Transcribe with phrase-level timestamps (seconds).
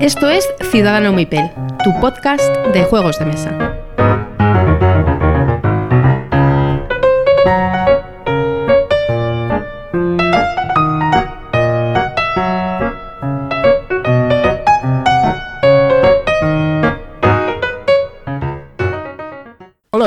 [0.00, 1.50] Esto es Ciudadano Mipel,
[1.84, 2.42] tu podcast
[2.72, 3.79] de juegos de mesa.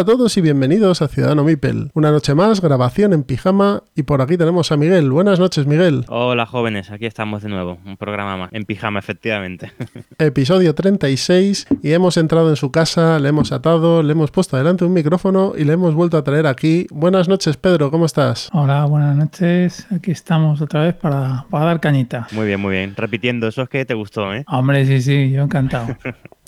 [0.03, 1.89] A todos y bienvenidos a Ciudadano Mipel.
[1.93, 5.09] Una noche más, grabación en pijama y por aquí tenemos a Miguel.
[5.09, 6.03] Buenas noches, Miguel.
[6.09, 9.71] Hola jóvenes, aquí estamos de nuevo, un programa más, en pijama efectivamente.
[10.19, 14.83] Episodio 36 y hemos entrado en su casa, le hemos atado, le hemos puesto delante
[14.83, 16.85] un micrófono y le hemos vuelto a traer aquí.
[16.91, 18.49] Buenas noches, Pedro, ¿cómo estás?
[18.51, 19.87] Hola, buenas noches.
[19.89, 22.27] Aquí estamos otra vez para, para dar cañita.
[22.33, 22.93] Muy bien, muy bien.
[22.97, 24.43] Repitiendo, eso es que te gustó, ¿eh?
[24.49, 25.95] Hombre, sí, sí, yo encantado.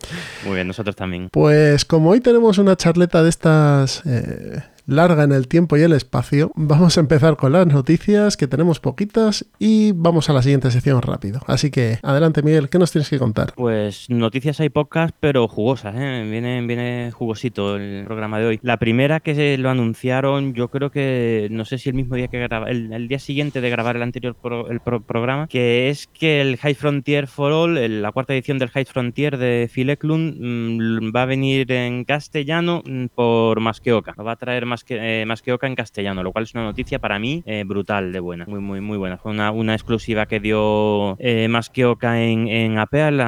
[0.45, 1.30] Muy bien, nosotros también.
[1.32, 5.94] Pues como hoy tenemos una charleta de estas eh, larga en el tiempo y el
[5.94, 10.72] espacio, vamos a empezar con las noticias, que tenemos poquitas, y vamos a la siguiente
[10.72, 11.42] sección rápido.
[11.47, 13.53] Así que adelante, Miguel, ¿qué nos tienes que contar?
[13.55, 16.27] Pues noticias hay pocas, pero jugosas, ¿eh?
[16.30, 18.59] Viene, viene jugosito el programa de hoy.
[18.61, 22.27] La primera que se lo anunciaron, yo creo que, no sé si el mismo día
[22.27, 26.75] que graba, el, día siguiente de grabar el anterior programa, que es que el High
[26.75, 31.25] Frontier for All, la cuarta edición del High Frontier de Phil Eklund, mm, va a
[31.25, 34.14] venir en castellano mm, por Masqueoka.
[34.17, 37.00] Lo va a traer más que, eh, Masqueoka en castellano, lo cual es una noticia
[37.00, 38.45] para mí eh, brutal de buena.
[38.48, 39.17] Muy, muy, muy buena.
[39.17, 43.20] Fue una, una exclusiva que dio eh, Masqueoka en, en en,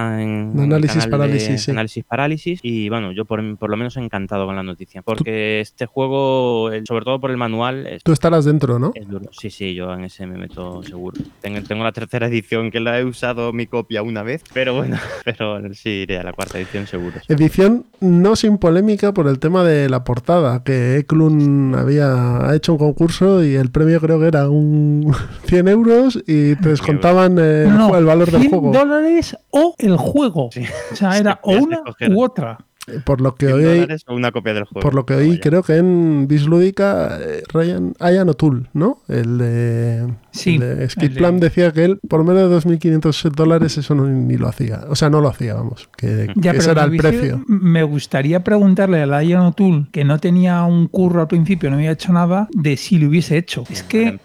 [0.54, 1.72] en Análisis de Parálisis, sí.
[1.72, 2.60] Análisis Parálisis.
[2.64, 5.02] Y bueno, yo por, por lo menos encantado con la noticia.
[5.02, 8.92] Porque este juego, el- sobre todo por el manual, es Tú estarás dentro, ¿no?
[8.96, 9.26] es duro.
[9.32, 11.18] Sí, sí, yo en ese me meto seguro.
[11.42, 14.98] Tengo, tengo la tercera edición que la he usado mi copia una vez, pero bueno,
[15.26, 17.18] pero sí iré a la cuarta edición seguro.
[17.28, 21.37] Edición no sin polémica por el tema de la portada, que Eklund
[21.76, 25.14] había hecho un concurso y el premio creo que era un
[25.46, 28.72] 100 euros y te descontaban eh, el, No, ju- el valor del 100 juego.
[28.72, 30.50] dólares o el juego.
[30.52, 30.64] Sí.
[30.92, 32.58] O sea, era o una u otra.
[33.04, 34.82] Por lo que 100 hoy, una copia del juego.
[34.82, 39.00] por lo que hoy creo que en Bislúdica eh, Ryan, Ian O'Toole, ¿no?
[39.10, 42.56] El de, Sí, el de Skid el de- Plan decía que él por menos de
[42.56, 44.86] 2.500 dólares eso no, ni lo hacía.
[44.88, 45.90] O sea, no lo hacía, vamos.
[45.98, 47.44] Que, Ya, que ese era el precio.
[47.48, 51.76] Me gustaría preguntarle a la Ian O'Toole, que no tenía un curro al principio, no
[51.76, 53.66] había hecho nada, de si lo hubiese hecho.
[53.70, 54.20] Es que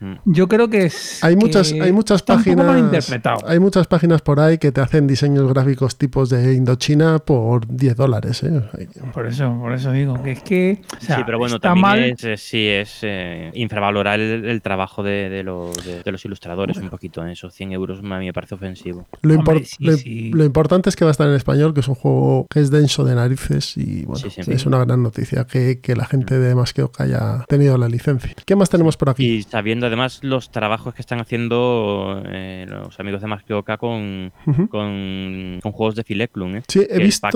[0.00, 0.14] mm.
[0.24, 1.22] yo creo que es.
[1.22, 2.66] Hay que muchas, hay muchas páginas.
[2.66, 3.46] malinterpretado.
[3.46, 7.96] Hay muchas páginas por ahí que te hacen diseños gráficos tipos de Indochina por 10
[7.96, 8.05] dólares.
[8.06, 8.88] ¿Eh?
[9.12, 10.80] Por eso, por eso digo que es que.
[10.96, 11.98] o sea, sí, pero bueno, está también mal.
[12.00, 16.24] es, eh, sí, es eh, infravalorar el, el trabajo de, de los, de, de los
[16.24, 17.26] ilustradores un poquito.
[17.26, 17.32] ¿eh?
[17.32, 19.06] Esos 100 euros a mí me parece ofensivo.
[19.22, 20.30] Lo, Hombre, impor- sí, lo- sí.
[20.32, 22.70] lo importante es que va a estar en español, que es un juego que es
[22.70, 24.50] denso de narices y bueno, Sí, sí.
[24.52, 28.32] es una gran noticia que, que la gente de Masqueoka haya tenido la licencia.
[28.44, 29.26] ¿Qué más tenemos por aquí?
[29.36, 34.68] Y sabiendo además los trabajos que están haciendo eh, los amigos de Masqueoka con, Ujú.
[34.68, 36.56] con, con juegos de Fileclun.
[36.56, 36.62] ¿eh?
[36.68, 37.20] Sí, he que el visto.
[37.22, 37.34] pack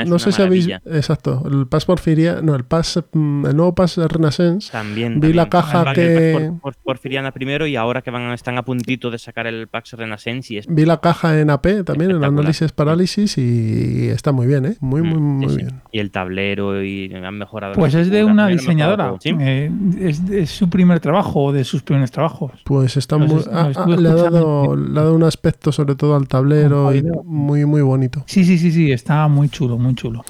[0.00, 0.68] Es no una sé si habéis.
[0.86, 2.40] Exacto, el Pass Porfiria.
[2.42, 3.02] No, el Pass.
[3.12, 4.72] mm, El nuevo Pass Renaissance.
[4.72, 5.20] También.
[5.20, 8.56] Vi la caja El que- por, por- Porfiriana primero y ahora que van a- están
[8.58, 12.10] a puntito de sacar el Pax Renaissance y es Vi la caja en AP también,
[12.12, 14.76] en análisis parálisis y está muy bien, ¿eh?
[14.80, 15.56] Muy, muy, Mm, muy sí, sí.
[15.62, 15.80] bien.
[15.92, 17.74] Y el tablero y han mejorado.
[17.74, 19.14] Pues es de una diseñadora.
[19.24, 19.70] Eh,
[20.00, 22.52] es, es su primer trabajo o de sus primeros trabajos.
[22.64, 23.38] Pues está muy.
[23.40, 26.94] es- ah, ah, le, ha dado, le ha dado un aspecto, sobre todo al tablero,
[26.94, 28.22] y muy, muy bonito.
[28.26, 30.24] Sí, sí, sí, sí, está muy chulo, muy chulo.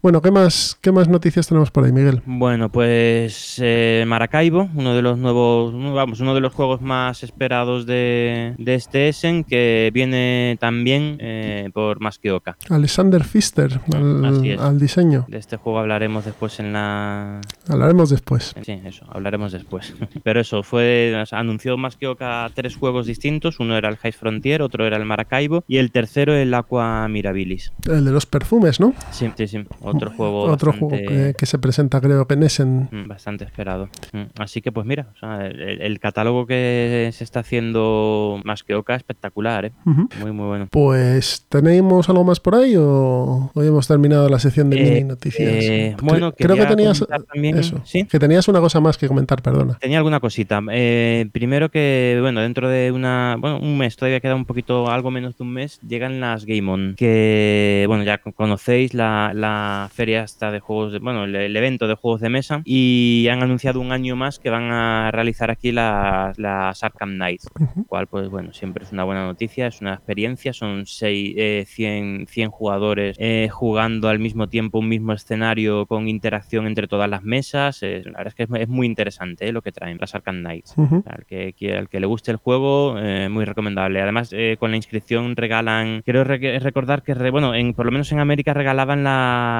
[0.00, 2.22] Bueno, ¿qué más, ¿qué más noticias tenemos por ahí, Miguel?
[2.24, 7.84] Bueno, pues eh, Maracaibo, uno de los nuevos, vamos, uno de los juegos más esperados
[7.84, 12.56] de, de este Essen, que viene también eh, por Masqueoka.
[12.70, 15.26] Alexander Pfister, al, diseño.
[15.26, 17.40] De este juego hablaremos después en la...
[17.66, 18.54] Hablaremos después.
[18.62, 19.94] Sí, eso, hablaremos después.
[20.22, 24.62] Pero eso, fue, o sea, anunció Masqueoka tres juegos distintos, uno era el High Frontier,
[24.62, 27.72] otro era el Maracaibo y el tercero el Aqua Mirabilis.
[27.84, 28.94] El de los perfumes, ¿no?
[29.10, 32.42] Sí, sí, sí, otro juego Otro bastante- juego que, que se presenta, creo que en
[32.42, 32.88] Essen.
[32.90, 33.88] Mm, Bastante esperado.
[34.12, 38.62] Mm, Así que, pues mira, o sea, el, el catálogo que se está haciendo más
[38.62, 39.72] que Oca espectacular, ¿eh?
[39.84, 40.68] Muy, muy bueno.
[40.70, 45.04] Pues, ¿tenéis algo más por ahí o hoy hemos terminado la sección de Eh, mini
[45.04, 45.48] noticias?
[45.64, 48.04] eh, bueno, creo que tenías también- eso, ¿sí?
[48.04, 49.74] que tenías una cosa más que comentar, perdona.
[49.80, 50.60] Tenía alguna cosita.
[50.70, 55.10] Eh, primero que, bueno, dentro de una, bueno, un mes, todavía queda un poquito, algo
[55.10, 59.77] menos de un mes, llegan las Game On, que, bueno, ya co- conocéis la, la
[59.82, 63.26] la feria esta de juegos, de, bueno, el, el evento de juegos de mesa y
[63.30, 67.84] han anunciado un año más que van a realizar aquí las, las Arkham Knights, Ujú.
[67.86, 72.26] cual pues bueno, siempre es una buena noticia, es una experiencia, son seis, eh, 100,
[72.28, 77.22] 100 jugadores eh, jugando al mismo tiempo un mismo escenario con interacción entre todas las
[77.22, 80.14] mesas, eh, la verdad es que es, es muy interesante eh, lo que traen las
[80.14, 80.74] Arkham Knights.
[81.06, 82.96] Al que, que- al que le guste el juego,
[83.30, 84.00] muy recomendable.
[84.00, 88.10] Además, con la inscripción regalan, quiero re- recordar que, re- bueno, en, por lo menos
[88.12, 89.04] en América regalaban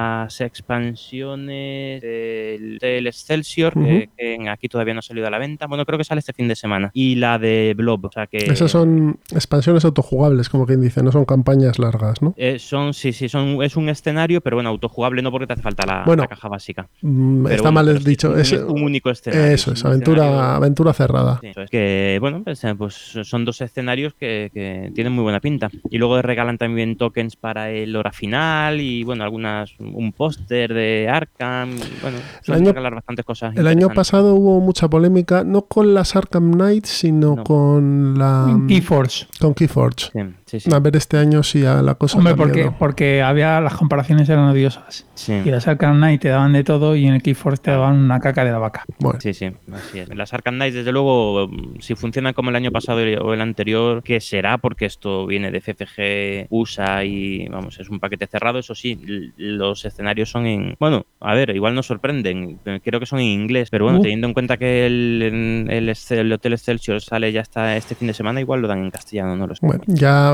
[0.09, 4.15] las expansiones del, del Excelsior, que- Ujú.
[4.17, 5.67] que, aquí todavía no ha salido a la venta.
[5.67, 6.91] Bueno, creo que sale este fin de semana.
[6.93, 8.37] Y la de Blob, o sea que...
[8.37, 12.33] Esas son expansiones autojugables, como quien dice, no son campañas largas, ¿no?
[12.37, 15.61] eh, son, sí, sí, son, es un escenario, pero bueno, autojugable no porque te hace
[15.61, 16.87] falta la, Bueno, la caja básica.
[17.01, 18.35] Mm, Pero Está bueno, mal dicho.
[18.37, 19.45] Es, un único escenario.
[19.53, 21.37] eso es aventura, escenario- aventura cerrada.
[21.41, 25.23] Sí, eso es que, bueno, pues, eh, pues son dos escenarios que, que tienen muy
[25.23, 25.69] buena pinta.
[25.89, 31.07] Y luego regalan también tokens para el hora final y, bueno, algunas, un póster de
[31.09, 31.71] Arkham.
[32.01, 33.55] Bueno, suelen año- regalar bastantes cosas.
[33.55, 37.43] El año pasado hubo mucha polémica, no con las Arkham Knights, sino No.
[37.43, 39.27] con la Keyforce.
[39.39, 40.09] con Keyforge.
[40.13, 40.19] Sí,
[40.49, 40.69] sí, sí.
[40.73, 44.45] A ver, este año sí a la cosa Hombre, porque, porque había las comparaciones eran
[44.49, 45.05] odiosas.
[45.15, 45.33] Sí.
[45.45, 48.19] Y las Arkham Knight te daban de todo y en el Keyforce te daban una
[48.19, 48.85] caca de la vaca.
[48.99, 50.09] Bueno, Sí, sí, así es.
[50.15, 51.49] Las Arkham Knights, desde luego,
[51.79, 55.61] si funcionan como el año pasado o el anterior, que será porque esto viene de
[55.61, 58.99] FFG USA y, vamos, es un paquete cerrado, eso sí,
[59.37, 60.75] los escenarios son en...
[60.79, 64.01] Bueno, a ver, igual nos sorprenden, creo que son en inglés, pero bueno, Uh.
[64.03, 68.07] teniendo en cuenta que el, el, Excel- el Hotel Excelsior sale ya hasta este fin
[68.07, 69.65] de semana, igual lo dan en castellano, no lo sé.
[69.65, 70.31] bueno, ya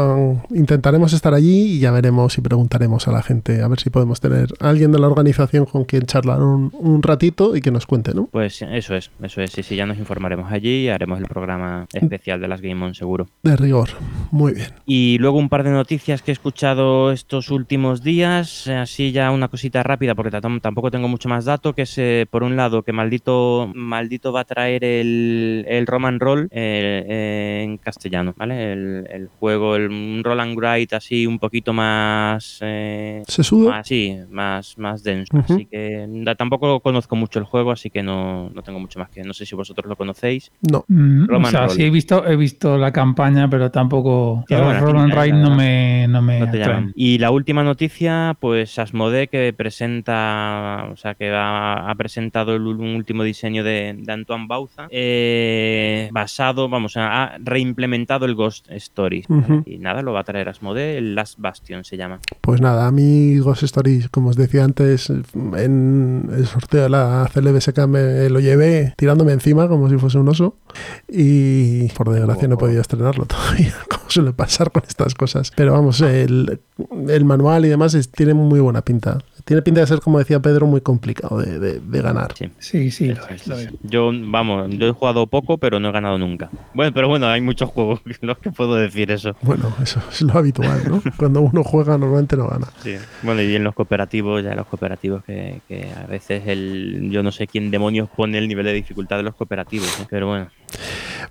[0.50, 4.20] intentaremos estar allí y ya veremos y preguntaremos a la gente a ver si podemos
[4.22, 7.86] tener a alguien de la organización con quien charlar un, un ratito y que nos
[7.86, 8.28] cuente, ¿no?
[8.32, 11.88] Pues eso es, eso es, sí, sí, ya nos informaremos allí y haremos el programa
[11.94, 13.28] especial de las Game On seguro.
[13.44, 13.90] De rigor.
[14.32, 14.70] Muy bien.
[14.86, 19.48] Y luego un par de noticias que he escuchado estos últimos días, así ya una
[19.48, 22.84] cosita rápida porque tam- tampoco tengo mucho más dato, que es eh, por un lado
[22.84, 28.74] que maldito maldito va a traer el, el Roman Roll eh, eh, en castellano, ¿vale?
[28.74, 32.60] El, el juego, el, un roll and write así un poquito más...
[32.62, 33.72] eh, ¿Se suda?
[33.72, 35.38] más, sí, más, más denso.
[35.38, 39.10] Así que da- tampoco conozco mucho el juego, así que no, no tengo mucho más
[39.10, 39.24] que...
[39.24, 40.52] No sé si vosotros lo conocéis.
[40.70, 40.86] No.
[40.88, 41.70] Mm, Roman o sea, Roll.
[41.76, 44.44] sí he visto, he visto la campaña, pero tampoco.
[44.48, 46.78] Tiene los buena Roll and pinta, Ride la no me, no me No te atraen.
[46.80, 46.94] llaman.
[46.96, 52.62] Y la última noticia, pues Asmodee que presenta, o sea, que ha, ha presentado el,
[52.68, 59.28] un último diseño de, de Antoine Bauza, eh, basado, vamos, ha reimplementado el Ghost Stories.
[59.28, 59.42] ¿vale?
[59.44, 59.64] Ujú.
[59.66, 62.20] Y nada, lo va a traer Asmodee, el Last Bastion se llama.
[62.42, 67.30] Pues nada, a mí Ghost Stories, como os decía antes, en el sorteo de la
[67.34, 70.58] CLBSK me lo llevé tirándome encima como si fuese un oso
[71.08, 75.52] y por desgracia no podido estrenarlo todavía, como suele pasar con estas cosas.
[75.56, 76.60] Pero vamos, el,
[77.24, 79.20] manual y demás tiene muy buena pinta.
[79.46, 82.34] Tiene pinta de ser, como decía Pedro, muy complicado de, de- de ganar.
[82.36, 82.50] Sí.
[82.58, 83.56] Sí, sí, lo es, lo.
[83.84, 86.50] Yo, vamos, yo he jugado poco, pero no he ganado nunca.
[86.74, 89.36] Bueno, pero bueno, hay muchos juegos en los que puedo decir eso.
[89.44, 91.02] Bueno, eso es lo habitual, ¿no?
[91.18, 92.68] Cuando uno juega normalmente no gana.
[92.84, 92.96] Sí.
[93.22, 97.32] Bueno, y en los cooperativos, ya los cooperativos que, que a veces el yo no
[97.32, 100.08] sé quién demonios pone el nivel de dificultad de los cooperativos, ¿eh?
[100.10, 100.48] pero bueno.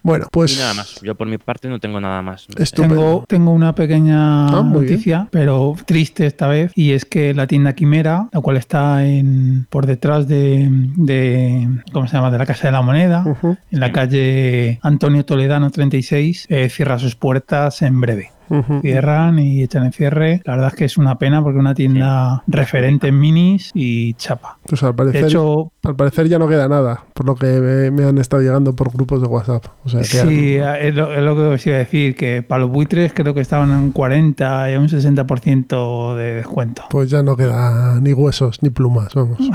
[0.04, 1.00] Bueno, pues y nada más.
[1.02, 2.46] Yo por mi parte no tengo nada más.
[2.74, 7.72] Tengo, tengo una pequeña Ah, noticia, pero triste esta vez, y es que la tienda
[7.72, 12.68] Quimera, la cual está en, por detrás de, de- ¿cómo se llama?, de la Casa
[12.68, 13.24] de la Moneda,
[13.70, 18.30] en la calle Antonio Toledano 36, eh, cierra sus puertas en breve.
[18.48, 18.80] Ujú.
[18.80, 20.40] Cierran y echan en cierre.
[20.44, 24.14] La verdad es que es una pena porque es una tienda referente en minis y
[24.14, 24.58] chapa.
[24.66, 27.90] Pues al De parecer, hecho, al parecer ya no queda nada, por lo que me,
[27.90, 29.64] me han estado llegando por grupos de WhatsApp.
[29.84, 32.70] O sea, Sí, es lo, es lo que os iba a decir, que para los
[32.70, 36.82] buitres creo que estaban en un 40 y un 60% de descuento.
[36.90, 39.38] pues ya no queda ni huesos ni plumas, vamos.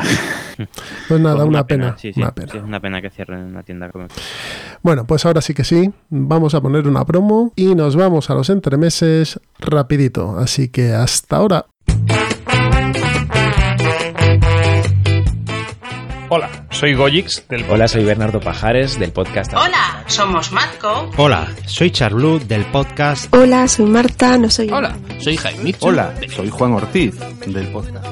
[1.07, 1.95] Pues nada, Pues una, pena.
[1.97, 2.51] Sí, sí, una pena.
[2.51, 4.07] sí, es una pena que cierren una tienda como
[4.81, 8.33] Bueno, pues ahora sí que sí, vamos a poner una promo y nos vamos a
[8.33, 10.37] los entremeses rapidito.
[10.37, 11.65] Así que hasta ahora.
[16.29, 19.53] Hola, soy Goyix del Hola, soy Bernardo Pajares del podcast.
[19.53, 21.09] Hola, somos Matco.
[21.17, 23.33] Hola, soy Charlu del podcast.
[23.33, 25.75] Hola, soy Marta, no soy Hola, soy Jaime.
[25.79, 28.05] Hola, soy Juan Ortiz del podcast.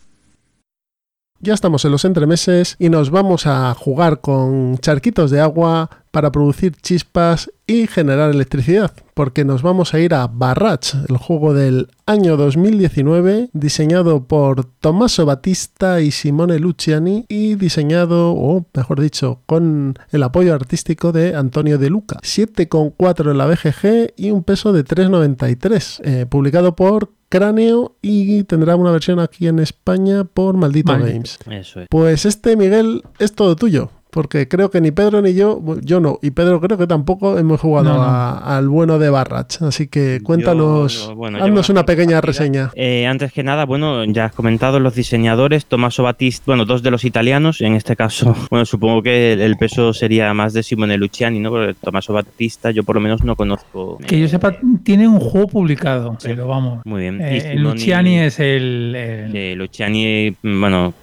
[1.42, 6.32] Ya estamos en los entremeses y nos vamos a jugar con charquitos de agua para
[6.32, 11.88] producir chispas y generar electricidad, porque nos vamos a ir a Barrage, el juego del
[12.08, 19.94] año 2019, diseñado por Tommaso Battista y Simone Luciani y diseñado, o mejor dicho, con
[20.12, 22.18] el apoyo artístico de Antonio De Luca.
[22.24, 28.76] 7,4 en la BGG y un peso de 3,93, eh, publicado por Cráneo y tendrá
[28.76, 30.92] una versión aquí en España por Maldito.
[30.94, 31.38] Games.
[31.48, 31.88] Eso es.
[31.88, 33.92] Pues este, Miguel, es todo tuyo.
[34.12, 37.62] Porque creo que ni Pedro ni yo, yo no, y Pedro creo que tampoco hemos
[37.62, 38.02] jugado No, no.
[38.02, 39.62] a- al bueno de Barrach.
[39.62, 42.72] Así que cuéntanos, yo, bueno, haznos una pequeña reseña.
[42.74, 46.90] Eh, antes que nada, bueno, ya has comentado los diseñadores, Tommaso Battista, bueno, dos de
[46.90, 50.98] los italianos, en este caso, bueno, supongo que el, el peso sería más de Simone
[50.98, 51.52] Luciani, ¿no?
[51.52, 54.00] Porque Tommaso Battista yo por lo menos no conozco.
[54.08, 56.82] Que yo sepa, tiene un juego publicado, pero vamos.
[56.84, 57.20] Muy bien.
[57.22, 60.94] Eh, Luciani es el, el- Eh, Luciani, mm, bueno,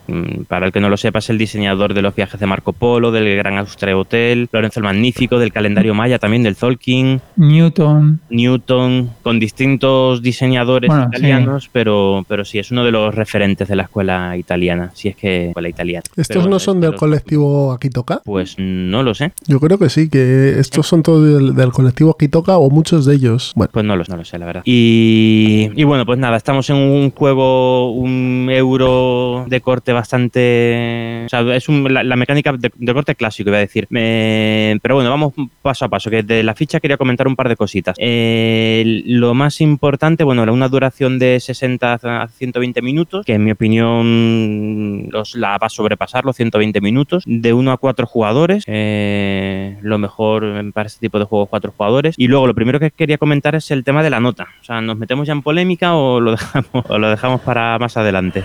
[0.49, 3.11] para el que no lo sepa, es el diseñador de los viajes de Marco Polo,
[3.11, 8.21] del Gran Austria Hotel, Lorenzo el Magnífico, del calendario maya, también del Tolkien, Newton.
[8.31, 13.77] Newton, con distintos diseñadores Bueno, italianos, pero, pero sí, es uno de los referentes de
[13.77, 16.03] la escuela italiana, si es que escuela italiana.
[16.17, 18.21] ¿Estos Pero no son del los- colectivo Akitoka?
[18.25, 19.33] Pues no lo sé.
[19.47, 23.15] Yo creo que sí, que estos son todos del, del colectivo Akitoka o muchos de
[23.15, 23.53] ellos.
[23.57, 24.63] Bueno, Pues no lo, no lo sé, la verdad.
[24.65, 31.23] Y, y bueno, pues nada, estamos en un juego, un euro de corte bastante...
[31.27, 33.89] O sea, es un- la, la mecánica de, de corte clásico, iba a decir.
[33.95, 37.49] Eh, pero bueno, vamos paso a paso, que de la ficha quería comentar un par
[37.49, 37.97] de cositas.
[37.99, 43.51] Eh, lo más importante, bueno, una duración de 60 a 120 minutos, que en mi
[43.51, 49.77] opinión los, la va a sobrepasar los 120 minutos, de 1 a 4 jugadores, eh,
[49.83, 52.15] lo mejor para este tipo de juegos 4 jugadores.
[52.19, 54.47] Y luego lo primero que quería comentar es el tema de la nota.
[54.61, 57.97] O sea, ¿nos metemos ya en polémica o lo dejamos, o lo dejamos para más
[57.97, 58.45] adelante?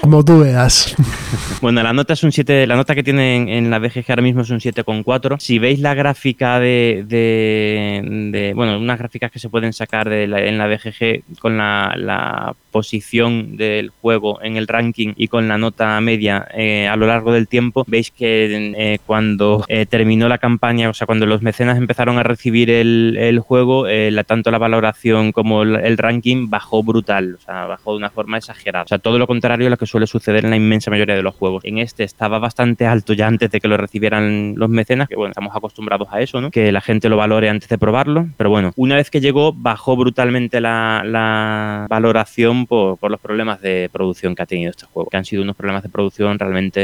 [0.00, 0.94] Como tú veas.
[1.60, 4.40] Bueno, la nota es un 7, la nota que tiene en, la BGG ahora mismo
[4.40, 5.38] es un 7,4.
[5.38, 7.02] Si veis la gráfica de,
[8.56, 14.40] bueno, unas gráficas que se pueden sacar en la BGG con la posición del juego
[14.42, 18.10] en el ranking y con la nota media eh, a lo largo del tiempo, veis
[18.10, 22.70] que eh, cuando eh, terminó la campaña, o sea, cuando los mecenas empezaron a recibir
[22.70, 23.86] el, juego,
[24.26, 28.84] tanto la valoración como el, ranking bajó brutal, o sea, bajó de una forma exagerada.
[28.84, 31.22] O sea, todo lo contrario a lo que suele suceder en la inmensa mayoría de
[31.22, 31.64] los juegos.
[31.64, 35.30] En este estaba bastante alto ya antes de que lo recibieran los mecenas, que bueno,
[35.30, 36.50] estamos acostumbrados a eso, ¿no?
[36.50, 39.96] Que la gente lo valore antes de probarlo, pero bueno, una vez que llegó bajó
[39.96, 45.16] brutalmente la valoración por, por los problemas de producción que ha tenido este juego, que
[45.16, 46.80] han sido unos problemas de producción realmente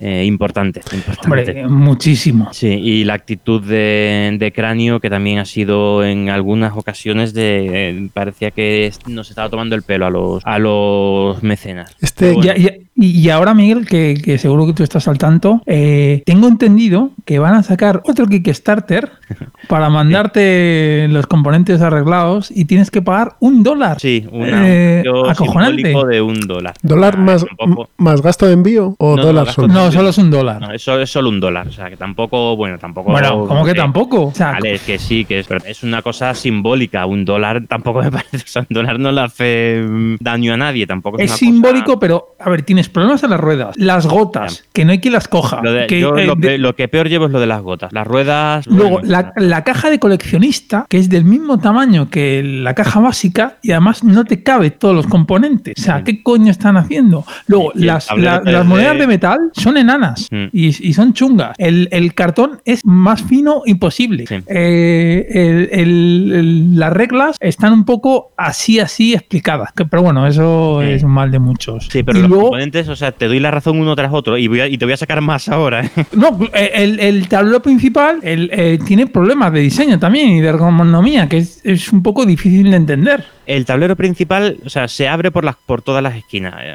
[0.00, 0.84] eh, importantes.
[0.92, 1.24] importantes.
[1.26, 2.48] Hombre, muchísimo.
[2.52, 7.90] Sí, y la actitud de, de Cráneo, que también ha sido en algunas ocasiones de.
[7.90, 11.94] eh, parecía que nos estaba tomando el pelo a los, a los mecenas.
[12.00, 15.18] Este, Pero bueno, Ya- ya- y, ahora, Miguel, que, que seguro que tú estás al
[15.18, 19.10] tanto, eh, tengo entendido que van a sacar otro Kickstarter
[19.68, 23.98] para mandarte los componentes arreglados y tienes que pagar un dólar.
[24.00, 25.82] Sí, un Eh, acojonante.
[25.82, 26.74] simbólico de un dólar.
[26.82, 27.46] ¿Dólar Ah, más,
[27.98, 29.72] más gasto de envío o No, no, dólar gasto solo?
[29.74, 30.60] No, solo es un dólar.
[30.60, 31.68] No, eso es solo un dólar.
[31.68, 33.10] O sea, que tampoco, bueno, tampoco.
[33.12, 34.26] Bueno, ¿cómo que eh, tampoco?
[34.26, 37.06] O sea, Vale, es que sí, que es, pero es una cosa simbólica.
[37.06, 38.36] Un dólar tampoco me parece.
[38.38, 40.86] O sea, un dólar no le hace mm, daño a nadie.
[40.86, 44.06] Tampoco es, es una simbólico, cosa- pero a ver, tienes problemas en las ruedas, las
[44.06, 45.60] gotas, que no hay quien las coja.
[45.62, 47.46] Lo, de- que, yo eh, lo, de- pe- lo que peor llevo es lo de
[47.46, 47.92] las gotas.
[47.92, 48.66] Las ruedas.
[48.66, 53.00] Luego, bueno, la, la caja de coleccionista, que es del mismo tamaño que la caja
[53.00, 55.74] básica, y además no te cabe todos los componentes.
[55.78, 57.24] O sea, ¿qué coño están haciendo?
[57.46, 60.44] Luego, las, la- las monedas de metal son enanas Mm.
[60.52, 61.54] y, y son chungas.
[61.58, 64.26] El, el cartón es más fino imposible.
[64.26, 64.36] Sí.
[64.46, 65.68] Eh, el-
[66.32, 69.72] el- las reglas están un poco así, así explicadas.
[69.72, 70.90] Que- pero bueno, eso Sí.
[70.92, 71.88] es mal de muchos.
[71.90, 74.38] Sí, pero y los luego, componentes, o sea, te doy la razón uno tras otro
[74.38, 75.84] y, voy a- y te voy a sacar más ahora.
[75.84, 75.90] ¿eh?
[76.16, 81.28] No, el, el tablero principal el, eh, tiene problemas de diseño también y de ergonomía,
[81.28, 83.24] que es, es un poco difícil de entender.
[83.46, 86.54] El tablero principal, o sea, se abre por las por todas las esquinas.
[86.60, 86.74] eh.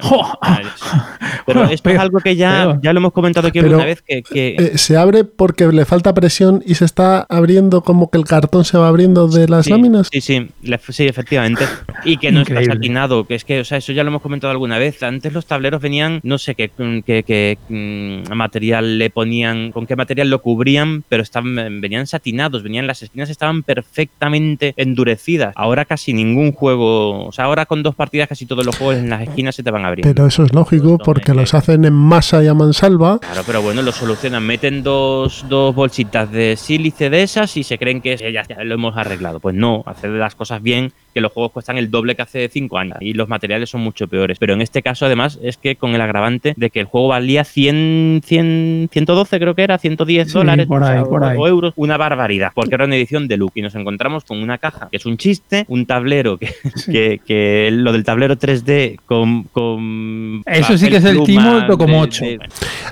[1.45, 4.55] Pero esto es algo que ya, ya lo hemos comentado aquí alguna vez que, que-
[4.57, 8.65] Eh, se abre porque le falta presión y se está abriendo como que el cartón
[8.65, 10.09] se va abriendo de las sí, láminas.
[10.11, 10.47] Sí, sí,
[10.89, 11.65] sí, efectivamente.
[12.05, 12.63] Y que no Increíble.
[12.63, 15.01] está satinado, que es que, o sea, eso ya lo hemos comentado alguna vez.
[15.03, 16.71] Antes los tableros venían, no sé qué,
[17.05, 22.63] qué, qué, mm, material le ponían, con qué material lo cubrían, pero estaban, venían satinados,
[22.63, 25.53] venían, las esquinas estaban perfectamente endurecidas.
[25.55, 29.09] Ahora casi ningún juego, o sea, ahora con dos partidas casi todos los juegos en
[29.09, 30.13] las esquinas se te van abriendo.
[30.13, 33.19] Pero eso es lógico porque los hacen en masa y a mansalva.
[33.19, 34.43] Claro, pero bueno, lo solucionan.
[34.43, 38.75] Meten dos, dos bolsitas de sílice de esas y se creen que ya, ya lo
[38.75, 39.39] hemos arreglado.
[39.39, 42.77] Pues no, hacer las cosas bien, que los juegos cuestan el doble que hace cinco
[42.77, 44.37] años y los materiales son mucho peores.
[44.39, 47.43] Pero en este caso, además, es que con el agravante de que el juego valía
[47.43, 51.37] 100, 100 112, creo que era, 110 Sí, dólares por ahí, o- por ahí.
[51.39, 54.57] o euros, una barbaridad, porque era una edición de Luke y nos encontramos con una
[54.57, 56.48] caja que es un chiste, un tablero que,
[56.85, 59.43] que, que lo del tablero 3D con.
[59.43, 62.25] con Eso sí que es el timo de- como 8.
[62.25, 62.39] de-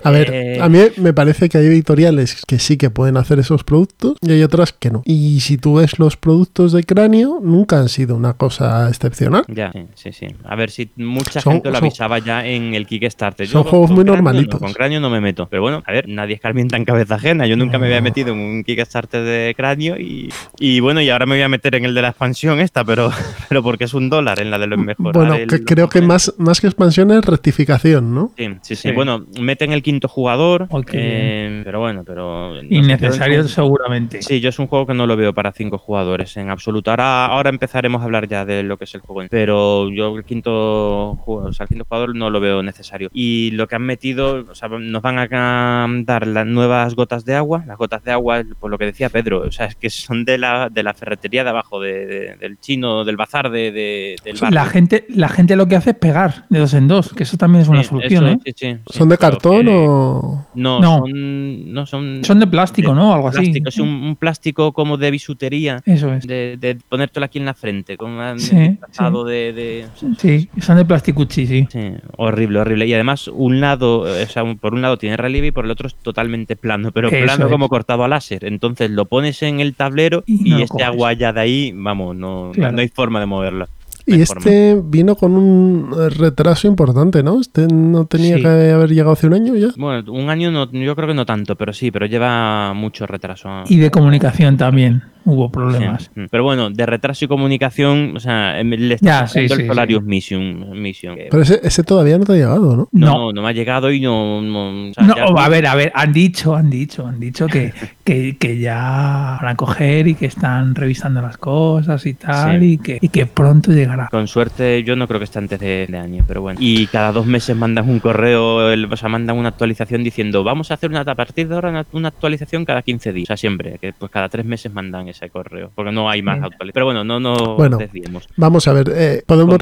[0.03, 3.39] A ver, Eh, a mí me parece que hay editoriales que sí que pueden hacer
[3.39, 5.01] esos productos y hay otras que no.
[5.05, 9.43] Y si tú ves los productos de cráneo, nunca han sido una cosa excepcional.
[9.47, 10.27] Ya, sí, sí.
[10.45, 13.47] A ver si mucha Son- gente lo son- avisaba ya en el Kickstarter.
[13.47, 14.59] son con- juegos muy cráneo no, normalitos.
[14.59, 15.47] con cráneo no me meto.
[15.49, 17.45] Pero bueno, a ver, nadie escarmienta en cabeza ajena.
[17.47, 21.25] Yo nunca me había metido en un Kickstarter de cráneo y, y bueno, y ahora
[21.25, 23.11] me voy a meter en el de la expansión esta, pero,
[23.49, 25.13] pero porque es un dólar en la de los mejores.
[25.13, 28.31] Bueno, que creo que más, más que expansión es rectificación, ¿no?
[28.37, 28.91] Sí, sí, sí, Sí.
[28.93, 32.53] Bueno, meten el quinto jugador, Oh, qué eh, pero bueno, pero...
[32.55, 34.21] no sé, Innecesario yo es un- seguramente.
[34.21, 36.89] Sí, yo es un juego que no lo veo para cinco jugadores en absoluto.
[36.91, 40.23] Ahora, ahora empezaremos a hablar ya de lo que es el juego, pero yo el
[40.23, 43.09] quinto, o sea, el quinto jugador no lo veo necesario.
[43.13, 47.35] Y lo que han metido, o sea, nos van a dar las nuevas gotas de
[47.35, 47.63] agua.
[47.67, 50.37] Las gotas de agua, por lo que decía Pedro, o sea, es que son de
[50.37, 54.37] la, de la ferretería de abajo, de- de- del chino, del bazar, de, de- del
[54.37, 54.51] bar.
[54.53, 57.37] La gente, la gente lo que hace es pegar de dos en dos, que eso
[57.37, 58.39] también es una Sí, solución, eso ¿eh?
[58.45, 60.45] es, sí, sí, sí, ¿Son de cartón que- o...?
[60.55, 60.97] No, No.
[60.99, 62.23] son, no son.
[62.23, 63.13] Son de plástico, ¿no?
[63.13, 63.37] Algo así.
[63.41, 65.81] plástico, Es un, un plástico como de bisutería.
[65.85, 66.25] Eso es.
[66.25, 69.85] De, de ponértelo aquí en la frente, con un Sí, disfrazado de, de-
[70.17, 71.67] Sí, son de plasticuchi, sí.
[71.71, 72.87] Sí, horrible, horrible.
[72.87, 75.65] Y además, un lado, eh, o sea, un- por un lado tiene relieve y por
[75.65, 77.51] el otro es totalmente plano, pero Eso plano es.
[77.51, 78.45] como cortado a láser.
[78.45, 80.87] Entonces lo pones en el tablero Y y, no lo este coges.
[80.87, 82.71] agua ya de ahí, vamos, no, Claro.
[82.75, 83.67] no hay forma de moverlo.
[84.09, 84.39] Y forma.
[84.39, 87.41] este vino con un retraso importante, ¿no?
[87.41, 88.41] Este no tenía Sí.
[88.41, 89.67] que haber llegado hace un año ya.
[89.75, 93.49] Bueno, un año no, yo creo que no tanto, pero sí, pero lleva mucho retraso.
[93.67, 96.09] Y de comunicación también hubo problemas.
[96.15, 99.55] Sí, Pero bueno, de retraso y comunicación, o sea, em, le Ya, está sí, haciendo
[99.55, 100.81] sí, el Solarius Mission.
[100.81, 102.89] mission Pero ese, ese todavía no te ha llegado, ¿no?
[102.91, 103.31] no, No.
[103.33, 104.41] no, me ha llegado y no.
[104.41, 107.47] no, o sea, No, ya- a ver, a ver, han dicho, han dicho, han dicho
[107.47, 112.59] que, que, que ya van a coger y que están revisando las cosas y tal,
[112.59, 112.65] Sí.
[112.73, 114.07] y, que, y que pronto llegará.
[114.09, 116.59] Con suerte, yo no creo que esté antes de, de año, pero bueno.
[116.61, 120.71] Y cada dos meses mandan un correo, el- o sea, mandan una actualización diciendo, vamos
[120.71, 123.25] a hacer una, a partir de ahora una, una actualización cada 15 días.
[123.25, 126.35] O sea, siempre, que pues cada tres meses mandan ese correo, porque no hay más
[126.37, 126.73] actualizaciones.
[126.73, 127.77] Pero bueno, no nos Bueno.
[127.77, 128.27] desviemos.
[128.37, 129.57] Vamos a ver, eh, podemos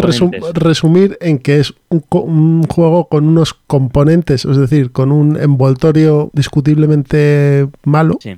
[0.53, 5.37] resumir en que es un, co- un juego con unos componentes, es decir, con un
[5.41, 8.17] envoltorio discutiblemente malo.
[8.19, 8.35] Sí,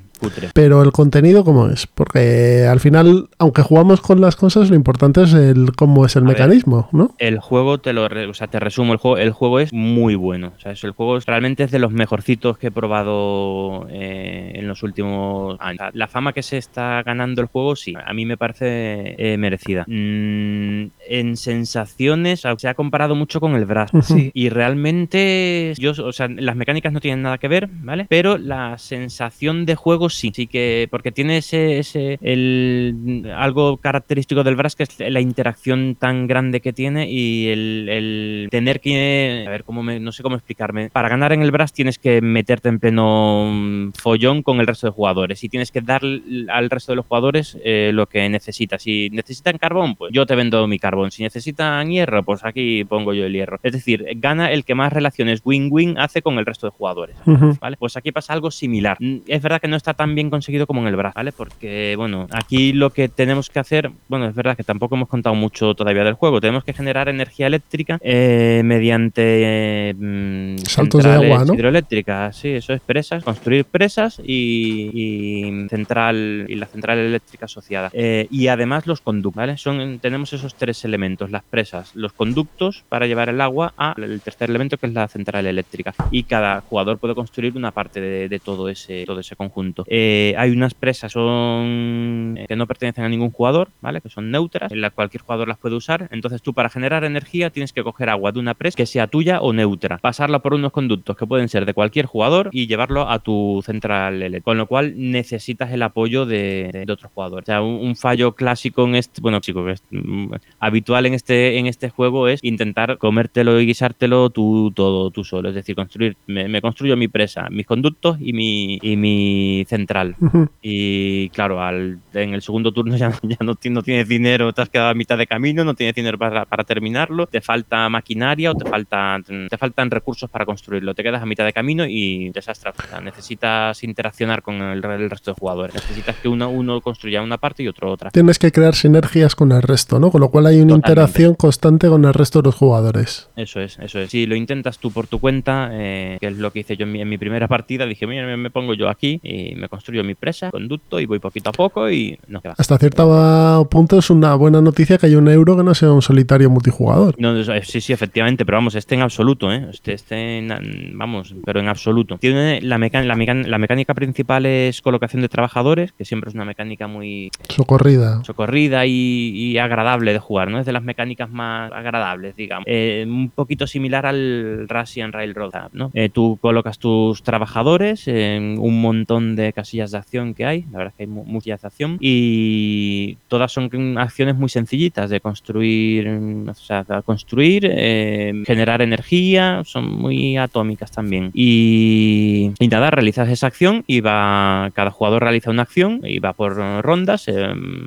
[0.54, 1.88] Pero el contenido, ¿cómo es?
[1.88, 6.24] Porque al final, aunque jugamos con las cosas, lo importante es el cómo es el
[6.24, 6.34] A ver.
[6.38, 7.14] mecanismo, ¿no?
[7.18, 10.16] El juego, te lo re- o sea, te resumo, el juego, el juego es muy
[10.16, 10.54] bueno.
[10.58, 14.54] O sea, es- el juego es- realmente es de los mejorcitos que he probado eh,
[14.56, 15.80] en los últimos años.
[15.82, 19.16] O sea, La fama que se está ganando el juego, sí, a mí me parece
[19.18, 19.84] eh, merecida.
[19.88, 23.92] Mm, en sensaciones, o sea, se ha comparado mucho con el Brass.
[24.04, 24.32] Sí.
[24.34, 28.06] Y realmente, yo, o sea, las mecánicas no tienen nada que ver, ¿vale?
[28.10, 34.44] Pero la sensación de juego sí, sí que, porque tiene ese, ese el, algo característico
[34.44, 39.46] del Brass que es la interacción tan grande que tiene y el, el tener que,
[39.48, 40.90] a ver, cómo me, no sé cómo explicarme.
[40.90, 44.88] Para ganar en el Brass tienes que meterte en pleno mm, follón con el resto
[44.88, 48.82] de jugadores y tienes que dar al resto de los jugadores eh, lo que necesitas.
[48.82, 51.12] Si necesitan carbón, pues yo te vendo mi carbón.
[51.12, 53.60] Si necesitan hierro, pues aquí pongo yo el hierro.
[53.64, 57.16] Es decir, gana el que más relaciones win-win hace con el resto de jugadores.
[57.60, 57.78] ¿Vale?
[57.78, 58.98] Pues aquí pasa algo similar.
[59.00, 61.32] Mm, Es verdad que no está tan bien conseguido como en el Brass, ¿vale?
[61.34, 65.36] Porque, bueno, aquí lo que tenemos que hacer, bueno, es verdad que tampoco hemos contado
[65.36, 66.40] mucho todavía del juego.
[66.40, 71.54] Tenemos que generar energía eléctrica eh, mediante eh, Saltos de agua, ¿no?
[71.54, 77.90] hidroeléctricas, sí, eso es presas, construir presas y, y central y la central eléctrica asociada.
[77.94, 79.58] Eh, y además los conductos, ¿vale?
[79.58, 84.50] Son, tenemos esos tres elementos, las presas, los conductos para llevar el agua al tercer
[84.50, 85.94] elemento que es la central eléctrica.
[86.12, 89.84] Y cada jugador puede construir una parte de, de todo ese todo ese conjunto.
[89.88, 94.02] Eh, hay unas presas eh, que no pertenecen a ningún jugador, ¿vale?
[94.02, 96.08] Que son neutras, en la cualquier jugador las puede usar.
[96.12, 99.40] Entonces tú para generar energía tienes que coger agua de una presa que sea tuya
[99.42, 103.20] o neutra, pasarla por unos conductos que pueden ser de cualquier jugador y llevarlo a
[103.20, 104.44] tu central eléctrica.
[104.44, 107.46] Con lo cual necesitas el apoyo de, de- de otros jugadores.
[107.48, 111.90] O sea, un, fallo clásico en este, bueno, chico, mm, habitual en este, en este
[111.90, 115.50] juego es intentar comértelo y guisártelo tú todo, tú solo.
[115.50, 119.77] Es decir, construir, me, me construyo mi presa, mis conductos y mi, y mi central.
[120.20, 120.50] Ujú.
[120.62, 124.62] Y claro, al, en el segundo turno ya, ya no, ti- no tienes dinero, te
[124.62, 128.52] has quedado a mitad de camino, no tienes dinero para, para terminarlo, te falta maquinaria
[128.52, 130.94] o te, falta, te faltan recursos para construirlo.
[130.94, 132.72] Te quedas a mitad de camino y desastre.
[132.72, 135.74] O sea, necesitas interaccionar con el, re- el resto de jugadores.
[135.76, 138.10] Necesitas que uno, uno construya una parte y otro otra.
[138.12, 140.12] Tienes que crear sinergias con el resto, ¿no?
[140.12, 140.90] Con lo cual hay una Totalmente.
[140.92, 143.30] interacción constante con el resto de los jugadores.
[143.36, 144.10] Eso es, eso es.
[144.12, 146.92] Si lo intentas tú por tu cuenta, eh, que es lo que hice yo en
[146.92, 150.04] mi, en mi primera partida, dije, mira, me, me pongo yo aquí y me construyo
[150.04, 152.56] mi presa, conducto y voy poquito a poco y no, va.
[152.58, 156.02] Hasta cierto punto es una buena noticia que haya un euro que no sea un
[156.02, 157.16] solitario multijugador.
[157.18, 159.68] No, sí, sí, efectivamente, pero vamos, este en absoluto, ¿eh?
[159.72, 162.18] Este, este en- vamos, pero en absoluto.
[162.18, 166.46] Tiene la, la, mecan- la mecánica principal es colocación de trabajadores, que siempre es una
[166.46, 168.24] mecánica muy Socorrida.
[168.24, 168.92] socorrida y,
[169.36, 170.60] y agradable de jugar, ¿no?
[170.60, 172.66] Es de las mecánicas más agradables, digamos.
[172.68, 175.92] Eh, un poquito similar al Russian Railroad, ¿no?
[175.94, 180.78] Eh, tú colocas tus trabajadores en un montón de casillas de acción que hay, la
[180.78, 185.20] verdad es que hay mu- muchas de acción, y todas son acciones muy sencillitas de
[185.20, 186.08] construir,
[186.48, 191.32] o sea, construir, eh, generar energía, son muy atómicas también.
[191.34, 196.34] Y, y nada, realizas esa acción y va, cada jugador realiza una acción y va
[196.34, 197.34] por eh, rondas eh,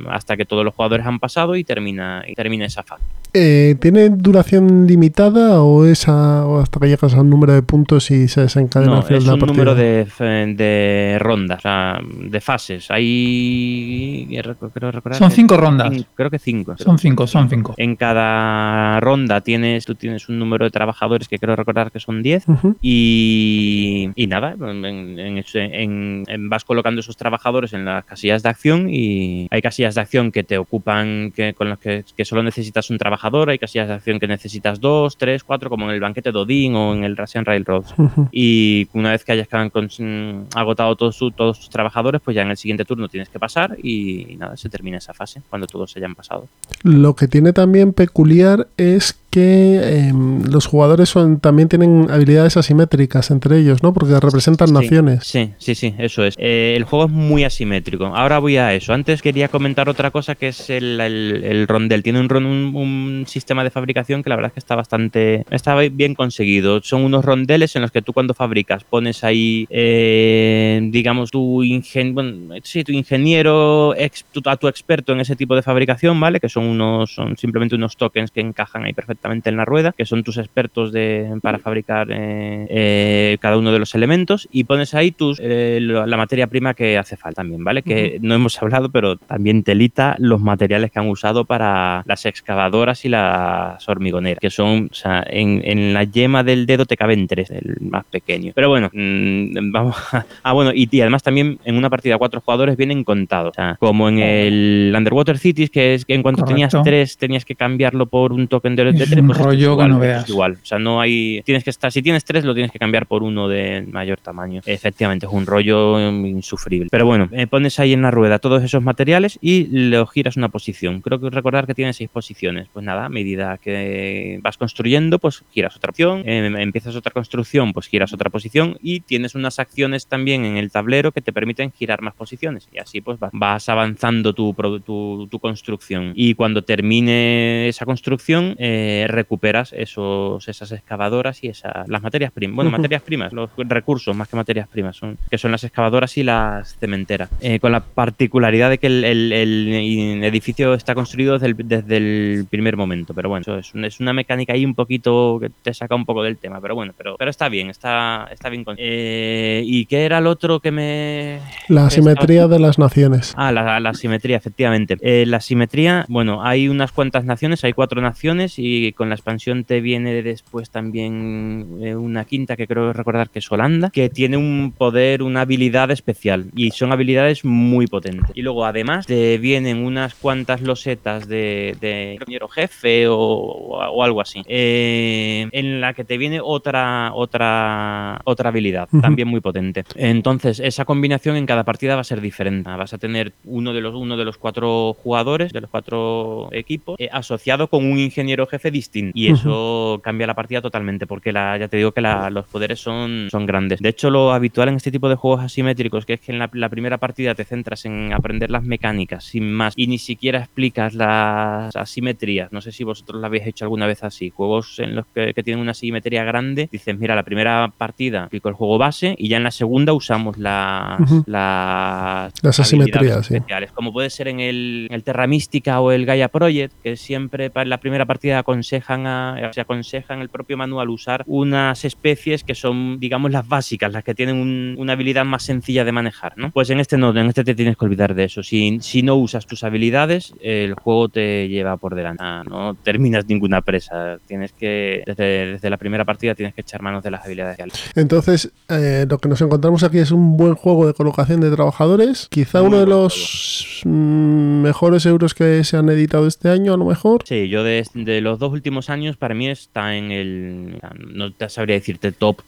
[0.09, 3.03] hasta que todos los jugadores han pasado y termina, y termina esa fase.
[3.33, 7.63] Eh, ¿Tiene duración limitada o, es a- o hasta que llegas a un número de
[7.63, 9.65] puntos y se desencadena No, al final es de la un partida?
[9.65, 12.91] número de, fe- de rondas, o sea, de fases.
[12.91, 14.27] Hay.
[14.73, 15.93] Creo recordar Son cinco rondas.
[16.15, 16.75] Creo que cinco.
[16.79, 17.75] Son cinco, son cinco.
[17.77, 22.23] En cada ronda tienes, tú tienes un número de trabajadores que creo recordar que son
[22.23, 22.77] 10 Ujú.
[22.81, 28.43] y, y nada, en- en- en- en- en- vas colocando esos trabajadores en las casillas
[28.43, 32.25] de acción y hay casillas de acción que te ocupan, que, con las que, que
[32.25, 35.95] solo necesitas un trabajador, hay casillas de acción que necesitas dos, tres, cuatro, como en
[35.95, 37.85] el banquete de Odín o en el Russian Railroad.
[37.99, 38.29] Ujú.
[38.33, 42.51] Y una vez que hayas con- agotado todos, su- todos tus trabajadores, pues ya en
[42.51, 45.99] el siguiente turno tienes que pasar y, nada, se termina esa fase cuando todos se
[45.99, 46.47] hayan pasado.
[46.83, 53.31] Lo que tiene también peculiar es que em, los jugadores son, también tienen habilidades asimétricas
[53.31, 53.93] entre ellos, ¿no?
[53.93, 55.25] Porque representan Sí, naciones.
[55.25, 56.35] Sí, sí, sí, eso es.
[56.39, 58.07] Eh, el juego es muy asimétrico.
[58.07, 58.93] Ahora voy a eso.
[58.93, 62.03] Antes quería comentar otra cosa que es el, el- el rondel.
[62.03, 65.77] Tiene un, un, un sistema de fabricación que la verdad es que está bastante está
[65.77, 66.81] bien conseguido.
[66.83, 72.15] Son unos rondeles en los que tú cuando fabricas pones ahí, eh, digamos, tu, ingen
[72.15, 76.41] bueno, sí, tu ingeniero, ex- tu- a tu experto en ese tipo de fabricación, ¿vale?
[76.41, 80.07] Que son unos son simplemente unos tokens que encajan ahí perfectamente en la rueda, que
[80.07, 84.95] son tus expertos de, para fabricar eh, eh, cada uno de los elementos y pones
[84.95, 87.83] ahí tus eh, la materia prima que hace falta también, ¿vale?
[87.83, 93.05] Que no hemos hablado, pero también telita los materiales que han usado para las excavadoras
[93.05, 97.27] y las hormigoneras, que son, o sea, en, en la yema del dedo te caben
[97.27, 98.53] tres, el más pequeño.
[98.55, 100.27] Pero bueno, mm, vamos a...
[100.43, 103.77] Ah, bueno, y, y además también en una partida cuatro jugadores vienen contados, o sea,
[103.79, 108.07] como en el Underwater Cities, que es que en cuanto tenías tres tenías que cambiarlo
[108.07, 110.25] por un token de, de un pues esto es rollo que igual, no veas.
[110.25, 110.53] es igual.
[110.63, 111.43] O sea, no hay.
[111.45, 111.91] Tienes que estar.
[111.91, 114.61] Si tienes tres, lo tienes que cambiar por uno de mayor tamaño.
[114.65, 116.89] Efectivamente, es un rollo insufrible.
[116.91, 120.49] Pero bueno, eh, pones ahí en la rueda todos esos materiales y lo giras una
[120.49, 121.01] posición.
[121.01, 122.69] Creo que recordar que tiene seis posiciones.
[122.73, 126.23] Pues nada, a medida que vas construyendo, pues giras otra opción.
[126.27, 128.79] eh, empiezas otra construcción, pues giras otra posición.
[128.83, 132.69] Y tienes unas acciones también en el tablero que te permiten girar más posiciones.
[132.73, 136.13] Y así pues vas, avanzando tu, tu, tu construcción.
[136.15, 142.57] Y cuando termine esa construcción, eh, recuperas esos, esas excavadoras y esas, las materias primas.
[142.57, 146.23] Bueno, materias primas, los recursos más que materias primas, son, que son las excavadoras y
[146.23, 147.31] las cementeras.
[147.41, 151.97] Eh, con la particularidad de que el, el- el edificio está construido desde el, desde
[151.97, 153.15] el primer momento.
[153.15, 156.05] Pero bueno, eso es, un- es una mecánica ahí un poquito que te saca un
[156.05, 156.61] poco del tema.
[156.61, 158.65] Pero bueno, pero, pero está bien, está, está bien.
[158.65, 161.39] con- Eh, ¿Y qué era el otro que me...
[161.69, 163.35] La estaba- de las naciones.
[163.37, 164.97] Ah, la, la simetría, efectivamente.
[165.01, 169.15] Eh, la simetría, bueno, hay unas cuantas naciones, hay cuatro naciones y y con la
[169.15, 174.09] expansión te viene después también eh, una quinta que creo recordar que es Holanda, que
[174.09, 178.31] tiene un poder, una habilidad especial y son habilidades muy potentes.
[178.35, 184.21] Y luego además te vienen unas cuantas losetas de, de ingeniero jefe o, o algo
[184.21, 189.85] así, eh, en la que te viene otra, otra, otra habilidad, también muy potente.
[189.95, 192.71] Entonces, esa combinación en cada partida va a ser diferente.
[192.71, 196.97] Vas a tener uno de los, uno de los cuatro jugadores, de los cuatro equipos,
[196.99, 198.71] eh, asociado con un ingeniero jefe
[199.15, 202.81] Y eso cambia la partida totalmente, porque la, ya te digo que la- los poderes
[202.81, 203.81] son, son grandes.
[203.81, 206.49] De hecho, lo habitual en este tipo de juegos asimétricos, que es que en la,
[206.53, 210.95] la primera partida te centras en aprender las mecánicas, sin más, y ni siquiera explicas
[210.95, 212.53] las asimetrías.
[212.53, 214.31] No sé si vosotros lo habéis hecho alguna vez así.
[214.31, 218.49] Juegos en los que, que tienen una asimetría grande, dices, mira, la primera partida explico
[218.49, 223.35] el juego base y ya en la segunda usamos las, las, Las asimetrías, sí.
[223.35, 227.51] especiales, como puede ser en el, el Terra Mística o el Gaia Project, que siempre
[227.51, 228.43] para la primera partida
[228.77, 233.47] aconsejan a- se aconseja en el propio manual usar unas especies que son, digamos, las
[233.49, 236.51] básicas, las que tienen un- una habilidad más sencilla de manejar, ¿no?
[236.53, 238.43] Pues en este no, en este te tienes que olvidar de eso.
[238.43, 242.23] Si, si no usas tus habilidades, el juego te lleva por delante.
[242.25, 244.19] Ah, No terminas ninguna presa.
[244.27, 247.59] Tienes que, desde, desde la primera partida, tienes que echar manos de las habilidades.
[247.95, 252.29] Entonces, eh, lo que nos encontramos aquí es un buen juego de colocación de trabajadores.
[252.31, 256.77] Quizá Muy uno de los mm, mejores euros que se han editado este año, a
[256.77, 257.23] lo mejor.
[257.25, 260.79] Sí, yo de, de los dos últimos años, para mí está en el.
[261.15, 262.43] No te sabría decirte top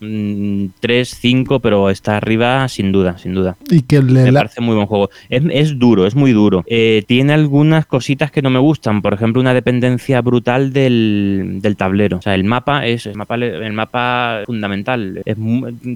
[0.81, 3.57] 3, 5, pero está arriba sin duda, sin duda.
[3.71, 5.11] Y que le Me la- parece muy buen juego.
[5.29, 6.65] Es, es duro, es muy duro.
[6.67, 9.03] Eh, tiene algunas cositas que no me gustan.
[9.03, 12.19] Por ejemplo, una dependencia brutal del, del tablero.
[12.19, 15.23] O sea, el mapa es el mapa, el mapa fundamental.
[15.25, 15.37] Es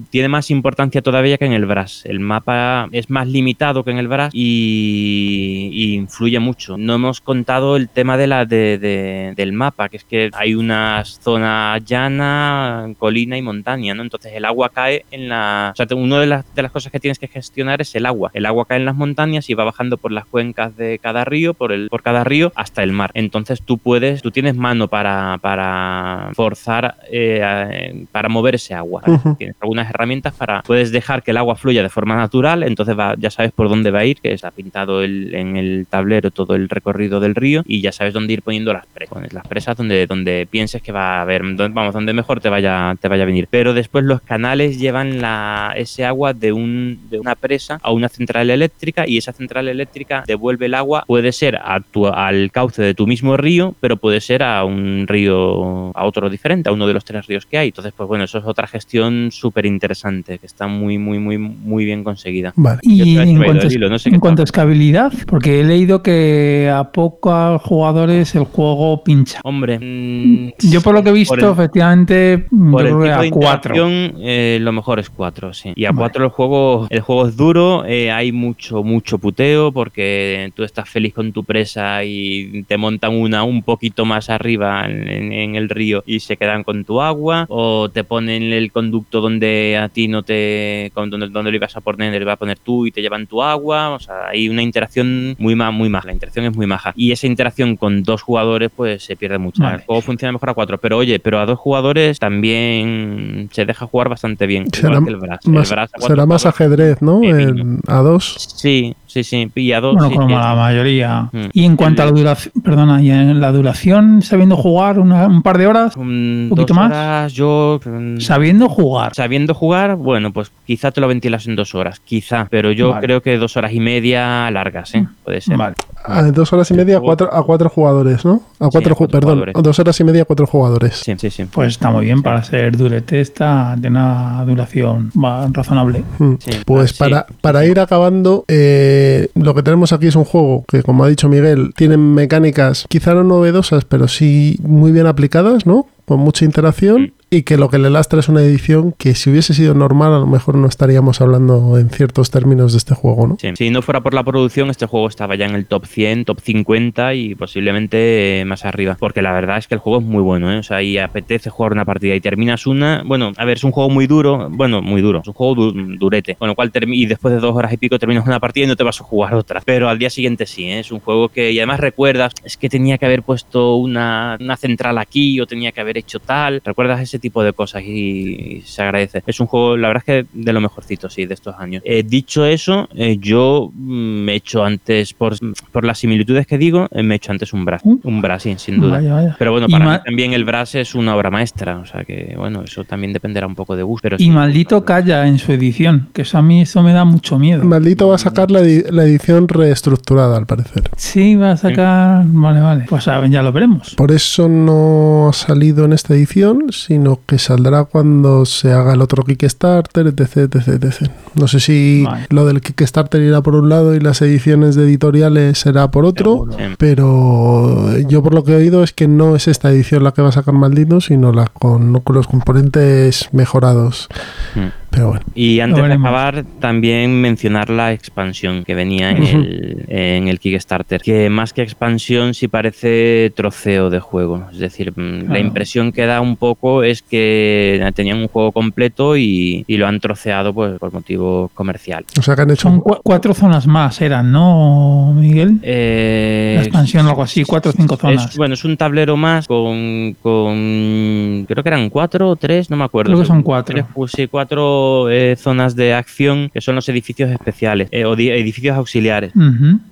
[0.09, 2.03] tiene más importancia todavía que en el Brass.
[2.05, 6.77] El mapa es más limitado que en el Brass y, y influye mucho.
[6.77, 10.55] No hemos contado el tema de la de, de- del mapa, que es que hay
[10.55, 14.01] una zona llana, colina y montaña, ¿no?
[14.03, 15.73] Entonces el agua cae en la...
[15.73, 18.31] O sea, una de las, de las cosas que tienes que gestionar es el agua.
[18.33, 21.53] El agua cae en las montañas y va bajando por las cuencas de cada río,
[21.53, 23.11] por, el, por cada río, hasta el mar.
[23.13, 29.01] Entonces tú puedes, tú tienes mano para, para forzar, eh, para mover ese agua.
[29.37, 30.61] Tienes algunas herramientas para...
[30.63, 33.91] Puedes dejar que el agua fluya de forma natural, entonces va- ya sabes por dónde
[33.91, 37.63] va a ir, que está pintado el- en el tablero todo el recorrido del río
[37.65, 39.13] y ya sabes dónde ir poniendo las presas.
[39.13, 42.49] Pones las presas donde, donde pienses que va a haber, donde- vamos, donde mejor te
[42.49, 43.47] vaya, te vaya a venir.
[43.49, 48.09] Pero después los canales llevan la, ese agua de, un, de una presa a una
[48.09, 52.81] central eléctrica y esa central eléctrica devuelve el agua, puede ser a tu- al cauce
[52.81, 56.87] de tu mismo río, pero puede ser a un río, a otro diferente, a uno
[56.87, 57.67] de los tres ríos que hay.
[57.69, 61.85] Entonces, pues bueno, eso es otra gestión súper interesante, que está muy, muy, muy, muy
[61.85, 62.53] bien conseguida.
[62.55, 62.79] Vale.
[62.83, 64.49] Y en cuanto, del a- hilo, no sé en cuanto a tal.
[64.49, 69.39] escalabilidad, porque he leído que a pocos jugadores el juego pincha.
[69.43, 73.11] Hombre, mm, Yo por lo que he visto, el- efectivamente, yo Por el creo que
[73.11, 73.75] a 4.
[73.75, 75.73] interacción, eh, lo mejor es 4, sí.
[75.75, 75.99] Y a Vale.
[75.99, 80.89] 4 el juego, el juego es duro, eh, hay mucho, mucho puteo porque tú estás
[80.89, 85.55] feliz con tu presa y te montan una un poquito más arriba en, en- en
[85.55, 89.89] el río y se quedan con tu agua, o te ponen el conducto donde a
[89.89, 92.85] ti no te, con donde, donde lo ibas a poner, lo vas a poner tú
[92.85, 96.13] y te llevan tu agua, o sea, hay una interacción muy, ma- muy maja, la
[96.13, 96.93] interacción es muy maja.
[96.95, 99.63] Y esa interacción con dos jugadores pues se pierde mucho.
[99.67, 99.81] Vale.
[99.81, 103.85] El juego funciona mejor a cuatro, pero oye, pero a dos jugadores también se deja
[103.85, 104.65] jugar bastante bien.
[104.71, 105.39] Será, igual que el Brass.
[105.45, 107.23] El más, Brass a cuatro será más ajedrez, ¿no?
[107.23, 108.35] En- a dos.
[108.55, 109.51] Sí, sí, sí.
[109.81, 109.93] Dos.
[109.95, 111.29] Bueno, sí, como la mayoría.
[111.31, 111.37] Mm.
[111.53, 115.41] Y en cuanto a la duración, perdona, y en la duración, sabiendo jugar una- un
[115.41, 116.91] par de horas, Un poquito dos más.
[116.91, 117.79] horas, yo.
[117.85, 119.15] mm, sabiendo jugar.
[119.15, 123.01] Sabiendo jugar, bueno, pues quizá te lo ventilas en dos horas, quizá, pero yo Vale.
[123.05, 125.07] creo que dos horas y media largas, ¿eh?
[125.23, 125.57] Puede ser.
[125.57, 125.75] Vale.
[126.05, 128.41] A dos horas y media a cuatro, a cuatro jugadores, ¿no?
[128.59, 129.55] A cuatro, a ju- cuatro perdón, jugadores.
[129.55, 130.95] a dos horas y media a cuatro jugadores.
[130.97, 131.45] Sí, sí, sí.
[131.45, 135.11] Pues está muy bien para ser durete, está de una duración
[135.51, 136.03] razonable.
[136.19, 136.33] Mm.
[136.39, 136.97] Sí, Pues ah, sí.
[136.99, 138.96] para, para ir acabando, eh,
[139.35, 143.13] lo que tenemos aquí es un juego que, como ha dicho Miguel, tiene mecánicas quizá
[143.13, 145.87] no novedosas, pero sí muy bien aplicadas, ¿no?
[146.05, 147.11] Con mucha interacción Mm.
[147.29, 150.19] Y que lo que le lastra es una edición que si hubiese sido normal a
[150.19, 153.37] lo mejor no estaríamos hablando en ciertos términos de este juego, ¿no?
[153.41, 156.25] Sí, Si no fuera por la producción, este juego estaba ya en el top 100,
[156.25, 158.95] top 50 y posiblemente eh, más arriba.
[158.99, 160.57] Porque la verdad es que el juego es muy bueno, ¿eh?
[160.59, 163.03] O sea, y apetece jugar una partida y terminas una.
[163.05, 164.47] Bueno, a ver, es un juego muy duro.
[164.49, 165.19] Bueno, muy duro.
[165.21, 166.35] Es un juego du- durete.
[166.35, 168.75] Con lo cual, y después de dos horas y pico terminas una partida y no
[168.75, 169.61] te vas a jugar otra.
[169.65, 170.79] Pero al día siguiente sí, ¿eh?
[170.79, 171.51] Es un juego que.
[171.51, 175.71] Y además recuerdas, es que tenía que haber puesto una, una central aquí o tenía
[175.71, 176.61] que haber hecho tal.
[176.63, 179.23] ¿Recuerdas ese ese tipo de cosas y, y se agradece.
[179.25, 181.81] Es un juego, la verdad es que de lo mejorcito, sí, de estos años.
[181.85, 185.35] Eh, dicho eso, eh, yo mm, me he hecho antes, por,
[185.71, 187.81] por las similitudes que digo, eh, me he hecho antes un Brass.
[187.83, 188.97] Un Brass, sí, sin duda.
[188.97, 189.35] Vaya, vaya.
[189.39, 192.61] Pero bueno, para mí también el Brass es una obra maestra, o sea que, bueno,
[192.63, 194.03] eso también dependerá un poco de gusto.
[194.03, 197.05] Pero Y sí, maldito calla en su edición, que eso a mí eso me da
[197.05, 197.63] mucho miedo.
[197.63, 200.83] Maldito va a sacar la, la edición reestructurada, al parecer.
[200.95, 202.23] Sí, va a sacar.
[202.25, 202.85] Vale, vale.
[202.87, 203.95] Pues ya lo veremos.
[203.95, 209.01] Por eso no ha salido en esta edición, sino que saldrá cuando se haga el
[209.01, 211.11] otro Kickstarter, etc, etc, etc.
[211.35, 212.27] No sé si Vale.
[212.29, 216.47] lo del Kickstarter irá por un lado y las ediciones de editoriales será por otro,
[216.77, 220.21] pero yo por lo que he oído es que no es esta edición la que
[220.21, 224.07] va a sacar Maldito, sino la con, los componentes mejorados.
[224.55, 224.67] Mm.
[224.89, 225.21] Pero bueno.
[225.35, 231.01] Y antes de acabar, también mencionar la expansión que venía en, el, en el Kickstarter.
[231.01, 234.45] Que más que expansión, sí parece troceo de juego.
[234.51, 239.17] Es decir, mm, la impresión que da un poco es que tenían un juego completo
[239.17, 242.05] y, y lo han troceado pues, por motivo comercial.
[242.17, 245.59] O sea que han hecho Son cua- cuatro zonas más, eran, ¿no, Miguel?
[245.61, 248.31] Eh, La expansión o algo así, cuatro o cinco zonas.
[248.31, 251.45] Es, bueno, es un tablero más con, con.
[251.47, 253.11] Creo que eran cuatro o tres, no me acuerdo.
[253.11, 253.75] Creo que son cuatro.
[253.75, 254.76] Tres, pues sí, cuatro
[255.09, 259.31] eh, zonas de acción que son los edificios especiales eh, o di- edificios auxiliares.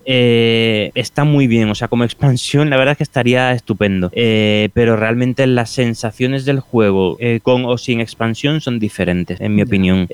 [0.05, 4.11] Eh, está muy bien, o sea, como expansión, la verdad es que estaría estupendo.
[4.73, 10.07] Pero realmente las sensaciones del juego, con o sin expansión, son diferentes, en mi opinión.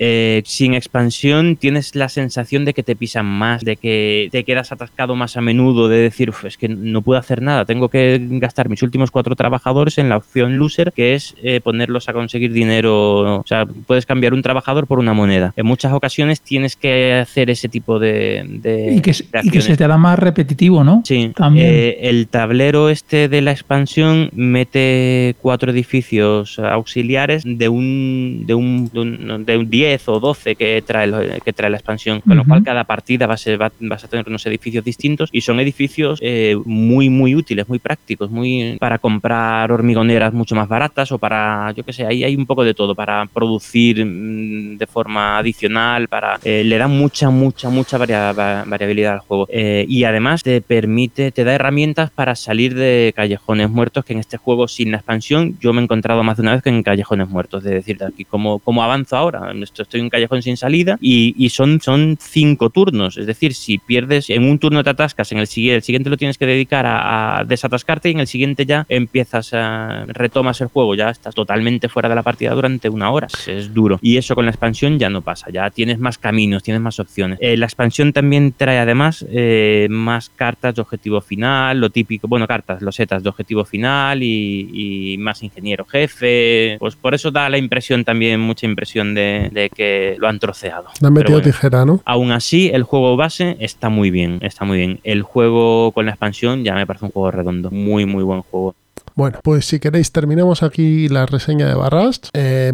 [0.45, 5.15] Sin expansión, tienes la sensación de que te pisan más, de que te quedas atascado
[5.15, 8.69] más a menudo, de decir, "Uf, es que no puedo hacer nada, tengo que gastar
[8.69, 13.39] mis últimos cuatro trabajadores en la opción loser, que es ponerlos a conseguir dinero.
[13.39, 15.53] O sea, puedes cambiar un trabajador por una moneda.
[15.55, 19.37] En muchas ocasiones tienes que hacer ese tipo de, de- Y que, de y que
[19.37, 19.65] acciones.
[19.65, 21.01] se te hará más repetitivo, ¿no?
[21.05, 21.67] Sí, También.
[21.69, 28.89] eh, el tablero este de la expansión mete cuatro edificios auxiliares de un de un,
[28.93, 31.11] de un, de un 10 o 12 que trae,
[31.43, 34.07] que trae la expansión, con lo cual cada partida va a ser, va- vas a
[34.07, 38.97] tener unos edificios distintos y son edificios eh, muy muy útiles, muy prácticos, muy para
[38.99, 42.73] comprar hormigoneras mucho más baratas o para, yo qué sé, ahí hay un poco de
[42.73, 48.33] todo, para producir mm, de forma adicional, para eh, le da mucha, mucha, mucha varia-
[48.33, 49.47] va- variabilidad al juego.
[49.49, 54.19] Eh, y además te permite, te da herramientas para salir de callejones muertos, que en
[54.19, 56.83] este juego sin la expansión yo me he encontrado más de una vez que en
[56.83, 59.51] callejones muertos, de decir, de aquí, ¿cómo, cómo avanzo ahora?
[59.61, 63.53] Esto- Estoy en un callejón sin salida y, y son, son cinco turnos, es decir,
[63.53, 66.45] si pierdes en un turno te atascas, en el siguiente, el siguiente lo tienes que
[66.45, 71.09] dedicar a, a desatascarte y en el siguiente ya empiezas a retomas el juego, ya
[71.09, 73.99] estás totalmente fuera de la partida durante una hora, es duro.
[74.01, 77.37] Y eso con la expansión ya no pasa, ya tienes más caminos, tienes más opciones.
[77.41, 82.47] Eh, la expansión también trae además eh, más cartas de objetivo final, lo típico, bueno,
[82.47, 87.59] cartas, losetas de objetivo final y, y más ingeniero jefe, pues por eso da la
[87.59, 90.87] impresión también, mucha impresión de, de que lo han troceado.
[90.99, 91.45] Le han metido bueno.
[91.45, 92.01] tijera, ¿no?
[92.03, 95.01] Aún así, el juego base está muy bien, está muy bien.
[95.03, 98.73] El juego con la expansión ya me parece un juego redondo, muy, muy buen juego.
[99.15, 102.29] Bueno, pues si queréis terminamos aquí la reseña de Barrast.
[102.33, 102.73] Eh,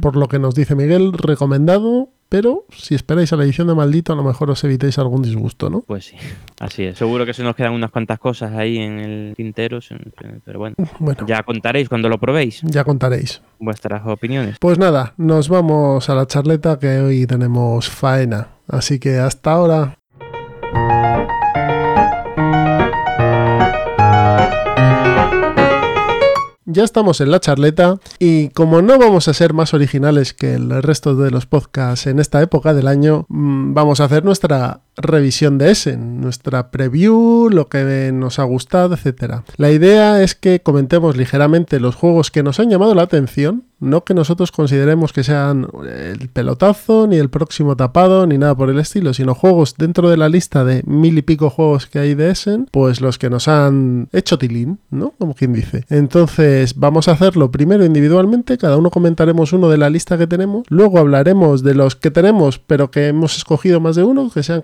[0.00, 4.12] por lo que nos dice Miguel, recomendado, pero si esperáis a la edición de Maldito
[4.12, 5.82] a lo mejor os evitéis algún disgusto, ¿no?
[5.82, 6.16] Pues sí,
[6.60, 6.96] así es.
[6.96, 9.80] Seguro que se nos quedan unas cuantas cosas ahí en el tintero,
[10.44, 13.42] pero bueno, Bueno, ya contaréis cuando lo probéis ya contaréis.
[13.58, 14.56] vuestras opiniones.
[14.60, 18.48] Pues nada, nos vamos a la charleta que hoy tenemos faena.
[18.68, 19.98] Así que hasta ahora.
[26.72, 30.82] Ya estamos en la charleta y como no vamos a ser más originales que el
[30.82, 35.58] resto de los podcasts en esta época del año, mm, vamos a hacer nuestra revisión
[35.58, 39.44] de Essen, nuestra preview, lo que nos ha gustado, etcétera.
[39.56, 44.04] La idea es que comentemos ligeramente los juegos que nos han llamado la atención, no
[44.04, 48.78] que nosotros consideremos que sean el pelotazo, ni el próximo tapado, ni nada por el
[48.78, 52.30] estilo, sino juegos dentro de la lista de mil y pico juegos que hay de
[52.30, 55.14] Essen, pues los que nos han hecho tilín, ¿no?
[55.18, 55.84] Como quien dice.
[55.88, 60.62] Entonces, vamos a hacerlo primero individualmente, cada uno comentaremos uno de la lista que tenemos,
[60.68, 64.62] luego hablaremos de los que tenemos, pero que hemos escogido más de uno, que sean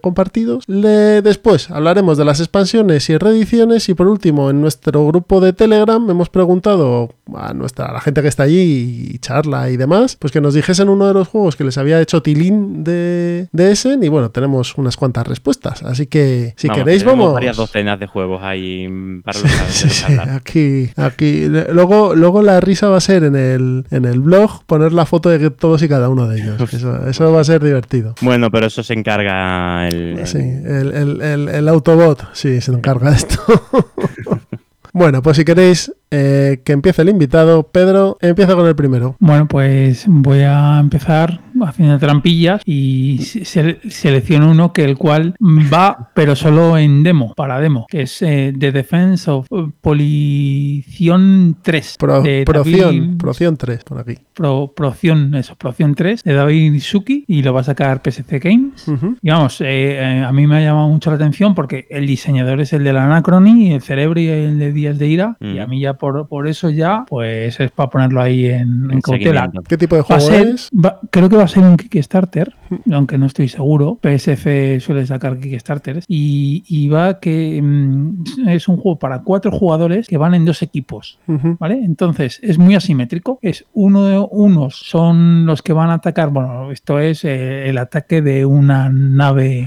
[0.66, 5.52] Le- Después hablaremos de las expansiones y reediciones y por último, en nuestro grupo de
[5.52, 10.16] Telegram hemos preguntado a nuestra a la gente que está allí y charla y demás,
[10.16, 13.72] pues que nos dijesen uno de los juegos que les había hecho tilín de, de
[13.72, 15.82] Essen y bueno, tenemos unas cuantas respuestas.
[15.82, 17.32] Así que si Vamos, queréis vamos...
[17.34, 18.88] varias docenas de juegos ahí
[19.24, 21.46] para los, Sí, sí, aquí, aquí.
[21.48, 25.28] Luego, luego la risa va a ser en el, en el blog poner la foto
[25.28, 26.60] de todos y cada uno de ellos.
[26.72, 28.14] Eso, eso va a ser divertido.
[28.20, 32.70] Bueno, pero eso se encarga el, el- Sí, el, el, el, el Autobot, sí, se
[32.72, 33.38] encarga de esto.
[34.92, 37.64] bueno, pues si queréis, Eh, que empiece el invitado.
[37.64, 39.16] Pedro, empieza con el primero.
[39.18, 45.35] Bueno, pues voy a empezar haciendo trampillas y se- selecciono uno que el cual
[45.73, 49.47] va, pero solo en demo, para demo, que es eh, The Defense of
[49.81, 51.97] Polición 3.
[51.99, 54.14] Pro, de proción, David- proción 3, por aquí.
[54.35, 58.87] Pro, Proción, eso, Proción 3 de David Suki y lo va a sacar PSC Games.
[59.23, 59.66] Y vamos, eh,
[59.99, 62.92] eh, a mí me ha llamado mucho la atención porque el diseñador es el de
[62.92, 65.37] la Anacrony, el cerebro y el de Días de Ira.
[65.40, 69.00] Y a mí ya por, por eso ya, pues es para ponerlo ahí en, en
[69.00, 69.50] cautela.
[69.69, 70.71] ¿Qué tipo de Va a juego ser- es?
[70.73, 72.55] va- creo que va a ser un Kickstarter,
[72.92, 73.99] aunque no estoy seguro.
[74.03, 74.44] PSF
[74.85, 76.05] suele sacar Kickstarters.
[76.09, 80.63] Y, y va que mm, es un juego para cuatro jugadores que van en dos
[80.63, 81.19] equipos.
[81.59, 81.81] ¿Vale?
[81.85, 83.38] Entonces es muy asimétrico.
[83.42, 86.31] Es uno de unos son los que van a atacar.
[86.31, 89.65] Bueno, esto es eh, el ataque de una nave.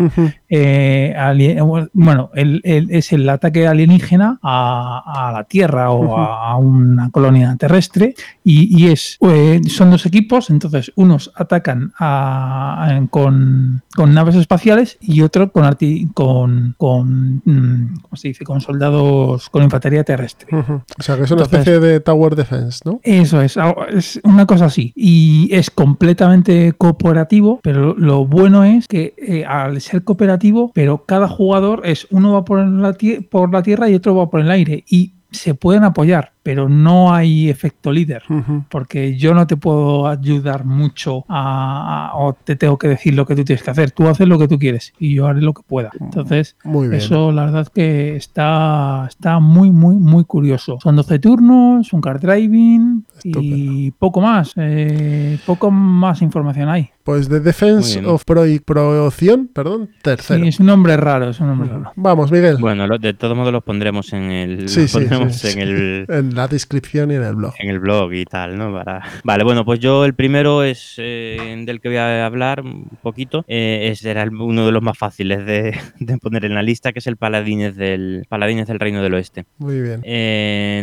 [0.49, 6.51] eh, alien- bueno, el- el- es el ataque alienígena a, a la Tierra o a,
[6.51, 8.15] a una colonia terrestre.
[8.43, 10.49] Y, y es eh, son dos equipos.
[10.49, 17.41] Entonces unos atacan a- a- con, con naves espaciales y otro con arti- con, con
[17.45, 18.43] mm, ¿cómo se dice?
[18.43, 20.47] con soldados con infantería terrestre.
[20.51, 22.99] O sea, que es una Entonces- especie de Tower Defense, ¿no?
[23.03, 24.93] Eso es, algo- es una cosa así.
[24.95, 31.27] Y es completamente cooperativo, pero lo bueno es que eh, al ser cooperativo, pero cada
[31.27, 32.95] jugador es uno va por la,
[33.29, 34.83] por la tierra y otro va por el aire.
[34.89, 38.23] Y se pueden apoyar, pero no hay efecto líder.
[38.69, 43.25] Porque yo no te puedo ayudar mucho a, a- o te tengo que decir lo
[43.25, 43.91] que tú tienes que hacer.
[43.91, 45.91] Tú haces lo que tú quieres y yo haré lo que pueda.
[45.99, 46.99] Entonces, Muy bien.
[47.01, 50.79] eso la verdad que está, está muy, muy, muy curioso.
[50.81, 54.53] Son 12 turnos, un card driving y poco más.
[54.57, 56.89] eh, poco más información hay.
[57.03, 60.43] Pues The Muy Defense of Pro Proción, perdón, tercero.
[60.43, 61.91] Sí, es un nombre raro, es un nombre raro.
[61.95, 62.57] Vamos, Miguel.
[62.59, 65.59] Bueno, lo- de todos modos los pondremos en el, Sí, los sí, pondremos sí, sí.
[65.59, 67.53] en el En la descripción y en el blog.
[67.59, 68.73] en el blog y tal, ¿no?
[68.73, 69.01] Para...
[69.23, 73.43] Vale, bueno, pues yo el primero es eh, del que voy a hablar un poquito.
[73.49, 76.99] eh, es, era uno de los más fáciles de, de poner en la lista, que
[76.99, 79.45] es el Paladines del Paladines del Reino del Oeste.
[79.57, 80.01] Muy bien.
[80.05, 80.81] Eh,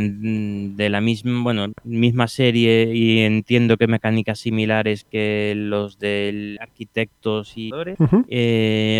[0.76, 7.54] de la misma, bueno, misma serie y entiendo que mecánicas similares que los del arquitectos
[7.56, 7.70] y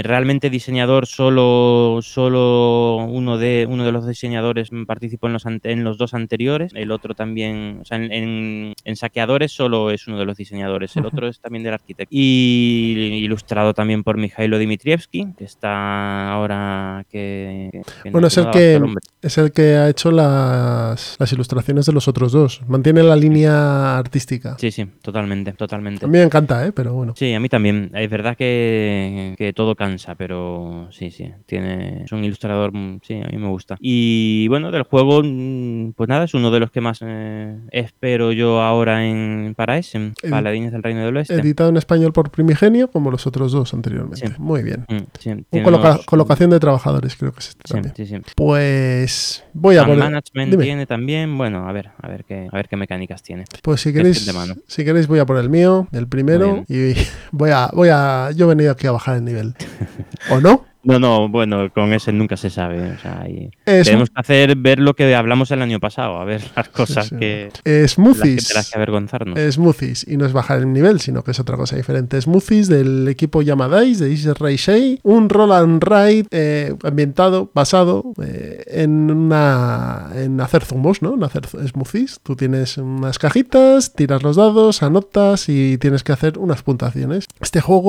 [0.03, 5.85] realmente diseñador solo solo uno de uno de los diseñadores participó en los ante- en
[5.85, 6.38] los dos anteriores
[6.74, 10.97] el otro también o sea en, en- en saqueadores solo es uno de los diseñadores
[10.97, 17.05] el otro es también del arquitecto y ilustrado también por Mikhailo Dmitrievsky que está ahora
[17.11, 21.16] que, que- que Bueno, no es el que el es el que ha hecho las,
[21.18, 22.61] las ilustraciones de los otros dos.
[22.68, 24.57] Mantiene la línea artística.
[24.59, 26.72] sí sí totalmente totalmente A mí me encanta, ¿eh?
[26.72, 27.14] Pero bueno.
[27.16, 27.91] Sí, a mí también.
[27.95, 31.30] Es verdad que, que todo cansa, pero sí, sí.
[31.47, 33.76] Tiene, es un ilustrador, mm, sí, a mí me gusta.
[33.80, 38.33] Y bueno, del juego, mm, pues nada, es uno de los que más eh, espero
[38.33, 41.35] yo ahora en para Edi- Paladines del Reino del Oeste.
[41.35, 44.35] Editado en español por Primigenio, como los otros dos anteriormente.
[44.39, 44.85] Muy bien.
[44.89, 47.95] Mm, sí, Un tiene coloca- unos- colocación de trabajadores, creo que es este Sí, también.
[47.97, 48.16] sí, sí.
[48.37, 49.99] Pues voy a poner.
[49.99, 50.64] Management Dime.
[50.64, 53.45] tiene también, bueno, a ver, a ver qué, a ver qué mecánicas tiene.
[53.62, 54.31] Pues si queréis,
[54.66, 56.93] si queréis voy a por el mío, el primero, y
[57.33, 59.55] voy a, voy a, yo he venido aquí a bajar el nivel.
[60.31, 60.64] ¿O no?
[60.89, 62.93] No, no, bueno, con ese nunca se sabe.
[62.93, 63.26] O sea,
[63.64, 67.51] tenemos que hacer ver lo que hablamos el año pasado, a ver las cosas que.
[67.86, 68.55] Smoothies.
[68.55, 69.39] las que- que avergonzarnos.
[69.53, 70.07] Smoothies.
[70.09, 72.20] Y no es bajar el nivel, sino que es otra cosa diferente.
[72.20, 74.97] Smoothies del equipo Yamadais, de Ray Shea.
[75.03, 81.14] Un roll and ride eh, ambientado, basado eh, en una en hacer zumos, ¿no?
[81.14, 82.20] En hacer smoothies.
[82.22, 87.26] Tú tienes unas cajitas, tiras los dados, anotas y tienes que hacer unas puntuaciones.
[87.41, 87.89] Este juego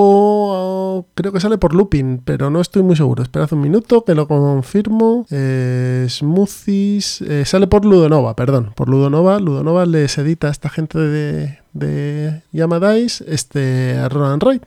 [0.98, 3.22] oh, creo que sale por looping, pero no estoy muy seguro.
[3.22, 5.28] Esperad un minuto que lo confirmo.
[5.30, 7.22] Eh, smoothies.
[7.22, 8.72] eh, sale por Ludonova, perdón.
[8.74, 9.40] Por Ludonova.
[9.40, 14.62] Ludonova les edita a esta gente de, de Yamadais este Roland Raid.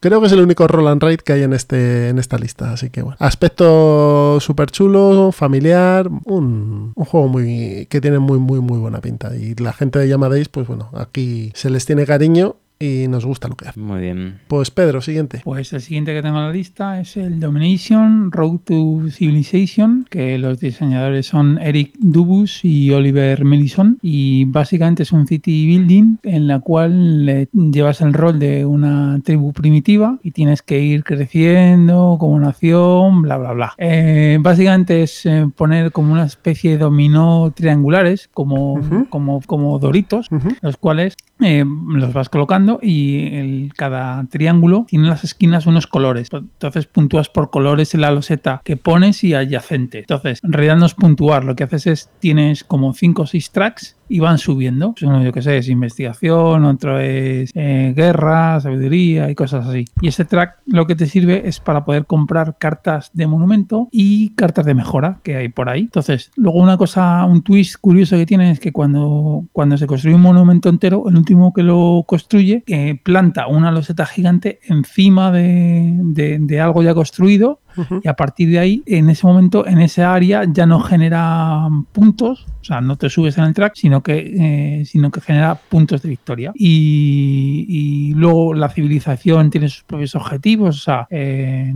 [0.00, 2.72] Creo que es el único Roland Raid que hay en, este, en esta lista.
[2.72, 3.18] Así que bueno.
[3.20, 6.08] Aspecto súper chulo, familiar.
[6.24, 9.36] Un, un juego muy que tiene muy, muy, muy buena pinta.
[9.36, 13.48] Y la gente de Yamadais, pues bueno, aquí se les tiene cariño y nos gusta
[13.48, 13.82] lo que hacen.
[13.82, 14.40] Muy bien.
[14.48, 15.40] Pues Pedro, siguiente.
[15.44, 20.38] Pues el siguiente que tengo en la lista es el Domination Road to Civilization, que
[20.38, 23.98] los diseñadores son Eric Dubus y Oliver Mellison.
[24.02, 29.52] Y básicamente es un city building en la cual llevas el rol de una tribu
[29.52, 33.74] primitiva y tienes que ir creciendo como nación, bla, bla, bla.
[33.78, 40.28] Eh, básicamente es eh, poner como una especie de dominó triangulares, como, como, como doritos,
[40.62, 46.28] los cuales eh, los vas colocando y cada triángulo tiene en las esquinas unos colores.
[46.32, 50.00] Entonces puntúas por colores en la loseta que pones y adyacente.
[50.00, 53.50] Entonces, en realidad no es puntuar, lo que haces es tienes como 5 o 6
[53.50, 54.94] tracks y van subiendo.
[55.02, 59.84] Uno, yo que sé, es investigación, otro es eh, guerra, sabiduría y cosas así.
[60.00, 64.30] Y ese track lo que te sirve es para poder comprar cartas de monumento y
[64.30, 65.80] cartas de mejora que hay por ahí.
[65.82, 70.14] Entonces, luego una cosa, un twist curioso que tiene es que cuando, cuando se construye
[70.16, 76.38] un monumento entero, el último que lo construye eh, planta una loseta gigante encima de-
[76.40, 77.60] de algo ya construido
[78.02, 82.46] y a partir de ahí, en ese momento, en esa área ya no genera puntos,
[82.60, 86.02] o sea, no te subes en el track, sino que, eh, sino que genera puntos
[86.02, 86.52] de victoria.
[86.54, 91.74] Y, y luego la civilización tiene sus propios objetivos, o sea, eh,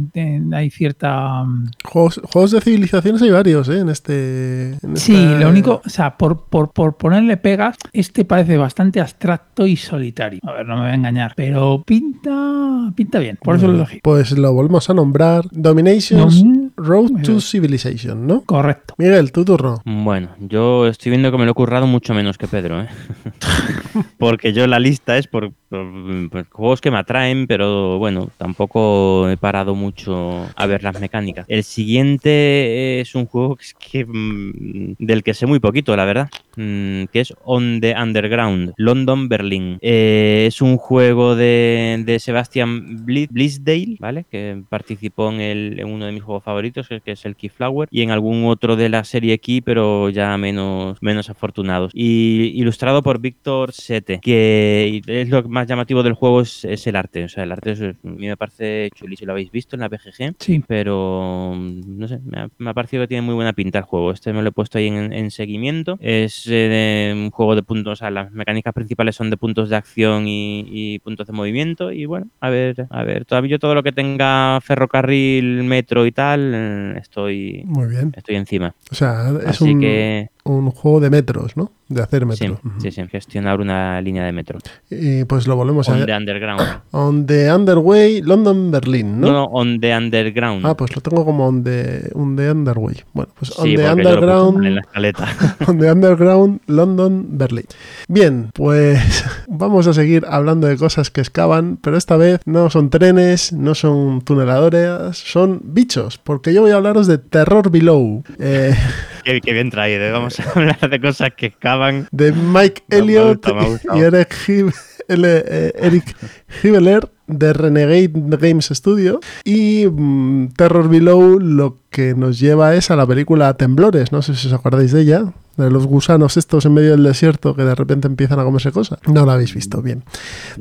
[0.53, 1.45] hay cierta...
[1.45, 3.81] mm, Juegos, juegos de civilizaciones hay varios, ¿eh?
[3.81, 4.73] En este.
[4.83, 9.01] en Sí, esta- lo único, o sea, por, por, por ponerle pegas, este parece bastante
[9.01, 10.41] abstracto y solitario.
[10.45, 14.01] A ver, no me voy a engañar, pero pinta, pinta bien, por eso lo elegí.
[14.03, 15.45] Pues lo volvemos a nombrar
[15.93, 16.43] Nations.
[16.43, 17.41] Não, Road to.
[17.41, 18.43] Civilization, ¿no?
[18.43, 18.95] Correcto.
[18.99, 19.81] Miguel, tu turno.
[19.85, 22.89] Bueno, yo estoy viendo que me lo he currado mucho menos que Pedro, ¿eh?
[24.19, 29.29] Porque yo la lista es por, por- por juegos que me atraen, pero bueno, tampoco
[29.29, 31.45] he parado mucho a ver las mecánicas.
[31.49, 36.05] El siguiente es un juego que es que, mm, del que sé muy poquito, la
[36.05, 39.79] verdad, mm, que es On the Underground, London, Berlín.
[39.81, 44.25] Eh, es un juego de, de Sebastian Bli- Blisdale, ¿vale?
[44.31, 47.89] Que participó en, el, en uno de mis juegos favoritos, que que es el Keyflower,
[47.91, 51.91] y en algún otro de la serie Key, pero ya menos, menos afortunados.
[51.95, 56.97] Y ilustrado por Víctor Sete, que es lo más llamativo del juego es, es el
[56.97, 57.25] arte.
[57.25, 59.27] O sea, el arte es- a mí me parece chulísimo.
[59.27, 60.63] Lo habéis visto en la BGG, Sí.
[60.67, 63.85] pero mm, no sé, me ha, me ha parecido que tiene muy buena pinta el
[63.85, 64.11] juego.
[64.13, 65.99] Este me lo he puesto ahí en, en seguimiento.
[66.01, 69.77] Es eh, un juego de puntos, o sea, las mecánicas principales son de puntos de
[69.77, 71.93] acción y, y puntos de movimiento.
[71.93, 76.13] Y bueno, a ver, a ver, todavía yo todo lo que tenga ferrocarril, metro y
[76.13, 78.13] tal, estoy, Muy bien.
[78.17, 78.75] estoy encima.
[78.91, 81.71] O sea, es Así un, que un juego de metros, ¿no?
[81.89, 82.61] De hacer sí, metro.
[82.65, 82.81] Ujú.
[82.81, 84.59] sí, sí, gestionar una línea de metro.
[84.91, 86.81] Y pues lo volvemos On a the Underground.
[86.91, 89.27] On the Underway, London, Berlín, ¿no?
[89.29, 90.67] No, no, on the Underground.
[90.67, 92.97] Ah, pues lo tengo como on the, on the Underway.
[93.13, 94.65] Bueno, pues on sí, the Underground.
[94.65, 95.29] en la escaleta.
[95.69, 97.67] On the Underground, London, Berlín.
[98.09, 102.91] Bien, pues vamos a seguir hablando de cosas que excavan, pero esta vez no son
[102.91, 108.75] trenes, no son tuneladores, son bichos, porque yo voy a hablaros de Terror Below, eh,
[109.25, 110.03] Qué, qué bien traído.
[110.05, 110.11] ¿eh?
[110.11, 112.09] Vamos a hablar de cosas que excavan.
[112.11, 113.47] de Mike Elliott
[113.95, 114.75] y Eric, Hib-
[115.09, 116.17] eh, Eric
[116.63, 122.97] Hibeler de Renegade Games Studio y mm, Terror Below lo que nos lleva es a
[122.97, 126.75] la película Temblores, no sé si os acordáis de ella, de los gusanos estos en
[126.75, 128.99] medio del desierto que de repente empiezan a comerse cosas.
[129.07, 130.03] No la habéis visto, bien.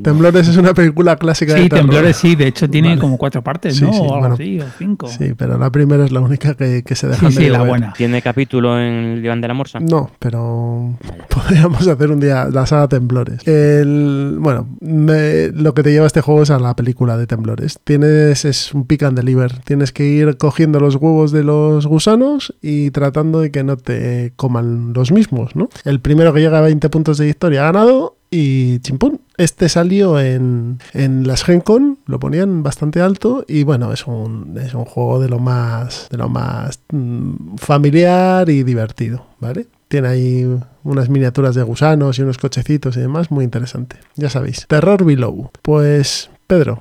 [0.04, 1.86] Temblores es una película clásica de Sí, terror.
[1.86, 3.02] Temblores sí, de hecho tiene Vale.
[3.02, 3.94] como cuatro partes, Sí, ¿no?
[3.94, 4.34] sí, o algo bueno.
[4.36, 5.08] así, o cinco.
[5.08, 7.68] Sí, pero la primera es la única que, que se deja Sí, sí, la ver.
[7.68, 7.94] buena.
[7.96, 9.80] ¿Tiene capítulo en el Diván de la Morsa?
[9.80, 10.94] No, pero
[11.30, 13.48] podríamos hacer un día la saga Temblores.
[13.48, 17.80] El, bueno, me- lo que te lleva este juego es a la película de Temblores.
[17.84, 19.60] Tienes, es un pick and deliver.
[19.60, 24.34] Tienes que ir cogiendo los huevos de los gusanos y tratando de que no te
[24.36, 25.70] coman los mismos, ¿no?
[25.86, 29.22] El primero que llega a 20 puntos de victoria ha ganado y chimpún.
[29.38, 34.58] Este salió en, en las Gen Con, lo ponían bastante alto y bueno, es un,
[34.58, 39.68] es un juego de lo más, de lo más mm, familiar y divertido, ¿vale?
[39.90, 43.98] Tiene ahí unas miniaturas de gusanos y unos cochecitos y demás, muy interesante.
[44.16, 45.52] Ya sabéis, Terror Below.
[45.62, 46.30] Pues,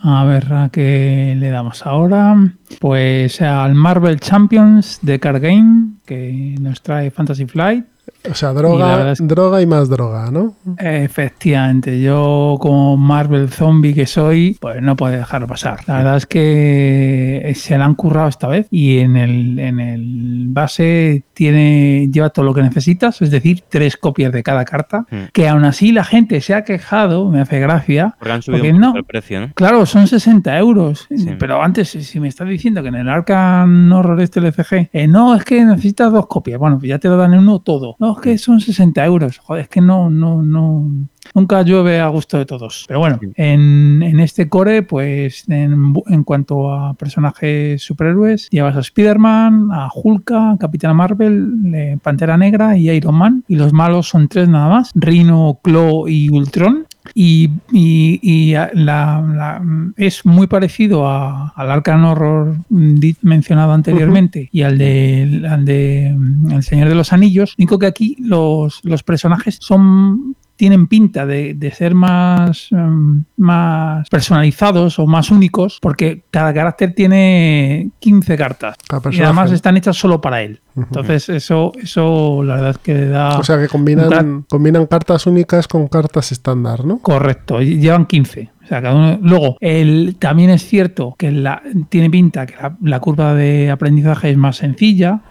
[0.03, 2.37] A ver, ¿a qué le damos ahora?
[2.81, 7.87] Pues al Marvel Champions de Card Game, que nos trae Fantasy Flight.
[8.29, 10.55] O sea, Y droga, es- droga y más droga, ¿no?
[10.79, 15.81] Efectivamente, yo como Marvel Zombie que soy, pues no puedo dejarlo pasar.
[15.87, 20.45] La verdad es que se la han currado esta vez y en el, en el
[20.49, 25.17] base tiene, lleva todo lo que necesitas, es decir, tres copias de cada carta, Mm.
[25.33, 28.73] que aún así la gente se ha quejado, me hace gracia, Porque han subido porque
[28.75, 29.53] un no, poco el precio, ¿no?
[29.55, 31.07] Claro, son 60 euros.
[31.09, 31.35] Sí.
[31.39, 35.35] Pero antes, si me estás diciendo que en el Arkham Horror este LCG, eh, no,
[35.35, 36.59] es que necesitas dos copias.
[36.59, 37.97] Bueno, pues ya te lo dan en uno todo.
[37.99, 39.39] No, es que son 60 euros.
[39.39, 40.91] Joder, es que no, no, no.
[41.35, 42.85] Nunca llueve a gusto de todos.
[42.89, 48.81] Pero bueno, en, en este core, pues en, en cuanto a personajes superhéroes, llevas a
[48.81, 53.45] Spider-Man, a Hulk, a Capitana Marvel, eh, Pantera Negra y Iron Man.
[53.49, 56.87] Y los malos son tres nada más: Rhino, Claw y Ultron.
[57.15, 59.63] Y, y- y la- la-
[59.97, 66.15] es muy parecido a- al Arkham Horror mm, mencionado anteriormente y al de, al de
[66.17, 67.55] mm, El Señor de los Anillos.
[67.57, 73.25] Lo único que aquí los, los personajes son tienen pinta de, de ser más, em,
[73.39, 78.77] más personalizados o más únicos, porque cada carácter tiene 15 cartas.
[79.11, 80.61] Y además están hechas solo para él.
[80.77, 83.39] Entonces, eso, eso la verdad es que da.
[83.39, 86.99] O sea que combinan, combinan cartas únicas con cartas estándar, ¿no?
[86.99, 88.51] Correcto, llevan 15.
[88.63, 92.77] O sea, cada uno- Luego, el, también es cierto que la, tiene pinta que la,
[92.83, 95.23] la curva de aprendizaje es más sencilla.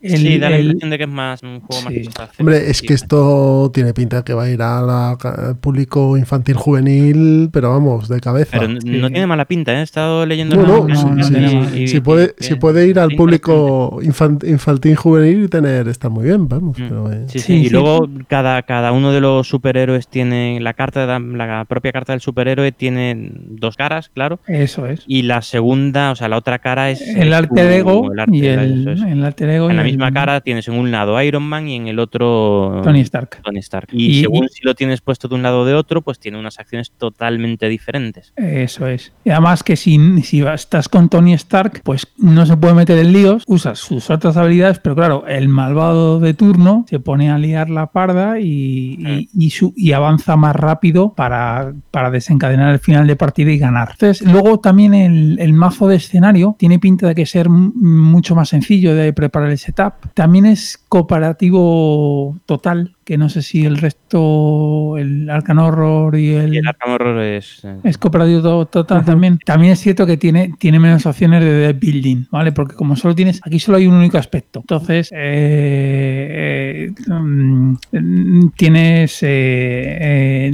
[0.00, 2.36] El- sí, da la impresión de que es más un juego más fácil.
[2.38, 6.54] Hombre, es que esto tiene pinta que va a ir a la- al público infantil
[6.56, 8.58] juvenil, pero vamos, de cabeza.
[8.58, 9.80] Pero no no tiene mala pinta, ¿eh?
[9.80, 11.34] he estado leyendo No, no, sí,
[11.74, 15.88] y- y- si, puede, y- si puede ir al público infan- infantil juvenil y tener,
[15.88, 16.76] está muy bien, vamos.
[16.78, 17.28] pero, eh, Mm.
[17.28, 21.92] Sí, sí, y luego cada, cada uno de los superhéroes tiene la carta la propia
[21.92, 24.40] carta del superhéroe tiene dos caras, claro.
[24.46, 25.02] Eso es.
[25.06, 28.46] Y la segunda, o sea, la otra cara es El alter ego el arte- y
[28.46, 29.00] el, eso es.
[29.02, 31.76] el alter ego En la el- misma cara tienes en un lado Iron Man y
[31.76, 33.40] en el otro Tony Stark.
[33.42, 33.88] Tony Stark.
[33.92, 36.18] Y, Y- según y- si lo tienes puesto de un lado o de otro, pues
[36.18, 38.32] tiene unas acciones totalmente diferentes.
[38.36, 39.12] Eso es.
[39.24, 43.12] Y además que si, si estás con Tony Stark, pues no se puede meter en
[43.12, 47.70] líos, usas sus otras habilidades, pero claro, el malvado de turno se pone a liar
[47.70, 53.06] la parda y, y- y su- y avanza más rápido para, para desencadenar el final
[53.06, 53.94] de partida y ganar.
[54.22, 58.94] Luego también el, el mazo de escenario tiene pinta de que ser mucho más sencillo
[58.94, 59.94] de preparar el setup.
[60.14, 66.54] También es cooperativo total, que no sé si el resto, el Arcan Horror y el...
[66.54, 67.64] Y el Arkham Horror es...
[67.64, 69.38] eh, Es cooperativo to- total también.
[69.44, 72.50] También es cierto que tiene, tiene menos opciones de building, ¿vale?
[72.52, 74.60] Porque como solo tienes, aquí solo hay un único aspecto.
[74.60, 80.50] Entonces, eh, eh, mm, tienes, eh,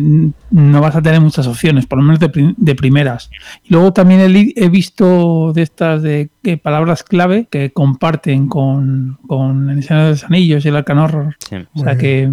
[0.50, 3.30] no vas a tener muchas opciones, por lo menos de, prim- de primeras.
[3.64, 6.28] Y luego también he, visto de estas de
[6.62, 11.36] palabras clave que comparten con, con el Señor de los Anillos y el Arcan Horror.
[11.48, 11.56] Sí.
[11.74, 12.30] O sea que...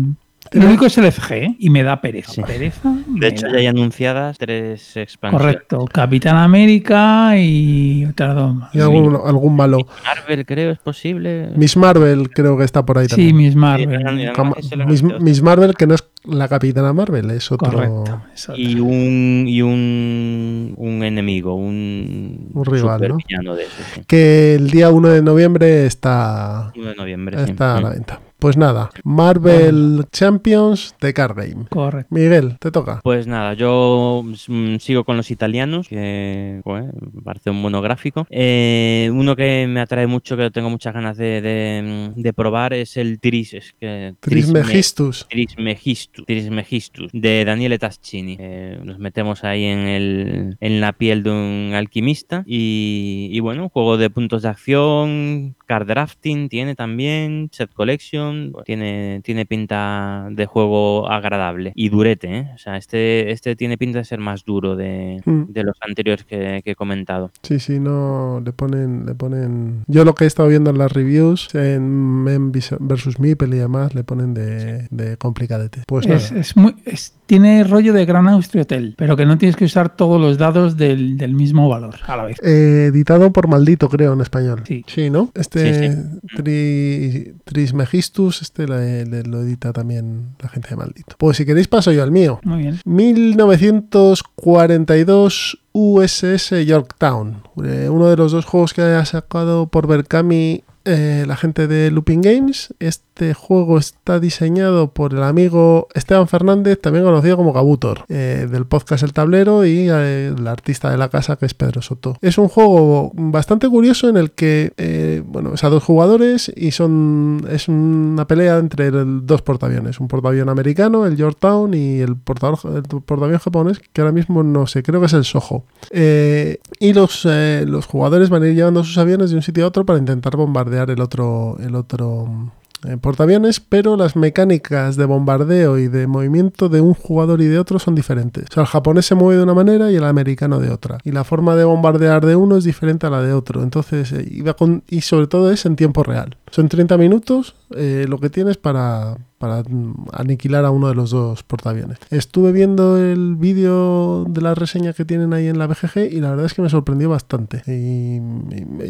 [0.53, 1.55] Lo único es el FG ¿eh?
[1.59, 2.43] y me da pereza.
[2.43, 2.89] Pereza.
[3.07, 3.53] me De hecho, da.
[3.53, 5.45] ya hay anunciadas tres expansiones.
[5.55, 8.73] Correcto, Capitán América y otras dos más.
[8.75, 9.79] y algún, algún malo.
[10.03, 11.49] Marvel, creo, es posible.
[11.55, 13.35] Miss Marvel creo que está por ahí Sí, también.
[13.37, 14.85] Miss Marvel.
[14.87, 17.71] Miss, Miss Marvel, que no es la Capitana Marvel, es otro.
[17.71, 18.21] Correcto.
[18.55, 23.55] Y un, y un, un enemigo, un, Un rival, ¿no?
[23.55, 23.85] de esos.
[23.95, 24.01] sí.
[24.07, 27.37] Que el día 1 de noviembre está, 1 de noviembre.
[27.45, 27.51] sí.
[27.51, 27.93] está a la Mm.
[27.93, 28.19] venta.
[28.39, 31.65] Pues nada, Marvel Champions de Card Game.
[31.69, 32.07] Correcto.
[32.15, 33.01] Miguel, te toca.
[33.03, 38.25] Pues nada, yo mm, sigo con los italianos, que me parece un monográfico.
[38.29, 42.95] Eh, uno que me atrae mucho, que tengo muchas ganas de, de- de probar, es
[42.95, 45.27] el Tris, es que, Trismegistus.
[45.29, 48.37] Trismegistus, Trismegistus, de Daniele Taschini.
[48.39, 53.63] Eh, nos metemos ahí en, el, en la piel de un alquimista y, y bueno,
[53.63, 60.27] un juego de puntos de acción, card drafting tiene también, set collection, tiene, tiene pinta
[60.31, 62.51] de juego agradable y durete, ¿eh?
[62.55, 65.43] O sea, este, este tiene pinta de ser más duro de, Mm.
[65.51, 67.29] de los anteriores que, que he comentado.
[67.43, 69.83] Sí, sí, no le ponen, le ponen.
[69.87, 71.83] Yo lo que he estado viendo en las reviews, en
[72.23, 75.83] Men versus Meeple y demás, le ponen de, de complicadete.
[75.85, 76.41] Pues es, nada.
[76.41, 79.95] es muy, es- tiene rollo de Gran Austria Hotel, pero que no tienes que usar
[79.95, 82.37] todos los dados del, del mismo valor a la vez.
[82.41, 84.63] Eh, editado por Maldito, creo, en español.
[84.65, 84.83] Sí.
[85.11, 85.29] ¿no?
[85.35, 85.97] Este Sí,
[86.35, 91.15] Tri- Trismegistus, este le- lo edita también la gente de Maldito.
[91.19, 92.39] Pues si queréis paso yo al mío.
[92.43, 92.79] Muy bien.
[92.85, 101.25] 1942 USS Yorktown, eh, uno de los dos juegos que ha sacado por Berkami eh,
[101.27, 102.73] la gente de Looping Games.
[102.79, 108.65] Este juego está diseñado por el amigo Esteban Fernández, también conocido como Gabutor, eh, del
[108.65, 112.17] podcast El Tablero y eh, el artista de la casa que es Pedro Soto.
[112.21, 116.71] Es un juego bastante curioso en el que, eh, bueno, es a dos jugadores y
[116.71, 122.77] son es una pelea entre dos portaaviones, un portaavión americano, el Yorktown, y el, portador-
[122.77, 125.65] el portaavión japonés, que ahora mismo no sé, creo que es el Soho.
[125.91, 129.85] Y los, los jugadores van a ir llevando sus aviones de un sitio a otro
[129.85, 132.51] para intentar bombardear el otro, el otro
[132.87, 137.59] eh, portaaviones, pero las mecánicas de bombardeo y de movimiento de un jugador y de
[137.59, 138.45] otro son diferentes.
[138.49, 140.97] O sea, el japonés se mueve de una manera y el americano de otra.
[141.03, 143.63] Y la forma de bombardear de uno es diferente a la de otro.
[143.63, 146.37] Entonces, eh, iba con, y sobre todo es en tiempo real.
[146.51, 149.63] Son 30 minutos eh, lo que tienes para, para
[150.11, 151.97] aniquilar a uno de los dos portaaviones.
[152.11, 156.31] Estuve viendo el vídeo de la reseña que tienen ahí en la BGG y la
[156.31, 157.63] verdad es que me sorprendió bastante.
[157.65, 158.19] Y,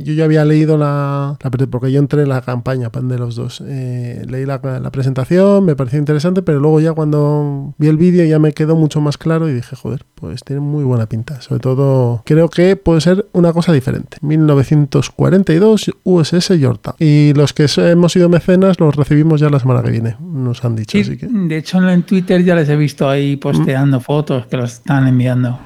[0.03, 1.37] yo ya había leído la,
[1.69, 3.63] porque yo entré en la campaña pan, de los dos.
[3.65, 4.59] Eh, leí la,
[4.91, 9.01] presentación, me pareció interesante, pero luego ya cuando vi el vídeo ya me quedó mucho
[9.01, 11.41] más claro y dije, joder, pues tiene muy buena pinta.
[11.41, 14.17] Sobre todo, creo que puede ser una cosa diferente.
[14.21, 16.95] 1942 USS Yorktown.
[16.99, 20.75] Y los que hemos sido mecenas los recibimos ya la semana que viene, nos han
[20.75, 20.91] dicho.
[20.91, 21.27] Sí, así que.
[21.27, 25.59] de hecho en Twitter ya les he visto ahí posteando fotos que los están enviando.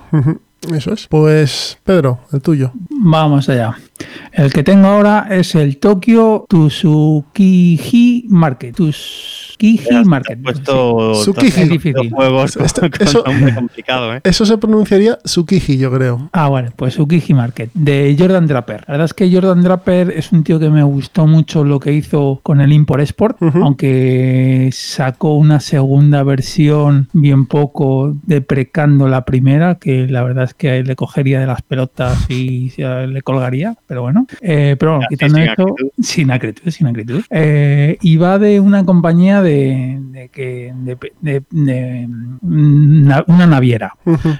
[0.72, 1.08] Eso es.
[1.08, 2.72] Pues, Pedro, el tuyo.
[2.90, 3.78] Vamos allá.
[4.32, 8.76] El que tengo ahora es el Tokyo Tsukiji Market.
[9.64, 10.42] Tsukiji Market.
[10.42, 11.94] puesto Tsukiji.
[11.94, 14.22] todos los juegos con, Esto- con eso- nombre complicado, ¿eh?
[14.24, 16.30] Eso se pronunciaría Tsukiji, yo creo.
[16.34, 18.82] Ah, vale, pues Tsukiji Market, de Jordan Draper.
[18.88, 21.94] La verdad es que Jordan Draper es un tío que me gustó mucho lo que
[21.94, 23.38] hizo con el Import Export,
[23.84, 30.84] aunque sacó una segunda versión bien poco deprecando la primera, que la verdad es que
[30.84, 34.28] le cogería de las pelotas y le colgaría, pero bueno.
[34.42, 35.90] Eh, pero bueno, quitando sin eso, acritud.
[36.02, 37.22] sin acritud, sin acritud.
[37.30, 40.74] Eh, y va de una compañía de, de que
[41.22, 42.08] de,
[42.42, 43.96] mm, na- una naviera.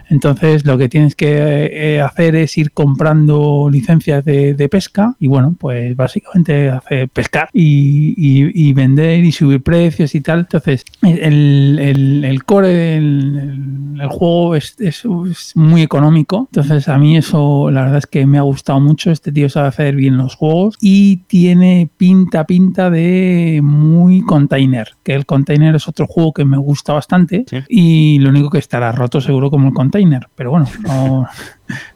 [0.10, 5.56] Entonces lo que tienes que eh, hacer es ir comprando licencias de, pesca y bueno,
[5.60, 10.40] pues básicamente hacer pescar y, y- y vender y subir precios y tal.
[10.40, 16.48] Entonces el, el- el core del el juego es, es- es muy económico.
[16.52, 19.12] Entonces a mí eso la verdad es que me ha gustado mucho.
[19.12, 24.88] Este tío sabe hacer bien los juegos y tiene pinta, pinta de muy container.
[25.04, 28.92] Que el container es otro juego que me gusta bastante y lo único que estará
[28.94, 30.28] roto seguro como el container.
[30.36, 31.28] Pero bueno, no-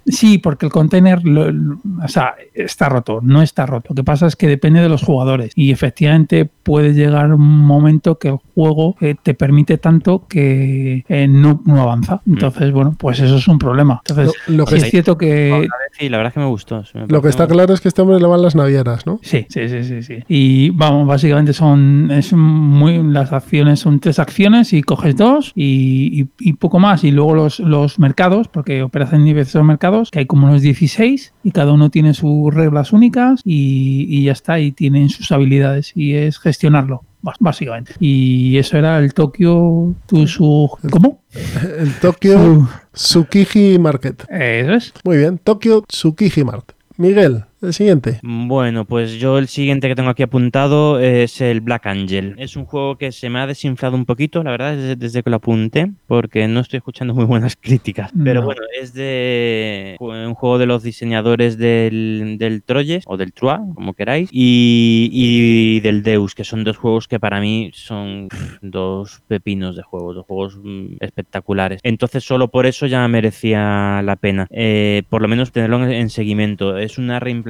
[0.06, 3.88] Sí, porque el container lo- lo- o sea, está roto, no está roto.
[3.90, 8.18] Lo que pasa es que depende de los jugadores y efectivamente puede llegar un momento
[8.18, 12.22] que el juego eh, te permite tanto que eh, no, no avanza.
[12.26, 14.02] Entonces, bueno, pues eso es un problema.
[14.08, 15.68] Entonces, Lo- lo sí que es es- cierto que
[16.00, 16.84] Sí, la verdad es que me gustó.
[16.86, 19.20] sí, me Lo que está claro es que este hombre le van las navieras, ¿no?
[19.24, 20.24] Sí, sí, sí, sí, sí.
[20.28, 26.22] Y vamos, básicamente son es muy las acciones son tres acciones y coges dos y,
[26.22, 27.04] y- y poco más.
[27.04, 29.24] Y luego los, los mercados, porque operas en
[29.68, 34.06] diversos mercados, que hay como unos 16 y cada uno tiene sus reglas únicas y,
[34.10, 37.04] y ya está, y tienen sus habilidades y es gestionarlo.
[37.40, 37.94] Básicamente.
[38.00, 40.70] Y eso era el Tokio Tusu.
[40.90, 41.24] ¿Cómo?
[41.80, 44.24] El Tokyo Tsukiji Market.
[44.30, 44.94] Eso es.
[45.04, 46.76] Muy bien, Tokyo Tsukiji Market.
[46.96, 48.20] Miguel, el siguiente.
[48.24, 52.36] Bueno, pues yo el siguiente que tengo aquí apuntado es el Black Angel.
[52.38, 55.30] Es un juego que se me ha desinflado un poquito, la verdad, desde, desde que
[55.30, 58.12] lo apunté, porque no estoy escuchando muy buenas críticas.
[58.24, 58.46] Pero No.
[58.46, 63.94] bueno, es de un juego de los diseñadores del, del Troyes, o del Troyes, como
[63.94, 69.22] queráis, y, y del Deus, que son dos juegos que para mí son pff, dos
[69.28, 71.80] pepinos de juegos, dos juegos mm, espectaculares.
[71.84, 74.48] Entonces solo por eso ya merecía la pena.
[74.52, 76.78] Eh, por lo menos tenerlo en, en seguimiento.
[76.78, 77.47] Es una reimplementación,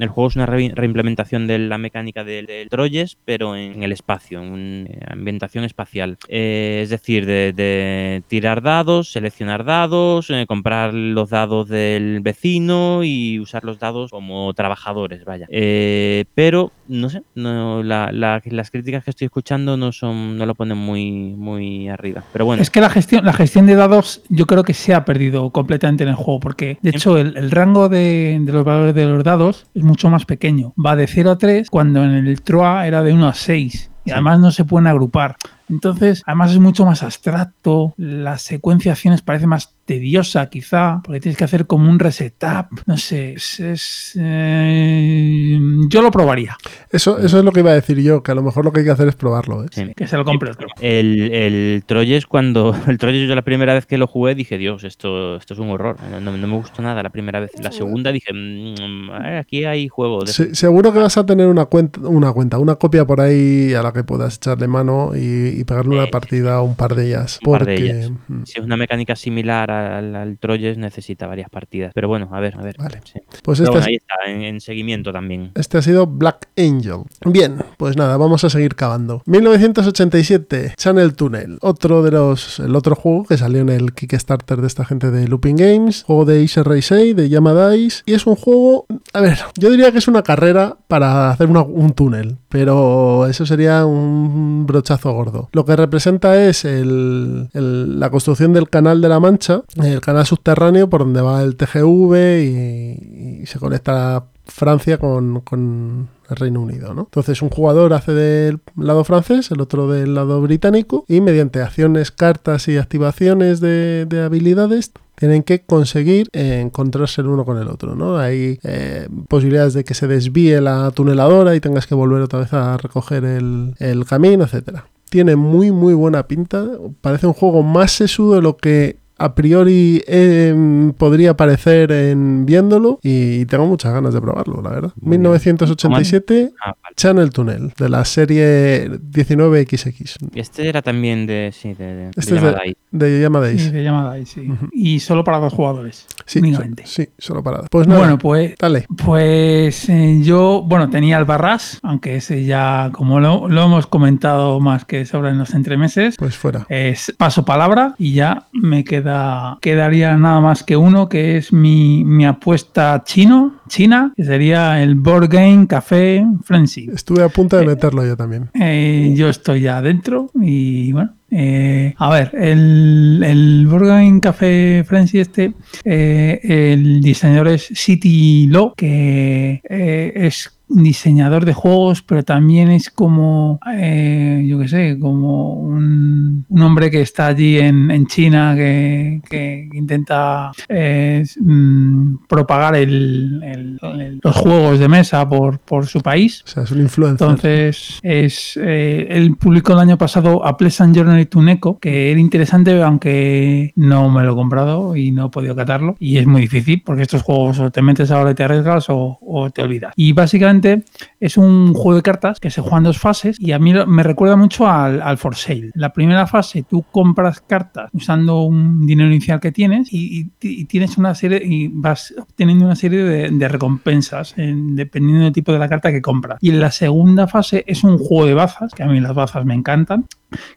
[0.00, 4.42] el juego es una re- reimplementación de la mecánica del, Troyes, pero en, el espacio,
[4.42, 6.18] en una ambientación espacial.
[6.28, 13.02] Eh, es decir, de, de tirar dados, seleccionar dados, eh, comprar los dados del vecino
[13.04, 15.46] y usar los dados como trabajadores, vaya.
[15.50, 20.46] Eh, pero, no sé, no, la- la- las críticas que estoy escuchando no son no
[20.46, 22.22] lo ponen muy, muy arriba.
[22.32, 22.62] Pero bueno.
[22.62, 26.04] Es que la gestión, la gestión de dados yo creo que se ha perdido completamente
[26.04, 29.22] en el juego, porque de hecho el, el rango de, de los valores de los
[29.24, 30.72] dados es mucho más pequeño.
[30.82, 33.90] Va de 0 a 3 cuando en el TROA era de 1 a 6.
[34.04, 35.34] Y además no se pueden agrupar.
[35.68, 37.92] Entonces, además es mucho más abstracto.
[37.96, 42.66] La secuencia de acciones parece más tediosa, quizá, porque tienes que hacer como un resetup.
[42.86, 43.60] No sé, es.
[43.60, 45.58] es, eh,
[45.88, 46.56] yo lo probaría.
[46.90, 48.80] Eso, eso es lo que iba a decir yo, que a lo mejor lo que
[48.80, 49.64] hay que hacer es probarlo.
[49.64, 49.68] ¿eh?
[49.70, 49.92] Sí.
[49.96, 50.66] Que se lo compre otro.
[50.80, 54.84] El, el Troyes, cuando el Troyes yo la primera vez que lo jugué dije, Dios,
[54.84, 55.96] esto, esto es un horror.
[56.10, 57.52] No, no- no me gustó nada la primera vez.
[57.62, 60.24] La segunda dije, "Mm, eh, aquí hay juego.
[60.24, 63.72] de Se- seguro que vas a tener una cuenta, una cuenta, una copia por ahí
[63.74, 67.06] a la que puedas echarle mano y, y pegarle una partida o un par de
[67.08, 67.38] ellas.
[67.44, 68.10] un par de porque, ellas.
[68.28, 71.92] mm, Si es una mecánica similar al, al Troyes, necesita varias partidas.
[71.94, 72.76] Pero bueno, a ver, a ver.
[73.04, 73.20] sí.
[73.42, 75.50] Pues este bueno, ahí está, en, en seguimiento también.
[75.54, 77.02] Este ha sido Black Angel.
[77.24, 79.22] Bien, pues nada, vamos a seguir cavando.
[79.26, 81.58] 1987, Channel Tunnel.
[81.60, 82.58] Otro de los.
[82.60, 86.02] El otro juego que salió en el Kickstarter de esta gente de Looping Games.
[86.04, 88.02] Juego de Ace Race de Yamadais.
[88.06, 88.86] Y es un juego.
[89.12, 92.36] A ver, yo diría que es una carrera para hacer una- un túnel.
[92.48, 95.48] Pero eso sería un brochazo gordo.
[95.52, 100.26] Lo que representa es el- el- la construcción del canal de la Mancha, el canal
[100.26, 106.94] subterráneo por donde va el TGV y, se conecta Francia con, con el Reino Unido,
[106.94, 107.02] ¿no?
[107.02, 112.10] Entonces un jugador hace del lado francés, el otro del lado británico y mediante acciones,
[112.10, 117.68] cartas y activaciones de, de habilidades tienen que conseguir eh, encontrarse el uno con el
[117.68, 118.18] otro, ¿no?
[118.18, 122.52] Hay eh, posibilidades de que se desvíe la tuneladora y tengas que volver otra vez
[122.52, 124.86] a recoger el, el camino, etcétera.
[125.08, 126.66] Tiene muy muy buena pinta,
[127.00, 132.98] parece un juego más sesudo de lo que a priori eh, podría parecer en viéndolo
[133.02, 134.92] y tengo muchas ganas de probarlo, la verdad.
[135.00, 136.94] 1987, Ah, vale.
[136.96, 140.16] Channel Tunnel, de la serie 19XX.
[140.34, 141.50] Este era también de.
[141.52, 141.84] Sí, de.
[141.94, 142.60] de Este es llamada
[142.98, 143.56] de, ahí.
[143.56, 144.48] de Sí.
[144.72, 146.06] Y solo para dos jugadores.
[146.24, 146.84] Sí, únicamente.
[146.86, 147.62] so- sí, solo para.
[147.70, 148.86] Pues nada, Bueno, pues, dale.
[149.04, 154.60] pues eh, yo, bueno, tenía el Barras, aunque ese ya, como lo, lo hemos comentado
[154.60, 156.66] más que sobre en los entremeses, Pues fuera.
[156.68, 162.04] es paso palabra y ya me queda quedaría nada más que uno que es mi,
[162.04, 166.88] mi apuesta chino, china, que sería el Board Game Café Frenzy.
[166.92, 168.50] Estuve a punto de meterlo yo también.
[168.54, 171.15] Eh, yo estoy ya adentro y bueno.
[171.30, 175.52] Eh, a ver, el, el Game Café Frenzy este,
[175.84, 182.90] eh, el diseñador es City Law, que eh, es diseñador de juegos, pero también es
[182.90, 188.54] como, eh, yo qué sé, como un, un hombre que está allí en, en China
[188.56, 195.86] que, que intenta eh, mm, propagar el- el- el- los juegos de mesa por, por
[195.86, 196.42] su país.
[196.44, 197.26] O sea, es un influencer.
[197.28, 202.20] Entonces, es, eh, él publicó el año pasado A Pleasant Journey to Neko, que era
[202.20, 205.96] interesante, aunque no me lo he comprado y no he podido catarlo.
[206.00, 209.18] Y es muy difícil, porque estos juegos o te metes ahora y te arriesgas o,
[209.20, 209.92] o te olvidas.
[209.96, 210.82] Y básicamente interesante
[211.26, 214.02] es un juego de cartas que se juega en dos fases y a mí me
[214.02, 215.70] recuerda mucho al, al For Sale.
[215.74, 220.64] La primera fase tú compras cartas usando un dinero inicial que tienes y, y- y
[220.66, 225.52] tienes una serie y vas obteniendo una serie de, de recompensas en- dependiendo del tipo
[225.52, 226.38] de la carta que compras.
[226.40, 229.44] Y en la segunda fase es un juego de bazas, que a mí las bazas
[229.44, 230.06] me encantan,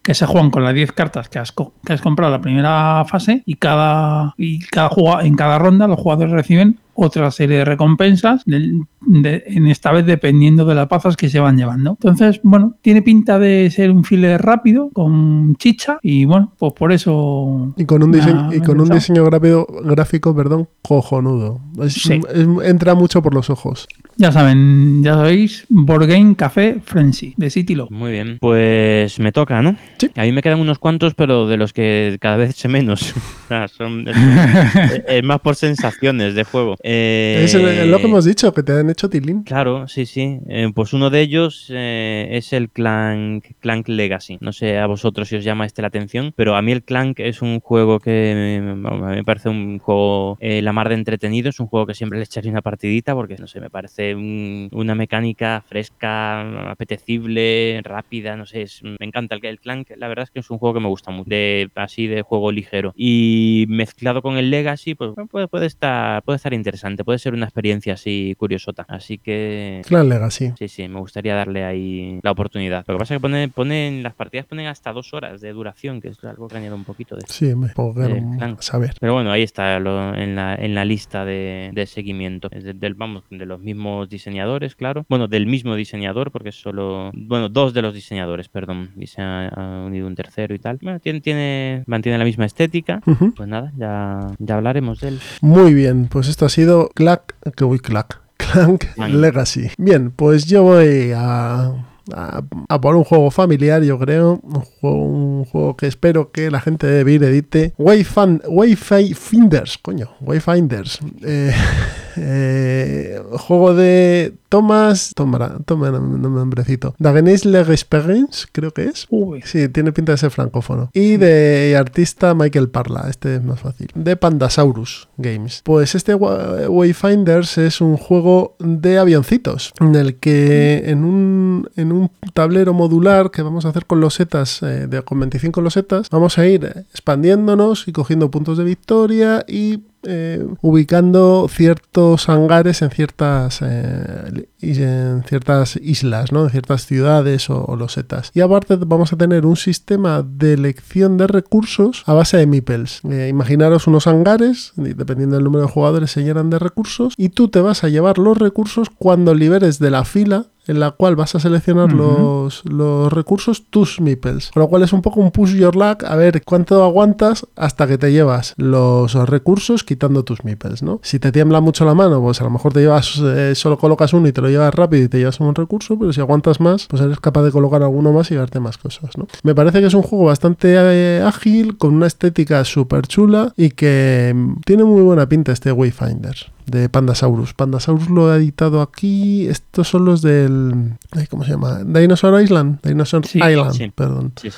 [0.03, 3.43] que se juegan con las 10 cartas que has, que has comprado la primera fase
[3.45, 4.89] y cada, y cada
[5.23, 10.05] en cada ronda los jugadores reciben otra serie de recompensas, del- de- en esta vez
[10.05, 11.91] dependiendo de las bazas que se van llevando.
[11.91, 16.91] Entonces, bueno, tiene pinta de ser un filler rápido, con chicha, y bueno, pues por
[16.91, 17.73] eso...
[17.77, 21.59] Y con un diseño, y con un diseño gráfico, gráfico perdón, cojonudo.
[21.81, 22.19] Es- Sí.
[22.33, 23.87] es- entra mucho por los ojos.
[24.19, 27.77] Ya saben, ya sabéis, Board Game Café Frenzy, de City.
[27.89, 28.37] Muy bien.
[28.41, 29.77] Pues me toca, ¿no?
[29.97, 30.11] Sí.
[30.13, 33.13] A mí me quedan unos cuantos, pero de los que cada vez sé menos.
[33.49, 34.05] O sea, son,
[35.07, 36.75] es, más por sensaciones de juego.
[36.83, 39.41] Eh, Es lo que hemos dicho, que te han hecho tilín.
[39.41, 40.37] Claro, sí, sí.
[40.47, 44.37] Eh, pues uno de ellos eh, es el Clank, Clank Legacy.
[44.39, 47.21] No sé a vosotros si os llama este la atención, pero a mí el Clank
[47.21, 50.89] es un juego que me, vamos, a mí me parece un juego eh, la mar
[50.89, 51.49] de entretenido.
[51.49, 54.69] Es un juego que siempre le echaría una partidita porque, no sé, me parece un-
[54.71, 58.63] una mecánica fresca, apetecible, rápida, no sé.
[58.63, 59.89] es- me encanta el, el Clank.
[59.97, 62.51] La verdad es que es un juego que me gusta mucho, de, así de juego
[62.51, 62.93] ligero.
[62.95, 67.03] Y mezclado con el Legacy, pues puede, puede estar, puede estar interesante.
[67.03, 68.85] Puede ser una experiencia así curiosota.
[68.87, 70.51] Así que Clan Legacy.
[70.57, 72.83] Sí, sí, me gustaría darle ahí la oportunidad.
[72.87, 76.01] Lo que pasa es que pone, ponen, las partidas ponen hasta dos horas de duración,
[76.01, 77.23] que es algo que añade un poquito de...
[77.27, 78.61] Sí, me a Clank.
[78.61, 78.93] saber.
[78.99, 82.49] Pero bueno, ahí está lo- en, la, en la lista de, de seguimiento.
[82.49, 85.05] De, del, vamos, de los mismos diseñadores, claro.
[85.09, 87.11] Bueno, del mismo diseñador, porque es solo...
[87.13, 88.91] Bueno, dos de los diseñadores, perdón.
[88.97, 90.79] Y se ha, ha unido un tercero y tal.
[90.81, 93.01] Bueno, tiene, tiene, mantiene la misma estética.
[93.35, 95.19] Pues nada, ya, ya hablaremos de él.
[95.41, 98.85] Muy bien, pues esto ha sido Clack, que voy Clack, Clank.
[99.09, 99.71] Legacy.
[99.77, 101.73] Bien, pues yo voy a,
[102.13, 106.51] a, a por un juego familiar, yo creo, un juego, un juego que espero que
[106.51, 107.73] la gente de Vir edite.
[107.77, 110.99] Wayfinders, coño, Wayfinders.
[111.23, 111.51] Eh,
[112.21, 116.95] eh, juego de Thomas, toma, toma nombrecito.
[116.99, 119.05] Dagenis Legesperience, creo que es.
[119.09, 119.41] Uy.
[119.45, 120.89] Sí, tiene pinta de ser francófono.
[120.93, 123.87] Y de artista Michael Parla, este es más fácil.
[123.95, 125.61] De Pandasaurus Games.
[125.63, 131.91] Pues este Wa- Wayfinders es un juego de avioncitos, en el que en un, en
[131.91, 136.37] un tablero modular que vamos a hacer con losetas, eh, de, con 25 losetas, vamos
[136.37, 143.59] a ir expandiéndonos y cogiendo puntos de victoria y eh, ubicando ciertos hangares en ciertas
[143.61, 146.45] eh, en ciertas islas, ¿no?
[146.45, 148.31] En ciertas ciudades o, o losetas.
[148.33, 153.01] Y aparte vamos a tener un sistema de elección de recursos a base de meeples.
[153.09, 157.49] Eh, imaginaros unos hangares, dependiendo del número de jugadores se llenan de recursos, y tú
[157.49, 161.33] te vas a llevar los recursos cuando liberes de la fila en la cual vas
[161.35, 164.51] a seleccionar los, los recursos tus meeples.
[164.53, 167.87] Con lo cual es un poco un push your luck a ver cuánto aguantas hasta
[167.87, 170.99] que te llevas los recursos quitando tus meeples, ¿no?
[171.03, 174.13] Si te tiembla mucho la mano, pues a lo mejor te llevas, eh, solo colocas
[174.13, 176.85] uno y te lo llevas rápido y te llevas un recurso, pero si aguantas más,
[176.87, 179.27] pues eres capaz de colocar alguno más y llevarte más cosas, ¿no?
[179.43, 183.71] Me parece que es un juego bastante eh, ágil, con una estética súper chula y
[183.71, 186.35] que mm, tiene muy buena pinta este Wayfinder
[186.69, 187.53] de Pandasaurus.
[187.53, 189.47] Pandasaurus lo ha editado aquí.
[189.47, 190.93] Estos son los del
[191.29, 191.83] ¿Cómo se llama?
[191.83, 192.79] Dinosaur Island.
[192.83, 193.91] Dinosaur Sí, Island, sí.
[193.93, 194.33] perdón.
[194.41, 194.49] Sí.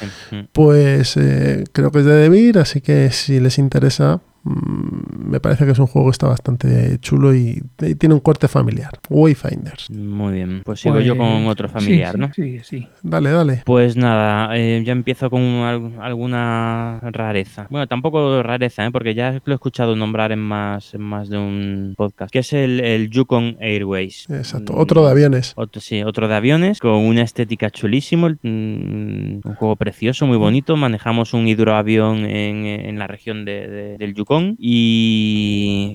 [0.53, 4.90] Pues eh, creo que es de Devir, así que si les interesa, mm,
[5.23, 8.47] me parece que es un juego que está bastante chulo y, y tiene un corte
[8.47, 8.91] familiar.
[9.09, 9.89] Wayfinders.
[9.91, 10.61] Muy bien.
[10.65, 12.33] Pues sigo yo Pues, con otro sí, familiar, sí, ¿no?
[12.33, 12.87] Sí, sí.
[13.03, 13.61] Dale, dale.
[13.65, 17.67] Pues nada, eh, ya empiezo con al- alguna rareza.
[17.69, 18.91] Bueno, tampoco rareza, ¿eh?
[18.91, 22.53] porque ya lo he escuchado nombrar en más, en más de un podcast, que es
[22.53, 24.29] el, el Yukon Airways.
[24.29, 24.73] Exacto.
[24.75, 25.53] Otro de aviones.
[25.55, 30.75] Otro, sí, otro de aviones, con una estética chulísimo, mm, un juego precioso, muy bonito.
[30.77, 35.10] Manejamos un hidroavión en, en la región de- de- del Yukon y,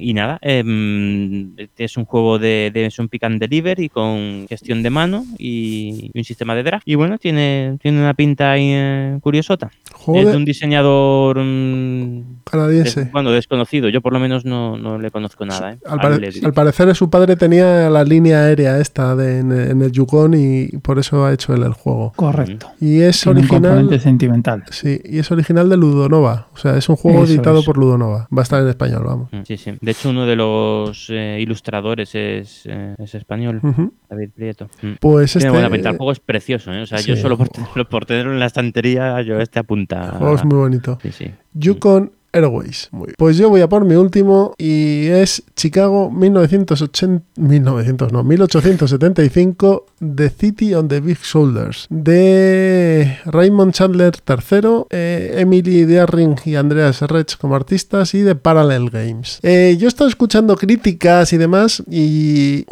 [0.00, 4.46] y nada, em, es un juego de, de es un pick and deliver y con
[4.48, 6.82] gestión de mano y, y un sistema de drag.
[6.84, 9.70] Y bueno, tiene, tiene una pinta ahí, eh, curiosota.
[10.14, 13.00] Es de- un diseñador mm, Canadiense.
[13.00, 13.88] des- bueno, desconocido.
[13.88, 15.72] Yo por lo menos no, no le conozco nada.
[15.72, 15.78] ¿eh?
[15.86, 20.34] Al, pare- parecer su padre tenía la línea aérea esta de, en, en el Yukon
[20.34, 22.12] y por eso ha hecho él el juego.
[22.16, 22.68] Correcto.
[22.80, 23.62] Y es Tiene un original.
[23.72, 24.64] componente sentimental.
[24.70, 26.48] Sí, y es original de Ludonova.
[26.54, 27.66] O sea, es un juego Eso editado es.
[27.66, 28.28] por Ludonova.
[28.36, 29.32] Va a estar en español, vamos.
[29.32, 29.72] Mm, Sí, sí.
[29.80, 33.92] De hecho, uno de los eh, ilustradores es, eh, es español, Ujú.
[34.08, 34.68] David Prieto.
[34.82, 34.92] Mm.
[35.00, 35.50] Pues Tiene este.
[35.50, 35.90] buena pinta.
[35.90, 36.82] El juego es precioso, ¿eh?
[36.82, 37.22] O sea, yo Sí.
[37.22, 40.04] solo por, tenerlo- por tenerlo en la estantería, yo este apunta.
[40.04, 40.98] El juego es muy bonito.
[41.02, 41.30] Sí, sí.
[41.54, 42.88] Yukon Airways.
[42.92, 43.14] Muy bien.
[43.18, 50.30] Pues yo voy a por mi último y es Chicago 1980, 1900, no, 1875, The
[50.30, 57.36] City on the Big Shoulders, de Raymond Chandler III, eh, Emily Dearring y Andreas Rech
[57.38, 59.38] como artistas y de Parallel Games.
[59.42, 62.66] Eh, yo he estado escuchando críticas y demás y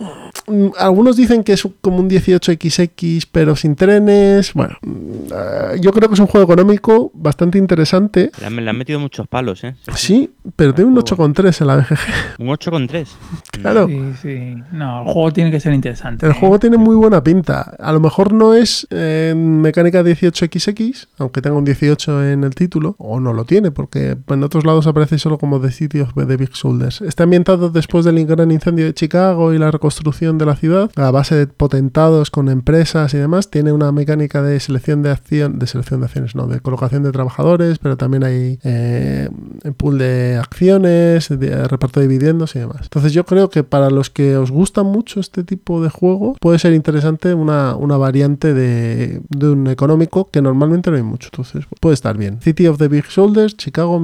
[0.47, 4.53] mm, algunos dicen que es como un 18XX pero sin trenes.
[4.55, 8.31] Bueno, mm, eh, yo creo que es un juego económico bastante interesante.
[8.41, 9.77] Le han, le han metido muchos palos, ¿eh?
[9.95, 11.99] Sí, pero tiene un 8,3 en la BGG.
[12.41, 13.07] Un 8,3.
[13.53, 13.87] Claro.
[13.87, 14.55] Sí, sí.
[14.73, 16.27] No, el juego tiene que ser interesante.
[16.27, 16.37] El ¿eh?
[16.39, 17.75] juego tiene muy buena pinta.
[17.79, 22.97] A lo mejor no es en mecánica 18XX, aunque tenga un 18 en el título,
[22.99, 26.37] o no lo tiene, porque en otros lados aparece solo como The City of the
[26.37, 27.01] Big Shoulders.
[27.03, 31.11] Está ambientado después del gran incendio de Chicago y la reconstrucción de la ciudad, a
[31.11, 33.51] base de potentados con empresas y demás.
[33.51, 37.13] Tiene una mecánica de selección de acción, de selección de acciones, no, de colocación de
[37.13, 39.29] trabajadores, pero también hay eh,
[39.77, 42.81] pool de acciones, de reparto de dividendos y demás.
[42.83, 46.59] Entonces yo creo que para los que os gusta mucho este tipo de juego, puede
[46.59, 51.29] ser interesante una, una variante de, de un económico que normalmente no hay mucho.
[51.33, 52.41] Entonces puede estar bien.
[52.41, 54.01] City of the Big Shoulders, Chicago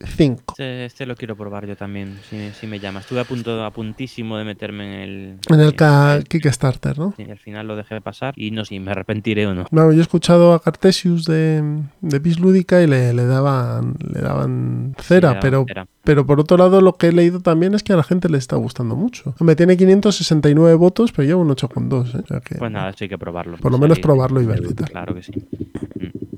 [0.00, 0.52] 1875.
[0.52, 3.00] Este, este lo quiero probar yo también, si, si me llama.
[3.00, 5.38] Estuve a punto, a puntísimo de meterme en el...
[5.48, 7.14] En el Kickstarter, ¿no?
[7.16, 9.66] Sí, al final lo dejé pasar y no sé si me arrepentiré o no.
[9.70, 14.20] No, yo he escuchado a Cartesius de, de Bis Lúdica y le, le daban le
[14.20, 15.86] daban cera, le daban pero, cera.
[16.08, 18.38] Pero por otro lado lo que he leído también es que a la gente le
[18.38, 19.34] está gustando mucho.
[19.40, 22.14] Me tiene 569 votos, pero lleva un 8,2.
[22.14, 22.20] ¿eh?
[22.24, 23.58] O sea que- Pues nada, eso hay que probarlo.
[23.58, 24.70] Por lo Sí, menos probarlo y verlo.
[24.90, 25.32] Claro que sí.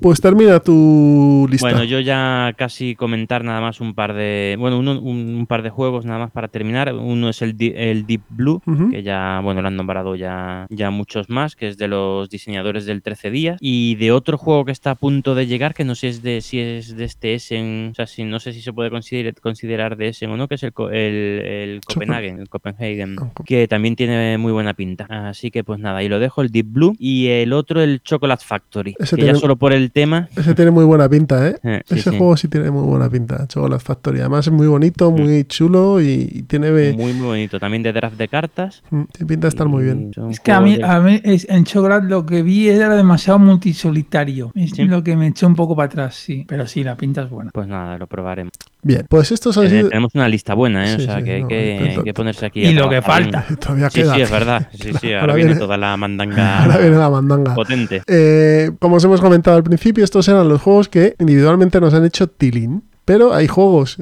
[0.01, 1.69] Pues termina tu lista.
[1.69, 4.57] Bueno, yo ya casi comentar nada más un par de.
[4.59, 6.95] Bueno, uno- un, un par de juegos nada más para terminar.
[6.95, 11.29] Uno es el, el Deep Blue, que ya, bueno, lo han nombrado ya, ya muchos
[11.29, 13.59] más, que es de los diseñadores del 13 días.
[13.61, 16.41] Y de otro juego que está a punto de llegar, que no sé es de,
[16.41, 19.60] si es de este Essen, o sea, si, no sé si se puede considerar, considerar
[19.67, 24.39] de Essen o no, que es el, el, el Copenhagen, el Copenhagen, que también tiene
[24.39, 25.07] muy buena pinta.
[25.09, 26.95] Así que pues nada, ahí lo dejo, el Deep Blue.
[26.99, 30.29] Y el otro, el Chocolate Factory, Ese que ya tiene- solo por el tema.
[30.37, 31.57] Ese tiene muy buena pinta, ¿eh?
[31.63, 32.17] Eh, sí, Ese sí.
[32.19, 34.21] juego sí tiene muy buena pinta, Chocolate Factory.
[34.21, 37.59] Además es muy bonito, muy chulo y, y tiene, Muy, muy bonito.
[37.61, 38.83] También de draft de cartas.
[38.91, 40.11] mm, tiene pinta de estar muy bien.
[40.31, 43.39] Es que a mí, de- a mí es- en Chocolate lo que vi era demasiado
[43.39, 44.53] multisolitario.
[44.55, 46.45] Es lo que me echó un poco para atrás, sí.
[46.49, 47.51] Pero sí, la pinta es buena.
[47.53, 48.53] Pues nada, lo probaremos.
[48.83, 49.89] Bien, pues estos han Eh, sido...
[49.91, 50.97] Tenemos una lista buena, ¿eh?
[50.97, 52.63] Sí, o sea, sí, que hay no, que, pero- hay que ponerse aquí.
[52.63, 53.45] Y a lo que falta.
[53.61, 54.15] Todavía sí, queda.
[54.15, 54.69] sí, es verdad.
[54.73, 57.55] Sí, sí, ahora, Ahora viene, viene- toda la mandanga Ahora viene la mandanga.
[57.55, 58.03] potente.
[58.07, 62.05] Eh, como os hemos comentado al principio, estos eran los juegos que individualmente nos han
[62.05, 62.85] hecho tilín.
[63.11, 63.97] Pero hay juegos,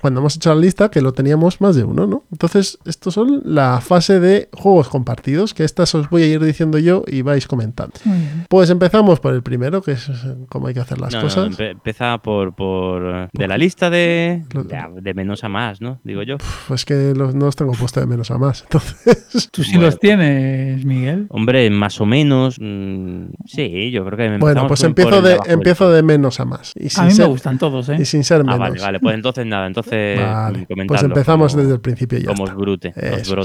[0.00, 2.24] cuando hemos hecho la lista, que lo teníamos más de uno, ¿no?
[2.32, 6.78] Entonces, estos son la fase de juegos compartidos, que estas os voy a ir diciendo
[6.78, 7.92] yo y vais comentando.
[8.06, 8.46] Muy bien.
[8.48, 10.12] Pues empezamos por el primero, que es eh,
[10.48, 11.48] cómo hay que hacer las No, no, cosas.
[11.50, 16.00] empe- empieza por, por de la lista de, de, de menos a más, ¿no?
[16.02, 16.38] Digo yo.
[16.66, 18.62] Pues que los, no los tengo puesto de menos a más.
[18.62, 21.26] Entonces, Tú sí los tienes, Miguel.
[21.28, 22.56] Hombre, más o menos.
[22.58, 26.72] mm, sí, yo creo que bueno, pues empiezo de, empiezo de menos a más.
[26.76, 27.96] Y A mí me ser- gustan todos, ¿eh?
[27.98, 29.00] Y sin ser A Ah, vale, vale.
[29.00, 32.46] Pues entonces nada, entonces Vale, mm, pues comentadlo empezamos como- desde el principio ya Como
[32.46, 32.92] es brute.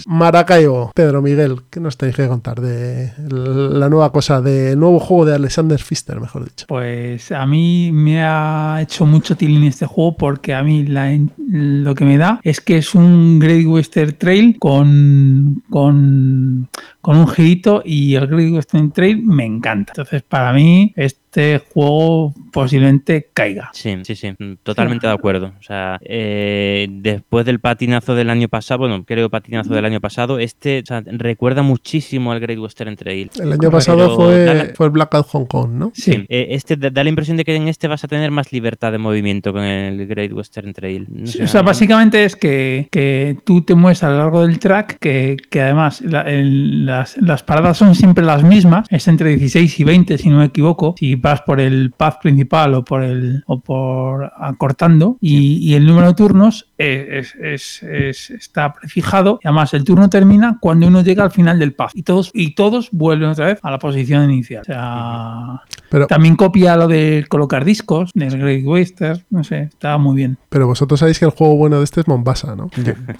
[0.07, 5.25] Maracaibo, Pedro Miguel, ¿qué nos tenéis que contar de la nueva cosa, del nuevo juego
[5.25, 6.65] de Alexander Pfister, mejor dicho?
[6.67, 11.17] Pues a mí me ha hecho mucho tilín este juego porque a mí la-
[11.51, 16.69] lo que me da es que es un Great Western Trail con, con,
[17.01, 19.93] con un girito y el Great Western Trail me encanta.
[19.93, 23.69] Entonces para mí este juego posiblemente caiga.
[23.73, 25.53] Sí, sí, sí, mm, totalmente de acuerdo.
[25.59, 30.39] O sea, eh, después del patinazo del año pasado, bueno, creo patinazo del año pasado,
[30.39, 33.29] este o sea, recuerda muchísimo al Great Western Trail.
[33.39, 33.97] El año pasado
[34.27, 35.91] da la- fue, fue el Blackout Hong Kong, ¿no?
[35.93, 38.91] Sí, eh, este da la impresión de que en este vas a tener más libertad
[38.91, 41.05] de movimiento con el Great Western Trail.
[41.09, 44.59] No sé, O sea, básicamente es que, que tú te mueves a lo largo del
[44.59, 49.29] track, que, que además la- el- las, las paradas son siempre las mismas, es entre
[49.29, 53.03] 16 y 20 si no me equivoco, si vas por el path principal o por
[53.03, 59.39] el o por acortando, y, y el número de turnos es, es- es- está prefijado,
[59.43, 62.55] y además el turno termina cuando uno llega al final del path, y todos, y
[62.55, 64.61] todos vuelven otra vez a la posición inicial.
[64.61, 69.97] O sea, Pero- también copia lo de colocar discos del Great Western, no sé, está
[69.97, 70.37] muy bien.
[70.49, 72.69] Pero vosotros sabéis que el juego bueno de este es Mombasa, ¿no?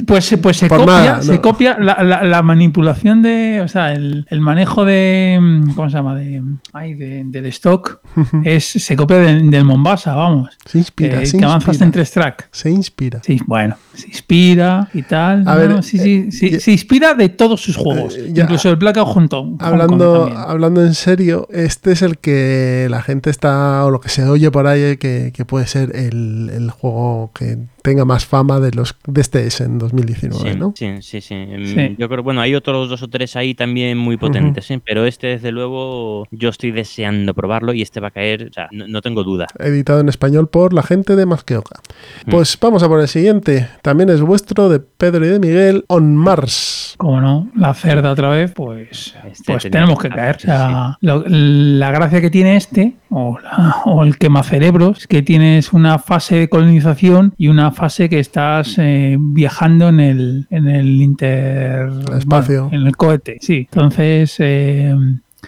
[0.07, 3.68] Pues, se- pues se Por copia, nada, se copia la, la- la manipulación de, o
[3.68, 5.38] sea, el, el manejo de,
[5.76, 6.16] ¿cómo se llama?
[6.16, 6.41] De,
[6.74, 7.99] ay, de- del stock,
[8.43, 10.49] es, se copia del, del Mombasa, vamos.
[10.66, 11.86] Se inspira, Eh, se que avanzas inspira.
[11.86, 12.45] en tres tracks.
[12.51, 13.20] Se inspira.
[13.24, 15.41] Sí, bueno, se inspira y tal.
[15.47, 18.43] A No, ver, no, sí, sí, sí, se inspira de todos sus juegos, eh, ya-
[18.43, 19.47] incluso el Blackout Hong Kong.
[19.50, 24.00] Hong Kong Hablando, hablando en serio, este es el que la gente está, o lo
[24.00, 28.25] que se oye por ahí, que, que puede ser el, el juego que tenga más
[28.25, 30.73] fama de los de este es en 2019, Sí, ¿no?
[30.75, 31.36] sí, sí, sí.
[31.36, 31.95] Mm, Sí.
[31.97, 34.82] Yo creo, bueno, hay otros dos o tres ahí también muy potentes, ¿sí?
[34.86, 38.67] pero este, desde luego, yo estoy deseando probarlo y este va a caer, o sea,
[38.71, 39.47] no, no tengo duda.
[39.59, 41.80] Editado en español por la gente de Masqueoka.
[42.25, 42.32] Mm.
[42.32, 43.67] Pues vamos a por el siguiente.
[43.82, 46.95] También es vuestro, de Pedro y de Miguel, On Mars.
[46.97, 50.36] Como no, la cerda otra vez, pues, Este pues tenemos que caer.
[50.38, 55.21] O sea, lo- la gracia que tiene este, o, la- o el quemacerebros, es que
[55.21, 60.67] tienes una fase de colonización y una fase que estás eh, viajando en el, en
[60.67, 61.89] el inter...
[62.17, 62.63] espacio.
[62.63, 63.67] bueno, en el cohete, sí.
[63.72, 64.36] Entonces...
[64.39, 64.95] eh,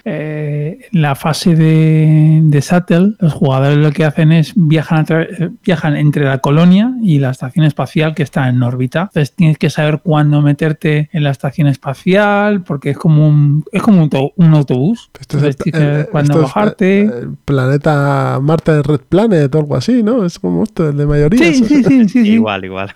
[0.05, 5.49] eh, en la fase de, de Shuttle, los jugadores lo que hacen es viajan, eh,
[5.63, 9.01] viajan entre la colonia y la estación espacial que está en órbita.
[9.13, 13.81] Entonces tienes que saber cuándo meterte en la estación espacial, porque es como un, es
[13.81, 15.09] como un, auto- un autobús.
[15.19, 17.01] Esto es Entonces el- eh, cuándo esto bajarte.
[17.01, 20.25] el planeta Marte de Red Planet o algo así, ¿no?
[20.25, 21.39] Es como esto, el de mayoría.
[21.53, 22.29] Sí, sí, sí, sí, sí.
[22.33, 22.89] Igual, igual.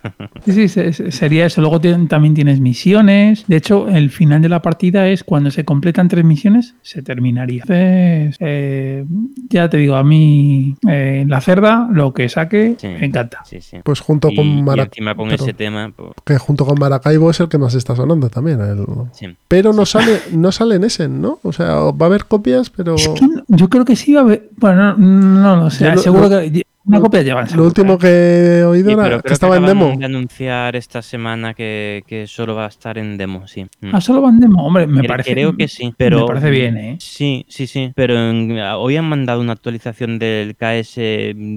[0.45, 1.61] Sí, sí, se- se- sería eso.
[1.61, 3.45] Luego también tienes misiones.
[3.47, 7.61] De hecho, el final de la partida es cuando se completan tres misiones, se terminaría.
[7.67, 9.05] Entonces, eh,
[9.49, 13.41] ya te digo, a mí eh, la cerda, lo que saque, Sí, me encanta.
[13.45, 13.77] Sí, sí.
[13.83, 17.29] Pues junto Y- con y Mara- encima con ese tema, pues, Que junto con Maracaibo
[17.31, 18.59] es el que más está sonando también.
[18.61, 19.27] el- sí.
[19.47, 21.39] Pero no sale, no sale en ese, ¿no?
[21.43, 24.21] O sea, va a haber copias, pero Es que no- yo creo que sí va
[24.21, 24.49] a haber.
[24.57, 25.85] Bueno, no, no lo sé.
[25.85, 27.47] Yo lo- seguro lo- que una copia llevan.
[27.55, 29.95] lo último que he oído Sí, era que creo estaba en demo.
[29.97, 33.65] de anunciar esta semana que, que solo va a estar en demo, sí.
[33.81, 33.89] Mm.
[33.93, 34.65] Ah, solo van demo.
[34.65, 35.31] Hombre, me Cre- parece.
[35.31, 36.21] Creo que sí, pero...
[36.21, 36.97] Me parece bien, ¿eh?
[36.99, 40.99] Sí, sí, sí, pero en- hoy han mandado una actualización del KS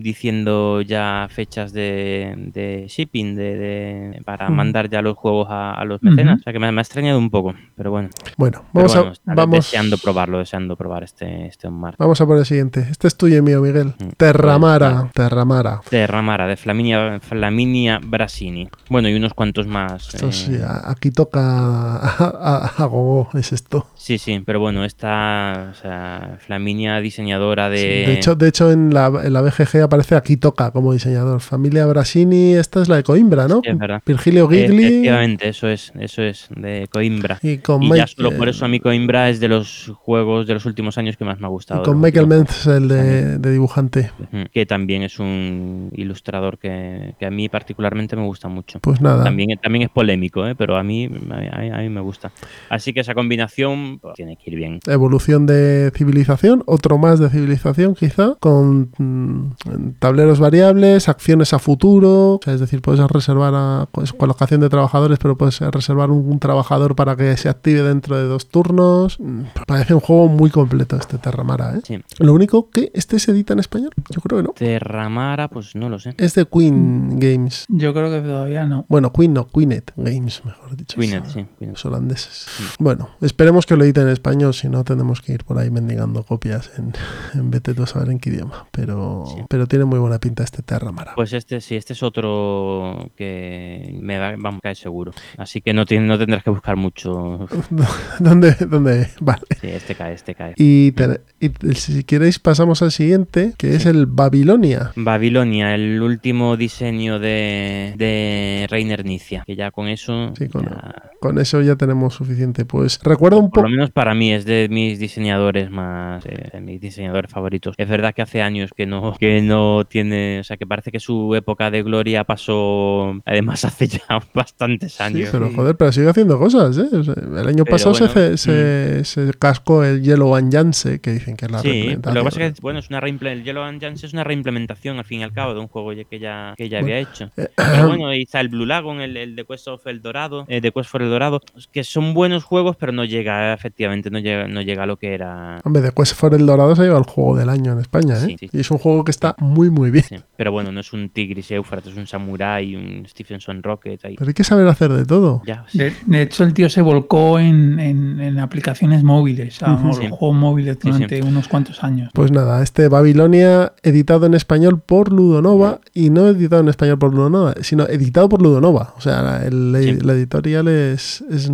[0.02, 4.54] diciendo ya fechas de, de shipping, de, de- para Ujú.
[4.54, 6.40] mandar ya los juegos a, a los mecenas.
[6.40, 8.08] O sea que me, me ha extrañado un poco, pero bueno.
[8.36, 11.94] Bueno, vamos bueno, a vamos, deseando probarlo, deseando probar este, este Omar.
[11.98, 12.86] vamos a por el siguiente.
[12.90, 13.88] Este es tuyo y mío, Miguel.
[13.98, 14.08] Mm.
[14.16, 15.80] Terramara, Terramara.
[15.90, 18.68] De Ramara, de Flaminia, Flaminia Brasini.
[18.88, 20.14] Bueno, y unos cuantos más.
[20.14, 23.86] Esto eh, sí, aquí toca a, a- a gogo, es esto.
[23.94, 27.78] Sí, sí, pero bueno, esta o sea, Flaminia diseñadora de...
[27.78, 31.40] Sí, de hecho, de hecho en, la, en la BGG aparece aquí toca como diseñador.
[31.40, 33.60] Familia Brasini, esta es la de Coimbra, ¿no?
[33.64, 34.02] Sí, es verdad.
[34.06, 34.84] Virgilio Gigli.
[34.84, 37.38] Efectivamente, eso es, eso es, de Coimbra.
[37.42, 40.46] Y con Y Mike- ya solo por eso a mí Coimbra es de los juegos
[40.46, 41.82] de los últimos años que más me ha gustado.
[41.82, 44.10] Y con Michael Menz, el de, de dibujante.
[44.52, 48.80] Que también es un ilustrador que, que a mí particularmente me gusta mucho.
[48.80, 49.24] Pues nada.
[49.24, 50.54] También, también es polémico, ¿eh?
[50.54, 52.32] pero a mí, a, mí, a mí me gusta.
[52.68, 54.80] Así que esa combinación pues, tiene que ir bien.
[54.86, 62.34] Evolución de civilización, otro más de civilización quizá, con mm, tableros variables, acciones a futuro,
[62.34, 66.30] o sea, es decir, puedes reservar a, pues, colocación de trabajadores, pero puedes reservar un,
[66.30, 69.18] un trabajador para que se active dentro de dos turnos.
[69.20, 71.80] Mm, Parece un juego muy completo este Terramara, ¿eh?
[71.84, 71.98] Sí.
[72.18, 74.54] Lo único que este se edita en español, yo creo que no.
[75.02, 76.14] Terramara, pues no lo sé.
[76.18, 77.66] Es de Queen Games.
[77.68, 78.84] Yo creo que todavía no.
[78.88, 80.98] Bueno, Queen no, Queenet Games, mejor dicho.
[80.98, 81.76] Queenet, sí, Queenet.
[81.76, 82.46] Los holandeses.
[82.80, 86.24] Bueno, esperemos que lo editen en español, si no tenemos que ir por ahí mendigando
[86.24, 86.92] copias en,
[87.34, 88.66] en vete tú a saber en qué idioma.
[88.72, 91.12] Pero, pero tiene muy buena pinta este Terramara.
[91.14, 95.12] Pues este sí, este es otro que me va, vamos a caer seguro.
[95.36, 97.46] Así que no, tiene, no tendrás que buscar mucho.
[98.18, 99.10] ¿Dónde, ¿Dónde?
[99.20, 99.42] Vale.
[99.60, 100.54] Sí, este cae, este cae.
[100.56, 104.87] Y, te- y si queréis pasamos al siguiente, que es el Babilonia.
[104.96, 111.10] Babilonia, el último diseño de, de Reiner Nicia, que ya con eso, Sí, con, ya-
[111.20, 112.64] con eso ya tenemos suficiente.
[112.64, 113.62] Pues recuerda un por poco...
[113.64, 117.74] lo menos para mí es de mis diseñadores más, eh, de mis diseñadores favoritos.
[117.78, 121.00] Es verdad que hace años que no, que no tiene, o sea, que parece que
[121.00, 124.02] su época de gloria pasó, además hace ya
[124.34, 125.28] bastantes Sí, años.
[125.32, 126.88] pero joder, pero sigue haciendo cosas, ¿eh?
[126.92, 130.52] O sea, el año Pero pasado se, bueno, ce- se, se cascó el Yellow and
[130.52, 133.00] Yance, que dicen que es la Sí, lo que pasa es que bueno, es una
[133.00, 135.92] reimple- el Yellow and es una reimplementación al fin y al cabo de un juego
[135.92, 137.30] ya- que ya, que ya Bueno, había hecho.
[137.36, 140.44] eh, Pero bueno, ahí está el Blue Lagoon, el, el de Quest of El Dorado,
[140.48, 141.40] eh, de Quest for El Dorado,
[141.72, 145.14] que son buenos juegos, pero no llega, efectivamente, no llega, no llega a lo que
[145.14, 145.60] era.
[145.64, 148.26] Hombre, de Quest for el Dorado se lleva el juego del año en España, ¿eh?
[148.26, 148.48] Sí, sí.
[148.52, 150.04] Y es un juego que está muy, muy bien.
[150.04, 154.04] Sí, Pero bueno, no es un Tigris y Éufrates, es un Samurai, un Stephenson Rocket.
[154.04, 154.14] Ahí.
[154.16, 155.42] Pero hay que saber hacer de todo.
[155.46, 159.96] Ya, De, de hecho, el tío se volcó en, en- en aplicaciones móviles, a los
[159.96, 160.08] Sí.
[160.10, 160.90] juegos móviles Sí, sí.
[160.92, 162.10] durante unos cuantos años.
[162.14, 167.14] Pues nada, este Babilonia editado en español por Ludonova y no editado en español por
[167.14, 168.94] Ludonova, sino editado por Ludonova.
[168.96, 170.04] O sea, el- Sí.
[170.04, 171.48] la editorial es, es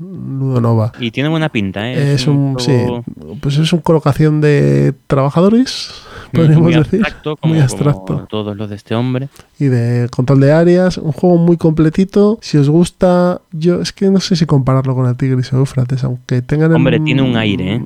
[0.00, 0.92] Ludonova.
[0.98, 2.14] Y tiene buena pinta, ¿eh?
[2.14, 5.90] Es un, juego sí, pues es una colocación de trabajadores,
[6.32, 7.00] podríamos muy decir.
[7.00, 8.26] abstracto, como, muy como abstracto.
[8.30, 9.28] todos los de este hombre.
[9.60, 10.98] y de control de áreas.
[10.98, 12.38] Un juego muy completito.
[12.40, 16.04] Si os gusta, yo es que no sé si compararlo con el Tigris o Eufrates,
[16.04, 17.78] aunque tengan el- Hombre, tiene un aire, ¿eh?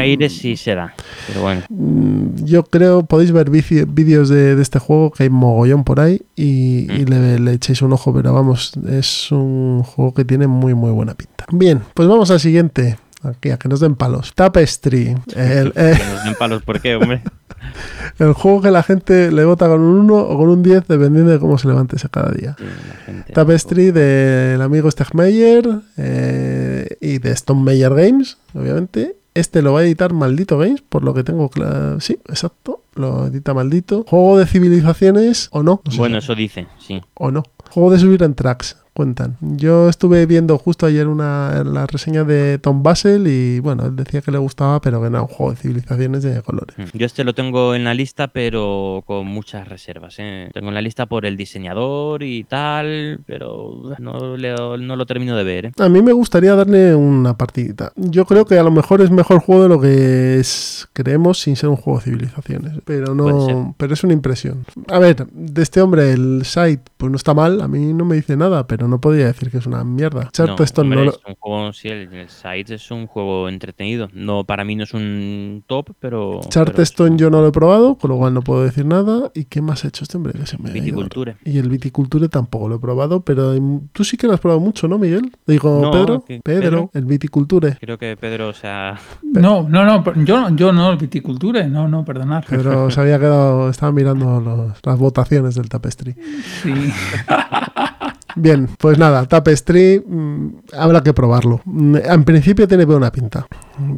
[0.00, 0.94] Aire sí será.
[1.28, 1.62] Pero bueno.
[1.68, 6.22] Mm, Yo creo, podéis ver vídeos de, de este juego, que hay mogollón por ahí,
[6.36, 10.74] y, y le, le echéis un ojo, pero vamos, es un juego que tiene muy,
[10.74, 11.46] muy buena pinta.
[11.52, 12.98] Bien, pues vamos al siguiente.
[13.22, 14.32] Aquí, a que nos den palos.
[14.34, 15.14] Tapestry.
[15.36, 17.22] El, eh, Que nos den palos, ¿por qué, hombre?
[18.18, 21.30] el juego que la gente le vota con un 1 o con un 10, dependiendo
[21.30, 22.56] de cómo se levante ese cada día.
[22.58, 25.68] Sí, Tapestry del amigo Stegmeyer
[25.98, 29.16] eh, y de Stone Meyer Games, obviamente.
[29.34, 32.00] Este lo va a editar Maldito Games, por lo que tengo claro.
[32.00, 32.82] Sí, exacto.
[32.94, 34.04] Lo edita Maldito.
[34.08, 35.80] Juego de civilizaciones o no.
[35.84, 37.00] no sé Bueno, si- eso dice, sí.
[37.14, 37.44] o no.
[37.70, 39.36] Juego de subir en tracks, cuentan.
[39.40, 44.20] Yo estuve viendo justo ayer una la reseña de Tom Basel y bueno, él decía
[44.20, 46.76] que le gustaba, pero que no era un juego de civilizaciones de colores.
[46.76, 46.98] Mm.
[46.98, 50.16] Yo este lo tengo en la lista, pero con muchas reservas.
[50.18, 50.50] ¿eh?
[50.52, 55.34] Tengo en la lista por el diseñador y tal, pero no, le- no lo termino
[55.34, 55.66] de ver.
[55.66, 55.72] ¿eh?
[55.78, 57.92] A mí me gustaría darle una partidita.
[57.96, 61.56] Yo creo que a lo mejor es mejor juego de lo que es, creemos sin
[61.56, 62.74] ser un juego de civilizaciones.
[62.84, 63.74] Pero no.
[63.78, 64.66] Pero es una impresión.
[64.88, 67.60] A ver, de este hombre, el site, pues no está mal.
[67.62, 70.28] A mí no me dice nada, pero no podría decir que es una mierda.
[70.32, 74.08] Charterstone hombre, no, lo- es un juego, sí, el, el Sides es un juego entretenido.
[74.12, 76.40] No, para mí no es un top, pero.
[76.48, 79.30] Charterstone yo no lo he probado, con lo cual no puedo decir nada.
[79.34, 80.34] ¿Y qué más ha hecho este hombre?
[80.34, 80.70] Que se me.
[80.70, 81.36] Viticulture.
[81.44, 83.54] Y el Viticulture tampoco lo he probado, pero
[83.92, 85.32] tú sí que lo has probado mucho, ¿no, Miguel?
[85.46, 86.90] Digo, No, Pedro, que- Pedro, Pedro.
[86.94, 87.76] el Viticulture.
[87.80, 88.98] Creo que Pedro, o sea.
[89.22, 92.44] No, no, no, yo, yo no, viticultura, no, no, perdonad.
[92.48, 96.14] Pedro se había quedado, estaba mirando los- las votaciones del Tapestry.
[96.62, 96.72] Sí.
[98.36, 101.60] Bien, pues nada, Tapestry, mm, habrá que probarlo.
[101.64, 103.46] Mm, En principio tiene buena pinta.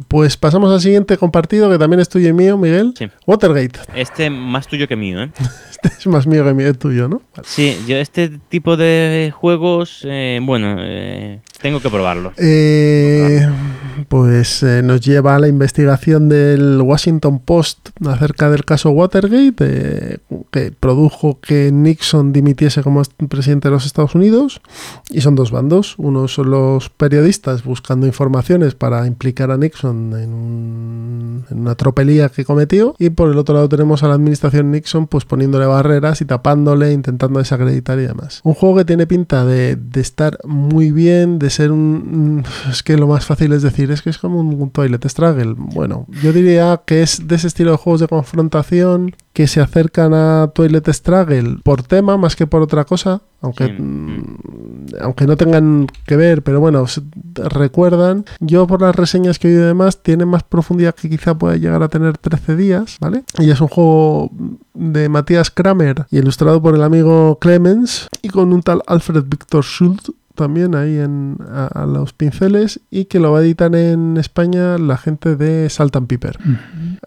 [0.07, 2.93] Pues pasamos al siguiente compartido, que también es tuyo y mío, Miguel.
[2.97, 3.09] Sí.
[3.27, 3.79] Watergate.
[3.95, 5.31] Este más tuyo que mío, ¿eh?
[5.83, 7.21] Este es más mío que mío, es tuyo, ¿no?
[7.35, 7.45] Vale.
[7.47, 12.31] Sí, yo este tipo de juegos, eh, bueno, eh, tengo que probarlo.
[12.37, 13.45] Eh,
[14.07, 20.17] pues eh, nos lleva a la investigación del Washington Post acerca del caso Watergate, eh,
[20.51, 24.61] que produjo que Nixon dimitiese como presidente de los Estados Unidos.
[25.09, 25.95] Y son dos bandos.
[25.97, 32.45] Uno son los periodistas buscando informaciones para implicar a Nixon en, un- una tropelía que
[32.45, 32.95] cometió.
[32.99, 36.91] Y por el otro lado tenemos a la administración Nixon pues poniéndole barreras y tapándole,
[36.93, 38.41] intentando desacreditar y demás.
[38.43, 42.43] Un juego que tiene pinta de, de estar muy bien, de ser un...
[42.69, 45.55] Es que lo más fácil es decir, es que es como un, Toilet Struggle.
[45.57, 50.13] Bueno, yo diría que es de ese estilo de juegos de confrontación que se acercan
[50.13, 53.73] a Toilet Struggle por tema más que por otra cosa, aunque, Sí.
[53.81, 57.01] mm, aunque no tengan que ver, pero bueno, se-
[57.35, 58.25] recuerdan.
[58.39, 61.55] Yo por las reseñas que he oído y demás, tiene más profundidad que quizá pueda
[61.57, 63.23] llegar a tener 13 días, ¿vale?
[63.39, 64.31] Y es un juego
[64.73, 69.63] de Matías Kramer y ilustrado por el amigo Clemens y con un tal Alfred Victor
[69.63, 74.17] Schultz también ahí en, a, a los pinceles y que lo va a editar en
[74.17, 76.37] España la gente de Salt and Piper.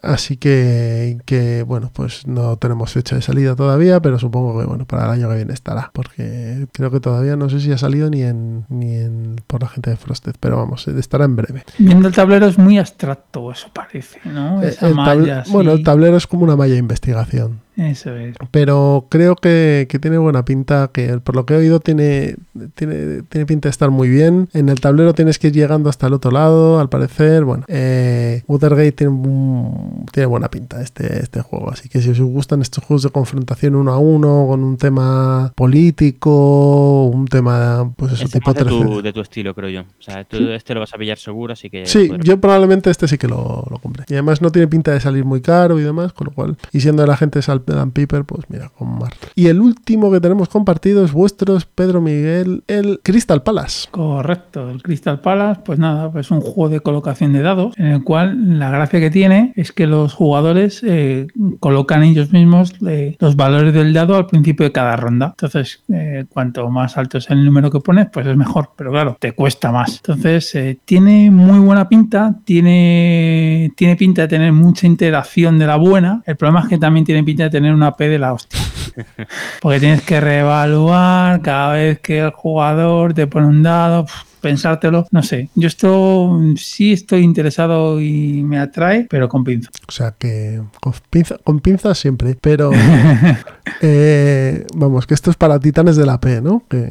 [0.01, 4.85] Así que, que, bueno, pues no tenemos fecha de salida todavía, pero supongo que bueno,
[4.85, 5.91] para el año que viene estará.
[5.93, 9.69] Porque creo que todavía no sé si ha salido ni en ni en por la
[9.69, 11.63] gente de Frosted, pero vamos, estará en breve.
[11.77, 14.61] Viendo el tablero es muy abstracto, eso parece, ¿no?
[14.61, 17.66] Esa El malla bueno, el tablero es como una malla de investigación.
[17.77, 18.35] Eso es.
[18.51, 22.35] Pero creo que, que tiene buena pinta, que por lo que he oído tiene,
[22.75, 24.49] tiene, tiene pinta de estar muy bien.
[24.53, 27.43] En el tablero tienes que ir llegando hasta el otro lado, al parecer.
[27.45, 31.69] Bueno, eh, Watergate tiene, un- tiene buena pinta este, este juego.
[31.71, 35.53] Así que si os gustan estos juegos de confrontación uno a uno, con un tema
[35.55, 39.81] político, un tema, pues eso, Ese tipo de tu, de tu estilo, creo yo.
[39.81, 40.49] O sea, tú Sí.
[40.51, 41.85] este lo vas a pillar seguro, así que...
[41.85, 44.05] Sí, yo probablemente este sí que lo, lo compré.
[44.07, 46.81] Y además no tiene pinta de salir muy caro y demás, con lo cual, y
[46.81, 49.13] siendo de la gente Salt and Piper, pues mira, con mar.
[49.35, 53.87] Y el último que tenemos compartido es vuestros, Pedro Miguel, el Crystal Palace.
[53.91, 57.87] Correcto, el Crystal Palace, pues nada, pues es un juego de colocación de dados, en
[57.87, 61.27] el cual la gracia que tiene es que los jugadores eh,
[61.59, 65.27] colocan ellos mismos eh, los valores del dado al principio de cada ronda.
[65.27, 69.17] Entonces, eh, cuanto más alto es el número que pones, pues es mejor, pero claro,
[69.19, 69.97] te cuesta más.
[69.97, 76.23] Entonces, tiene muy buena pinta, tiene, tiene pinta de tener mucha interacción de la buena.
[76.25, 78.59] El problema es que también tiene pinta de tener una P de la hostia.
[79.61, 84.07] Porque tienes que reevaluar cada vez que el jugador te pone un dado,
[84.41, 85.05] pensártelo.
[85.11, 89.69] No sé, yo esto sí estoy interesado y me atrae, pero con pinza.
[89.87, 92.71] O sea que con, pinza- con pinzas siempre, pero
[93.81, 96.63] eh, vamos, que esto es para titanes de la P, ¿no?
[96.69, 96.89] Que,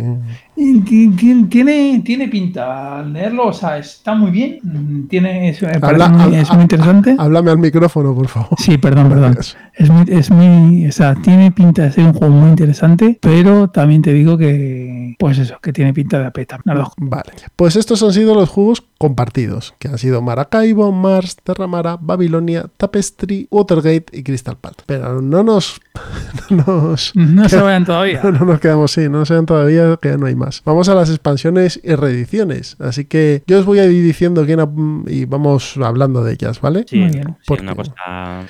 [0.57, 5.07] Tiene, tiene pinta al leerlo, o sea, está muy bien.
[5.09, 7.15] Tiene, es, Habla- muy, habla- es muy interesante.
[7.19, 8.49] háblame al micrófono, por favor.
[8.59, 9.37] Sí, perdón, perdón.
[9.75, 13.69] Es muy, es muy, o sea, tiene pinta de ser un juego muy interesante, pero
[13.69, 16.59] también te digo que, pues eso, que tiene pinta de apeta.
[16.65, 16.93] Nardo.
[16.97, 22.67] Vale, pues estos han sido los juegos compartidos, que han sido Maracaibo, Mars, Terramara, Babilonia,
[22.77, 24.83] Tapestry, Watergate y Crystal Palace.
[24.87, 25.81] Pero no nos...
[26.49, 28.21] No, nos, No se vayan todavía.
[28.23, 30.63] No, no nos quedamos, sí, no se vayan todavía, que no hay más.
[30.65, 34.61] Vamos a las expansiones y reediciones, así que yo os voy a ir diciendo quién
[34.61, 34.69] ha-
[35.09, 36.85] y vamos hablando de ellas, ¿vale?
[36.89, 37.25] Sí, Muy bien.
[37.41, 37.95] sí, Porque- una cosa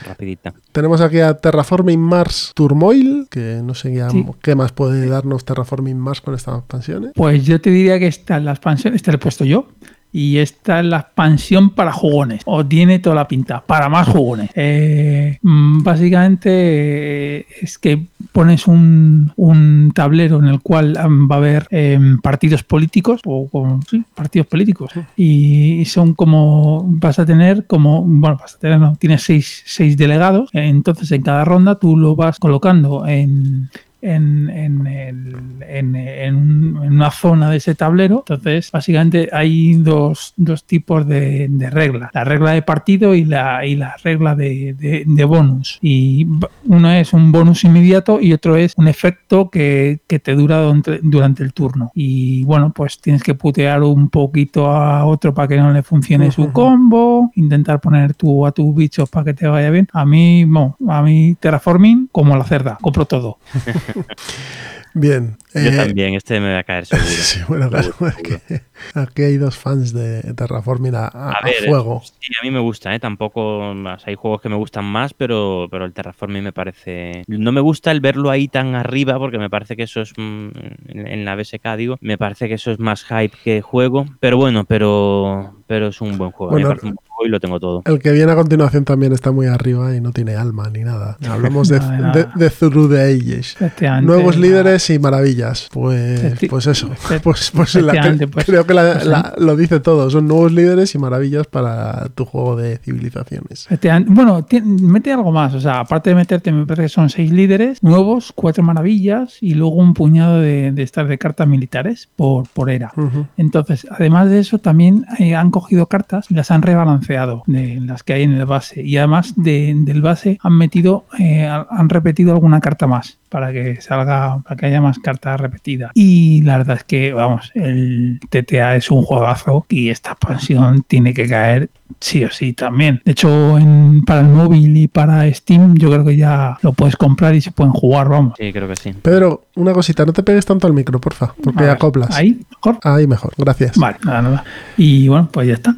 [0.07, 0.53] rapidita.
[0.73, 4.27] Tenemos aquí a Terraforming Mars Turmoil, que no sé ya Sí.
[4.43, 7.13] qué más puede darnos Terraforming Mars con estas expansiones.
[7.15, 9.69] Pues yo te diría que esta es la expansión, esta la he puesto yo.
[10.13, 12.43] Y esta es la expansión para jugones.
[12.47, 13.63] O tiene toda la pinta.
[13.67, 14.51] Para más jugones.
[14.55, 21.35] Eh, mm, básicamente eh, es que pones un, un tablero en el cual mm, va
[21.35, 23.21] a haber em, partidos políticos.
[23.25, 23.49] O
[23.91, 24.91] sí, partidos políticos.
[25.17, 26.85] Y son como.
[26.87, 28.03] Vas a tener como.
[28.03, 28.81] Bueno, vas a tener.
[28.81, 30.49] No, tienes seis, seis delegados.
[30.53, 33.69] Entonces en cada ronda tú lo vas colocando en
[34.03, 35.37] en, en, el-
[35.69, 38.25] en- en un- en una zona de ese tablero.
[38.29, 42.11] Entonces, básicamente hay dos, dos tipos de, de reglas.
[42.15, 45.79] La regla de partido y la, y la regla de, de- de bonus.
[45.81, 46.27] Y
[46.65, 51.01] uno es un bonus inmediato y otro es un efecto que, que te dura durante,
[51.03, 51.91] durante el turno.
[51.95, 56.31] Y bueno, pues tienes que putear un poquito a otro para que no le funcione
[56.31, 59.89] su combo, intentar poner tú a tus bichos para que te vaya bien.
[59.93, 63.39] A mí, bueno, a mí terraforming como la cerda, compro todo.
[64.95, 65.37] Bien.
[65.55, 67.07] Yo eh, también, este me va a caer seguro.
[67.17, 68.63] Sí, bueno, claro, Seguro, es que
[68.95, 72.03] aquí hay dos fans de Terraforming a, a- A a ver, fuego.
[72.03, 72.99] sí, a mí me gusta, ¿eh?
[73.01, 77.25] Tampoco, más hay juegos que me gustan más, pero, pero el Terraforming me parece...
[77.27, 80.49] No me gusta el verlo ahí tan arriba, porque me parece que eso es, mm,
[80.89, 84.65] en la BSK digo, me parece que eso es más hype que juego, pero bueno,
[84.65, 86.53] pero, pero es un buen juego.
[86.53, 87.83] Bueno, me parece un buen juego y lo tengo todo.
[87.85, 91.17] El que viene a continuación también está muy arriba y no tiene alma ni nada.
[91.29, 92.33] Hablamos de, Nada, de, nada.
[92.35, 93.53] de Through the Ages.
[93.57, 95.69] Efectivamente, Nuevos líderes y maravillas.
[95.73, 96.89] Pues, Efecti- pues eso.
[96.89, 100.11] efe- Pues, pues, la- efectivamente, pues, creo que la- pues, la- lo dice todo.
[100.11, 103.67] Son nuevos líderes y maravillas para tu juego de civilizaciones.
[104.07, 105.55] Bueno, mete algo más.
[105.55, 109.55] O sea, aparte de meterte, me parece que son seis líderes nuevos, cuatro maravillas y
[109.55, 112.93] luego un puñado de, de estas de cartas militares por, por era.
[113.37, 117.06] Entonces, además de eso, también eh, han cogido cartas y las han rebalanceado
[117.47, 118.83] de las que hay en el base.
[118.83, 123.81] Y además de- del base han metido, eh, han repetido alguna carta más para que
[123.81, 125.91] salga, para que haya más cartas repetidas.
[125.95, 131.13] Y la verdad es que, vamos, el TTA es un juegazo y esta expansión tiene
[131.15, 131.69] que caer
[132.01, 133.01] sí o sí también.
[133.05, 136.97] De hecho, en- para el móvil y para Steam, yo creo que ya lo puedes
[136.97, 138.35] comprar y se pueden jugar, vamos.
[138.39, 138.93] Sí, creo que sí.
[139.01, 142.11] Pedro, una cosita, no te pegues tanto al micro, porfa, porque ver, acoplas.
[142.17, 142.79] Ahí, mejor.
[142.83, 143.77] Ahí mejor, gracias.
[143.79, 144.45] Vale, nada, nada.
[144.77, 145.75] Y bueno, pues ya está.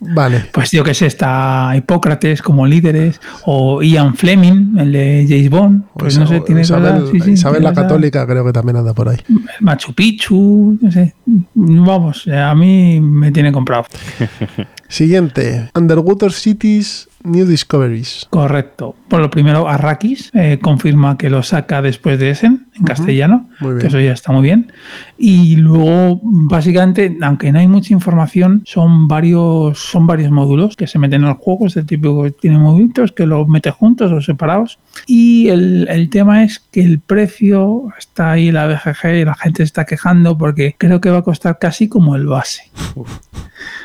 [0.00, 0.44] Vale.
[0.52, 5.82] Pues yo que sé, está Hipócrates como líderes, o Ian Fleming, el de James Bond,
[5.96, 8.94] pues no sé, tiene Isabel, cosas- sí, sí, Isabel la Católica creo que también anda
[8.94, 9.18] por ahí.
[9.60, 11.14] Machu Picchu, no sé.
[11.54, 13.84] Vamos, a mí me tiene comprado.
[14.88, 18.26] Siguiente, Underwater Cities New Discoveries.
[18.30, 18.94] Correcto.
[19.08, 23.72] Por lo primero, Arrakis eh, confirma que lo saca después de Essen, en castellano, Muy
[23.72, 23.80] bien.
[23.80, 24.72] que eso ya está muy bien.
[25.18, 30.98] Y luego, básicamente, aunque no hay mucha información, son varios, son varios módulos que se
[30.98, 34.78] meten al juego, es el típico que tiene modulitos, que los mete juntos o separados.
[35.06, 39.58] Y el, el tema es que el precio está ahí la BGG y la gente
[39.58, 42.62] se está quejando porque creo que va a costar casi como el base.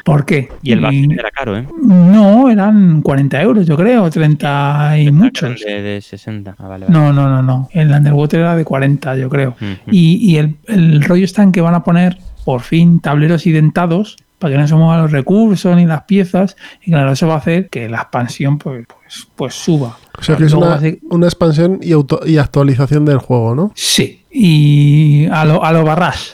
[0.04, 0.50] ¿Por qué?
[0.62, 1.68] Y el base Y- era caro, ¿eh?
[1.84, 5.60] no, eran 40 euros, yo creo, 30 y muchos.
[5.66, 6.56] De, de 60.
[6.58, 6.98] Ah, vale, vale.
[6.98, 7.70] No, no, no, no.
[7.72, 9.50] El Underwater era de 40, yo creo.
[9.52, 9.66] Ujú.
[9.92, 14.18] Y, y el, el rollo está en que van a poner, por fin, tableros identados
[14.40, 16.56] para que no se muevan los recursos ni las piezas.
[16.84, 19.98] Y claro, eso va a hacer que la expansión pues, pues, pues suba.
[20.20, 23.72] O sea que es una, ser- una expansión y, auto- y actualización del juego, ¿no?
[23.76, 26.34] Sí, y a lo, a lo barras.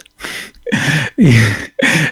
[1.18, 1.30] y,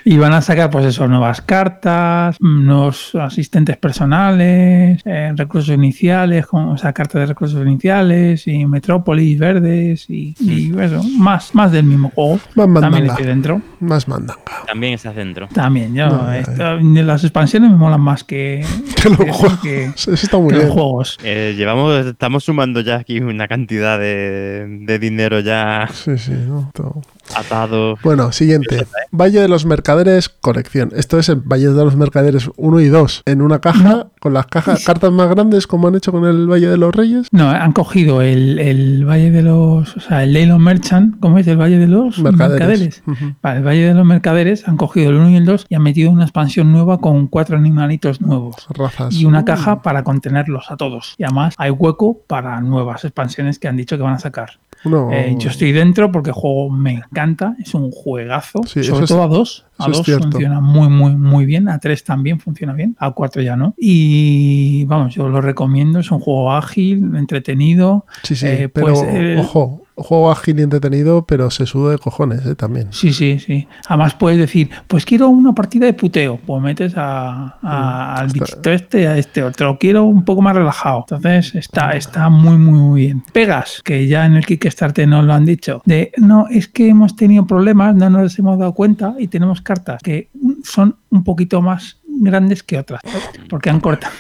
[0.04, 6.70] y van a sacar, pues eso, nuevas cartas, nuevos asistentes personales, eh, recursos iniciales, con,
[6.70, 11.86] o sea, cartas de recursos iniciales, y Metrópolis, verdes, y, y eso, más, más del
[11.86, 12.34] mismo juego.
[12.56, 13.12] Más También mandanga.
[13.14, 13.62] estoy dentro.
[13.80, 14.42] Más mandanga.
[14.68, 15.48] También está dentro.
[15.54, 18.66] También, yo, No, esto- las expansiones me molan más que,
[19.02, 19.60] Que los que- juegos.
[19.62, 20.74] que- Eso está muy que los bien.
[20.74, 21.18] juegos.
[21.24, 26.70] Eh, llevamos, estamos sumando ya aquí una cantidad de, de dinero ya Sí, sí, ¿no?
[26.74, 27.02] Todo.
[27.36, 27.98] Atado.
[28.04, 28.86] Bueno, siguiente.
[29.12, 30.92] Valle de los Mercaderes, colección.
[30.96, 33.24] Esto es el Valle de los Mercaderes 1 y 2.
[33.26, 36.68] En una caja, con las cajas, cartas más grandes, como han hecho con el Valle
[36.68, 37.28] de los Reyes.
[37.32, 39.96] No, han cogido el, el Valle de los.
[39.96, 41.48] O sea, el Leyland Merchant, ¿cómo es?
[41.48, 42.60] El Valle de los Mercaderes.
[42.60, 43.04] Mercaderes.
[43.06, 43.36] Ujú.
[43.42, 45.84] Vale, el Valle de los Mercaderes han cogido el 1 y el 2 y han
[45.84, 48.68] metido una expansión nueva con cuatro animalitos nuevos.
[48.70, 49.14] Razas.
[49.14, 51.16] Y una caja para contenerlos a todos.
[51.18, 54.60] Y además hay hueco para nuevas expansiones que han dicho que van a sacar.
[54.86, 59.06] No, Eh, yo estoy dentro porque el juego me encanta, es un juegazo, Sí, sobre
[59.08, 59.66] todo es- a dos.
[59.78, 61.68] A dos funciona muy, muy, muy bien.
[61.70, 62.96] A tres también funciona bien.
[63.00, 63.74] A cuatro ya no.
[63.78, 66.00] Y vamos, yo lo recomiendo.
[66.00, 68.06] Es un juego ágil, entretenido.
[68.24, 71.98] Sí, sí, Eh, pero pues, eh, ojo, juego ágil y entretenido, pero se suda de
[71.98, 72.56] cojones, ¿eh?
[72.56, 72.88] También.
[72.92, 73.68] Sí, sí, sí.
[73.88, 76.40] Además puedes decir, pues quiero una partida de puteo.
[76.46, 79.78] Pues metes a, a- al bichito este, a este otro.
[79.80, 81.06] Quiero un poco más relajado.
[81.10, 83.24] Entonces está, está muy, muy, muy bien.
[83.34, 87.16] Pegas, que ya en el Kickstarter nos lo han dicho, de no, es que hemos
[87.16, 90.30] tenido problemas, no nos hemos dado cuenta y tenemos cartas que
[90.64, 93.02] son un poquito más grandes que otras,
[93.50, 94.14] porque han cortado.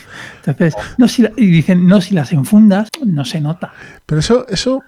[0.46, 3.74] Entonces, no si la- y dicen, no, si las enfundas, no se nota.
[4.06, 4.84] Pero eso, eso,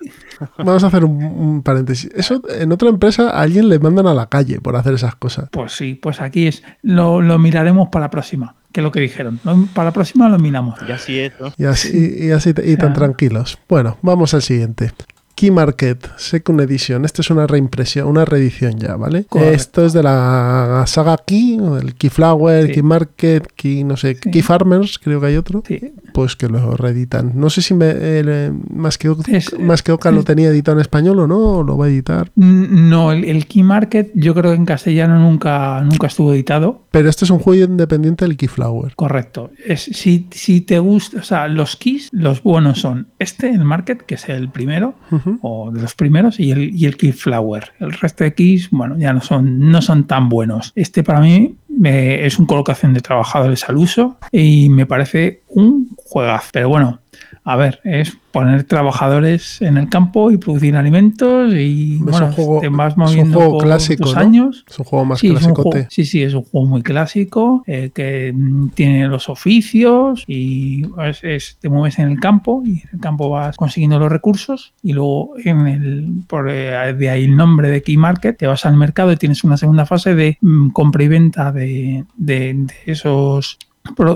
[0.58, 2.10] vamos a hacer un, un paréntesis.
[2.16, 5.50] Eso en otra empresa a alguien le mandan a la calle por hacer esas cosas.
[5.52, 9.02] Pues sí, pues aquí es, lo, lo miraremos para la próxima, que es lo que
[9.02, 9.40] dijeron.
[9.74, 10.80] Para la próxima lo miramos.
[10.88, 11.54] Y así es, ¿no?
[11.58, 13.60] Y así, y así y tan tranquilos.
[13.70, 14.92] Bueno, vamos al siguiente.
[15.42, 17.04] Key Market Second Edition.
[17.04, 19.26] Esto es una reimpresión, una reedición ya, ¿vale?
[19.28, 19.56] Correcto.
[19.56, 22.74] Esto es de la saga Key, o del Key Flower, Sí.
[22.74, 24.30] Key Market, Key, no sé, Sí.
[24.30, 25.64] Key Farmers, creo que hay otro.
[25.68, 25.82] Sí.
[26.14, 27.32] Pues que lo reeditan.
[27.34, 30.82] No sé si me, eh, más, que, Es- más que Oca lo tenía editado en
[30.82, 32.30] español o no, o lo va a editar.
[32.36, 36.84] Mm, No, el, el Key Market yo creo que en castellano nunca, nunca estuvo editado.
[36.92, 38.94] Pero este es un juego independiente del Key Flower.
[38.96, 39.50] Correcto.
[39.66, 44.02] Es, si, si te gusta, o sea, los keys, los buenos son este, el Market,
[44.04, 44.94] que es el primero,
[45.42, 47.72] O de los primeros, y el, y el Key Flower.
[47.80, 50.72] El resto de keys, bueno, ya no son, no son tan buenos.
[50.76, 56.50] Este para mí es un colocación de trabajadores al uso y me parece un juegazo.
[56.54, 57.00] Pero bueno,
[57.44, 62.32] a ver, es poner trabajadores en el campo y producir alimentos y Es bueno, un
[62.34, 64.20] juego, te vas es un moviendo juego por clásico, ¿no?
[64.20, 64.64] años.
[64.70, 65.64] Es un juego más Sí, clásico.
[65.64, 70.86] juego- sí, sí, es un juego muy clásico eh, que mm, tiene los oficios y
[71.04, 74.74] es, es- te mueves en el campo y en el campo vas consiguiendo los recursos
[74.84, 78.66] y luego en el por eh, de ahí el nombre de Key Market te vas
[78.66, 82.74] al mercado y tienes una segunda fase de mm, compra y venta de, de- de
[82.86, 83.58] esos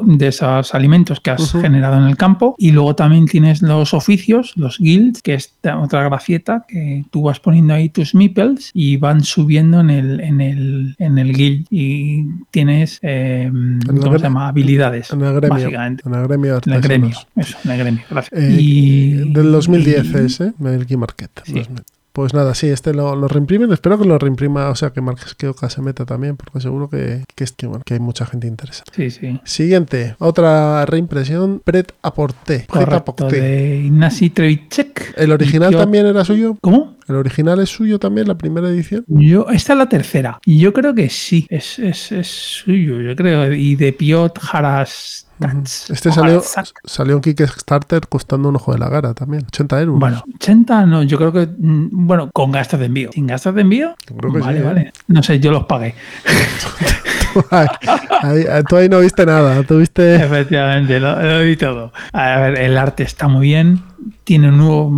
[0.03, 4.53] de esos alimentos que has generado en el campo y luego también tienes los oficios,
[4.55, 9.23] los guilds, que es otra gracieta que tú vas poniendo ahí tus meeples y van
[9.23, 13.51] subiendo en el en el en el guild y tienes eh,
[13.87, 14.47] ¿cómo se llama?
[14.49, 15.49] habilidades En el gremio.
[15.55, 16.03] básicamente.
[16.05, 18.39] En el gremio En el gremio, eso, en el gremio, gracias.
[18.41, 20.53] Eh, y del 2010 y- es, ¿eh?
[20.63, 21.31] El Key Market.
[21.43, 21.53] Sí.
[21.53, 21.83] 2000.
[22.15, 23.73] Pues nada, sí, este lo, lo reimprimen.
[23.73, 26.89] Espero que lo reimprima, o sea, que Marques que Oca se meta también, porque seguro
[26.89, 28.85] que, que, es, que, bueno, que hay mucha gente interesada.
[28.95, 29.41] Sí, sí.
[29.43, 32.67] Siguiente, otra reimpresión, Pret Aporté.
[32.67, 35.13] Correcto, de Ignacy Trevicek.
[35.17, 36.57] ¿El original Yo- también era suyo?
[36.61, 36.95] ¿Cómo?
[37.09, 39.03] ¿El original es suyo también, la primera edición?
[39.07, 40.39] Yo, esta es la tercera.
[40.45, 43.51] Yo creo que sí, es, es, es suyo, yo creo.
[43.53, 45.24] Y de Piot Haras.
[45.89, 46.41] Este salió,
[46.85, 49.99] salió en Kickstarter costando un ojo de la cara también, 80 euros.
[49.99, 53.09] Bueno, 80 no, yo creo que, mm, bueno, con gastos de envío.
[53.11, 53.95] ¿Sin gastos de envío?
[54.13, 54.63] Vale, ¿eh?
[54.63, 54.93] vale.
[55.07, 55.93] No sé, yo los pagué.
[57.51, 57.67] Ay,
[58.21, 60.15] ahí- ahí- tú ahí no viste nada, tú viste...
[60.15, 61.91] Efectivamente, lo, lo vi todo.
[62.13, 63.81] A ver, el arte está muy bien.
[64.23, 64.91] Tiene nuevos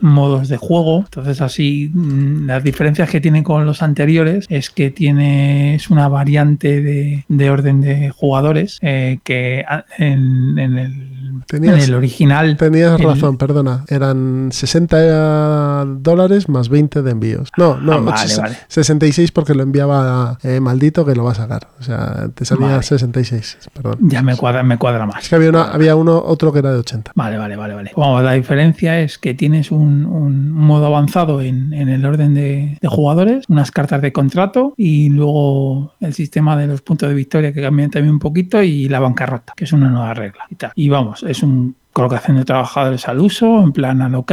[0.00, 1.00] modos de, juego.
[1.00, 6.08] Entonces, así, mm, las diferencias que tiene con los anteriores es que tiene es una
[6.08, 9.64] variante de, de orden de jugadores eh, que
[9.98, 12.56] en, en el, Tenías- en el original.
[12.56, 13.84] Tenías el- razón, perdona.
[13.88, 17.50] Eran 60 dólares más 20 de envíos.
[17.56, 18.56] No, no, Ah, vale, vale.
[18.68, 21.68] 66 porque lo enviaba eh, maldito que lo va a sacar.
[21.78, 22.82] O sea, te salía Vale.
[22.82, 23.98] 66, perdón.
[24.02, 25.22] Ya me cuadra, me cuadra más.
[25.24, 27.12] Es que había, una- había uno, otro que era de 80.
[27.14, 27.92] Vale, vale, vale, vale.
[27.96, 32.78] Vamos, la diferencia es que tienes un, un modo avanzado en, en el orden de,
[32.80, 37.52] de jugadores, unas cartas de contrato y luego el sistema de los puntos de victoria
[37.52, 40.44] que cambian también un poquito y la bancarrota, que es una nueva regla.
[40.50, 40.72] Y, tal.
[40.74, 44.24] y vamos, es un colocación de trabajadores al uso, en plan a lo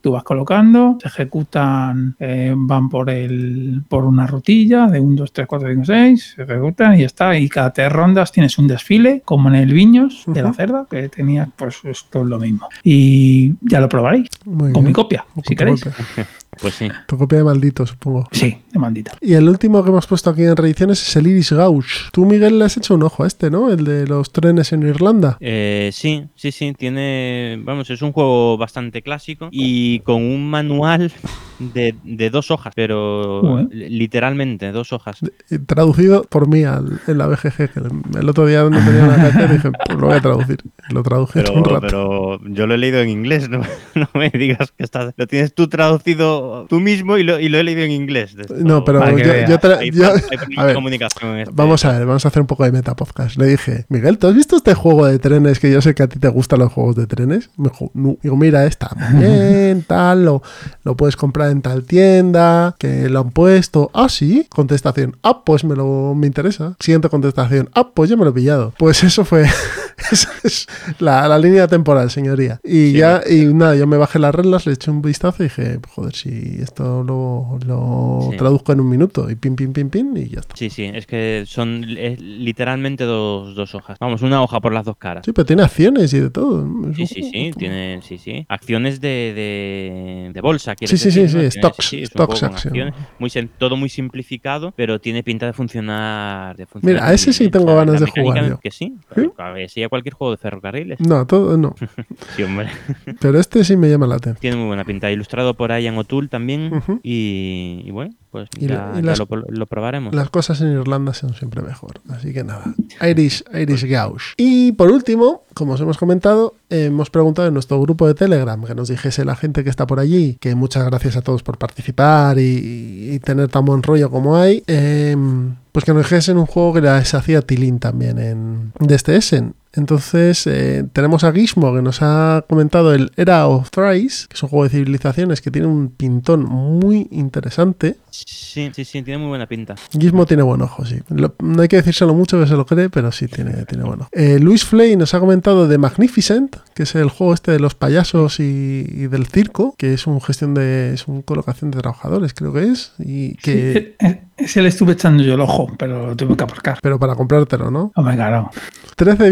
[0.00, 5.32] tú vas colocando, se ejecutan, eh, van por el por una rutilla de 1, 2,
[5.32, 7.36] 3, 4, 5, 6, se ejecutan y ya está.
[7.38, 11.08] Y cada tres rondas tienes un desfile, como en el Viños de la cerda, que
[11.08, 12.68] tenía pues esto es lo mismo.
[12.82, 14.86] Y ya lo probaréis Muy con bien.
[14.86, 15.84] mi copia, si queréis.
[15.84, 16.26] copia.
[16.60, 16.88] Pues sí.
[17.06, 18.28] Tu copia de maldito, supongo.
[18.32, 19.12] Sí, de mandita.
[19.20, 22.10] Y el último que hemos puesto aquí en reediciones es el Iris Gauge.
[22.12, 23.70] Tú, Miguel, le has hecho un ojo a este, ¿no?
[23.70, 25.36] El de los trenes en Irlanda.
[25.40, 31.12] Eh, sí, sí, sí, tiene, vamos, es un juego bastante clásico y con un manual
[31.58, 35.18] de, de dos hojas, pero literalmente dos hojas.
[35.50, 37.70] Y Traducido por mí al- en la BGG.
[37.72, 37.80] Que
[38.18, 40.58] el- otro día no tenía nada que hacer dije, pues lo voy a traducir.
[40.90, 41.80] Lo traduje Pero, un rato.
[41.80, 43.60] pero yo lo he leído en inglés, no,
[43.94, 47.58] no me digas que estás, lo tienes tú traducido tú mismo y lo, y lo
[47.58, 48.36] he leído en inglés.
[48.58, 49.50] No, pero yo, veas.
[49.50, 52.06] yo tra- hay, yo- hay problemas a de ver, comunicación en este- Vamos a ver,
[52.06, 53.36] vamos a hacer un poco de metapodcast.
[53.36, 56.08] Le dije, Miguel, ¿tú has visto este juego de trenes que yo sé que a
[56.08, 57.50] ti te gustan los juegos de trenes?
[57.56, 58.16] Me dijo, no.
[58.22, 60.42] Digo, mira, está muy bien, tal, lo,
[60.84, 63.90] lo puedes comprar en tal tienda, que lo han puesto.
[63.94, 64.46] Ah, sí.
[64.50, 66.74] Contestación, ah, pues me lo me interesa.
[66.80, 68.72] Siguiente contestación, ah, pues ya me lo he pillado.
[68.78, 69.46] Pues eso fue.
[70.12, 70.66] Esa es
[71.00, 72.60] la, la línea temporal, señoría.
[72.64, 75.46] Y Sí, ya, y nada, yo me bajé las reglas, le eché un vistazo y
[75.46, 78.36] dije, joder, si esto lo, lo Sí.
[78.36, 80.56] traduzco en un minuto y pin, pin, pin, pin y ya está.
[80.56, 83.98] Sí, sí, es que son es literalmente dos, dos hojas.
[84.00, 85.24] Vamos, una hoja por las dos caras.
[85.24, 86.66] Sí, pero tiene acciones y de todo.
[86.96, 88.46] Sí, sí, sí, tiene, sí, sí.
[88.48, 91.40] Acciones de, de, de bolsa, Sí, sí, sí, decir, sí, ¿no?
[91.40, 96.56] Tiene- stocks, un stocks acciones, muy todo muy simplificado, pero tiene pinta de funcionar.
[96.56, 98.58] De funcionar Mira, a ese sí tengo ganas de jugar yo.
[98.58, 99.30] Que sí, ¿Sí?
[99.38, 101.00] a ver, sí, cualquier juego de ferrocarriles.
[101.00, 101.74] No, todo no.
[102.36, 102.68] Sí, hombre.
[103.20, 104.40] Pero este sí me llama la atención.
[104.40, 105.10] Tiene muy buena pinta.
[105.10, 106.82] Ilustrado por Ian O'Toole también.
[107.02, 110.14] Y, y bueno, pues Y ya, lo, lo probaremos.
[110.14, 112.00] Las cosas en Irlanda son siempre mejor.
[112.10, 112.74] Así que nada.
[113.08, 114.34] Irish, Irish Gauge.
[114.36, 118.74] Y por último, como os hemos comentado, hemos preguntado en nuestro grupo de Telegram que
[118.74, 122.38] nos dijese la gente que está por allí, que muchas gracias a todos por participar
[122.38, 124.62] y, y tener tan buen rollo como hay.
[124.66, 129.16] em, pues que nos dijesen un juego que les hacía Tilín también en, de este
[129.16, 129.54] Essen.
[129.74, 134.42] Entonces eh, tenemos a Gizmo que nos ha comentado el Era of Thrice, que es
[134.42, 137.96] un juego de civilizaciones que tiene un pintón muy interesante.
[138.10, 139.76] Sí, sí, sí, tiene muy buena pinta.
[139.92, 141.00] Gizmo tiene buen ojo, sí.
[141.10, 144.00] Lo- no hay que decírselo mucho que se lo cree, pero sí tiene, tiene buen
[144.00, 144.08] ojo.
[144.12, 147.74] Eh, Luis Flay nos ha comentado de Magnificent, que es el juego este de los
[147.74, 148.42] payasos y,
[148.88, 150.94] y del circo, que es un gestión de.
[150.94, 152.92] es un colocación de trabajadores, creo que es.
[152.98, 153.96] Y que.
[154.00, 156.78] Sí, e- ese le estuve echando yo el ojo, pero lo tuve que aparcar.
[156.80, 157.92] Pero para comprártelo, ¿no?
[157.96, 158.50] Hombre, claro.
[158.96, 159.30] 13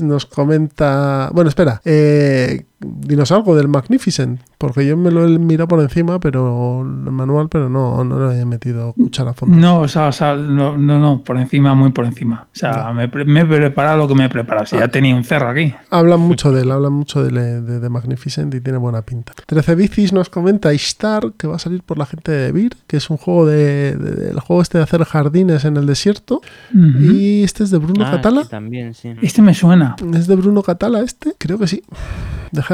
[0.00, 1.30] nos comenta.
[1.32, 1.80] Bueno, espera.
[1.84, 2.66] Eh,
[3.00, 4.40] dinos algo del Magnificent.
[4.58, 8.32] Porque yo me lo he mirado por encima, pero el manual, pero no, no lo
[8.32, 9.56] he metido cuchara a fondo.
[9.56, 12.46] No, o sea, o sea, no, no, no, por encima, muy por encima.
[12.52, 14.64] O sea, me, pre- me he preparado lo que me he preparado.
[14.66, 15.74] Si ya tenía un cerro aquí.
[15.90, 19.32] Hablan mucho de él, hablan mucho de, le- de, de Magnificent y tiene buena pinta.
[19.46, 22.96] 13 bicis nos comenta Ishtar, que va a salir por la gente de Vir, que
[22.96, 26.40] es un juego de, de- del juego este de hacer jardines en el desierto.
[26.72, 28.44] Y este es de Bruno Ah, Catala.
[28.44, 29.12] sí, también, sí.
[29.20, 29.96] Este me suena.
[30.14, 31.34] ¿Es de Bruno Catala este?
[31.38, 31.82] Creo que sí.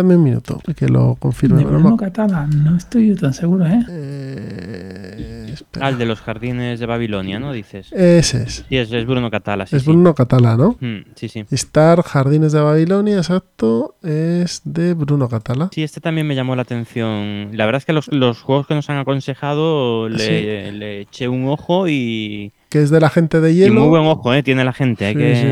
[0.01, 1.59] Dejadme un minuto que lo confirme.
[1.59, 3.85] De Bruno Catala, no estoy yo tan seguro, ¿eh?
[3.89, 5.55] Eh.
[5.81, 7.53] Ah, el de los jardines de Babilonia, ¿no?
[7.53, 7.93] Dices.
[7.93, 8.65] Ese es.
[8.69, 9.77] Sí, es, es Bruno Catala, sí.
[9.77, 9.91] es sí.
[9.91, 10.77] Bruno Catala, ¿no?
[10.81, 11.45] Mm, sí, sí.
[11.51, 15.69] Star Jardines de Babilonia, exacto, es de Bruno Catala.
[15.75, 17.51] Sí, este también me llamó la atención.
[17.53, 21.47] La verdad es que los, los juegos que nos han aconsejado le, le eché un
[21.49, 23.81] ojo y, Que es de la gente de y hielo.
[23.81, 24.43] muy buen ojo, ¿eh?
[24.43, 25.05] Tiene la gente.
[25.05, 25.37] Hay Sí, que...
[25.37, 25.47] sí,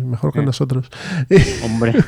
[0.00, 0.44] no, mejor que Eh.
[0.44, 0.90] nosotros.
[1.64, 1.92] Hombre.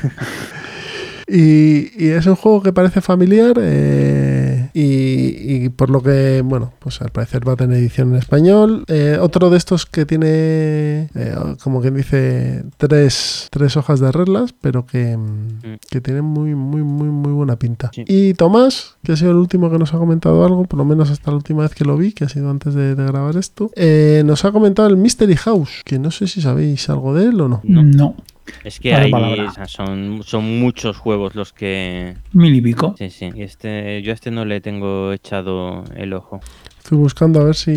[1.27, 6.73] Y, y es un juego que parece familiar, eh, Y, y por lo que, bueno,
[6.79, 8.83] pues al parecer va a tener edición en español.
[8.89, 14.53] Eh, otro de estos que tiene, eh, como quien dice, tres, tres hojas de reglas,
[14.59, 17.89] pero que, mm, que tiene muy, muy, muy, muy buena pinta.
[17.95, 21.09] Y Tomás, que ha sido el último que nos ha comentado algo, por lo menos
[21.09, 23.71] hasta la última vez que lo vi, que ha sido antes de, de grabar esto,
[23.75, 27.39] eh, nos ha comentado el Mystery House, que no sé si sabéis algo de él
[27.41, 27.61] o no.
[27.63, 28.15] No.
[28.63, 29.49] Es que hay, palabra.
[29.49, 32.15] o sea, son, son muchos juegos los que...
[32.33, 32.95] Mil y pico.
[32.97, 33.29] Sí, sí.
[33.35, 36.41] Y este, yo a este no le tengo echado el ojo.
[36.85, 37.71] Estoy buscando a ver si,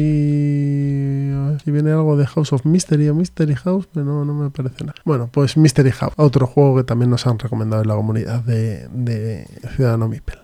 [1.35, 4.35] a ver si viene algo de House of Mystery o Mystery House, pero no, no
[4.35, 4.97] me parece nada.
[5.07, 8.87] Bueno, pues Mystery House, otro juego que también nos han recomendado en la comunidad de,
[8.89, 10.37] de Ciudadano Mipel.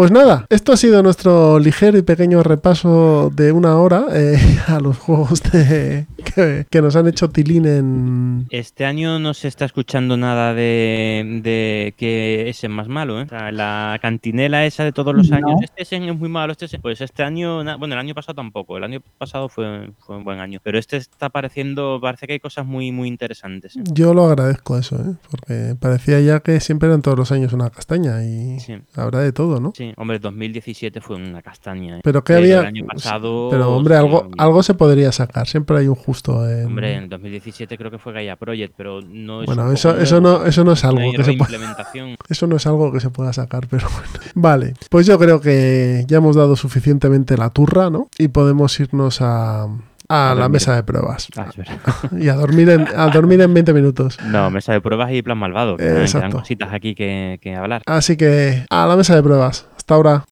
[0.00, 4.80] Pues nada, esto ha sido nuestro ligero y pequeño repaso de una hora eh, a
[4.80, 8.46] los juegos de, que, que nos han hecho tilín en...
[8.48, 13.24] Este año no se está escuchando nada de, de que Essen es más malo, ¿eh?
[13.24, 15.36] O sea, la cantinela esa de todos los No.
[15.36, 18.78] años, este es muy malo, este Essen- Pues este año, bueno, el año pasado tampoco,
[18.78, 22.40] el año pasado fue, fue un buen año, pero este está pareciendo, parece que hay
[22.40, 23.76] cosas muy, muy interesantes.
[23.76, 23.80] ¿eh?
[23.92, 25.14] Yo lo agradezco eso, ¿eh?
[25.30, 28.78] porque parecía ya que siempre eran todos los años una castaña y Sí.
[28.96, 29.72] habrá de todo, ¿no?
[29.76, 31.98] Sí, hombre, 2017 fue una castaña.
[31.98, 32.00] ¿eh?
[32.02, 32.60] Pero que había...
[32.60, 33.48] El año pasado...
[33.50, 36.66] Pero hombre, algo, algo se podría sacar, siempre hay un justo en...
[36.66, 40.44] Hombre, en 2017 creo que fue Gaia Project, pero no es Bueno, eso, eso, no,
[40.46, 41.58] eso no es algo que se pueda...
[42.28, 44.08] Eso no es algo que se pueda sacar, pero bueno.
[44.34, 48.08] Vale, pues yo creo que ya hemos dado suficientemente la turra, ¿no?
[48.18, 49.68] Y podemos irnos a, a
[50.08, 50.50] la dormir.
[50.50, 51.28] mesa de pruebas.
[51.36, 51.50] Ah.
[52.18, 54.18] Y a dormir en, a dormir en 20 minutos.
[54.24, 55.76] No, mesa de pruebas y plan malvado.
[55.76, 56.38] Que Eh, exacto.
[56.38, 57.82] cositas aquí que, que hablar.
[57.86, 59.66] Así que a la mesa de pruebas.
[59.90, 60.24] Ahora.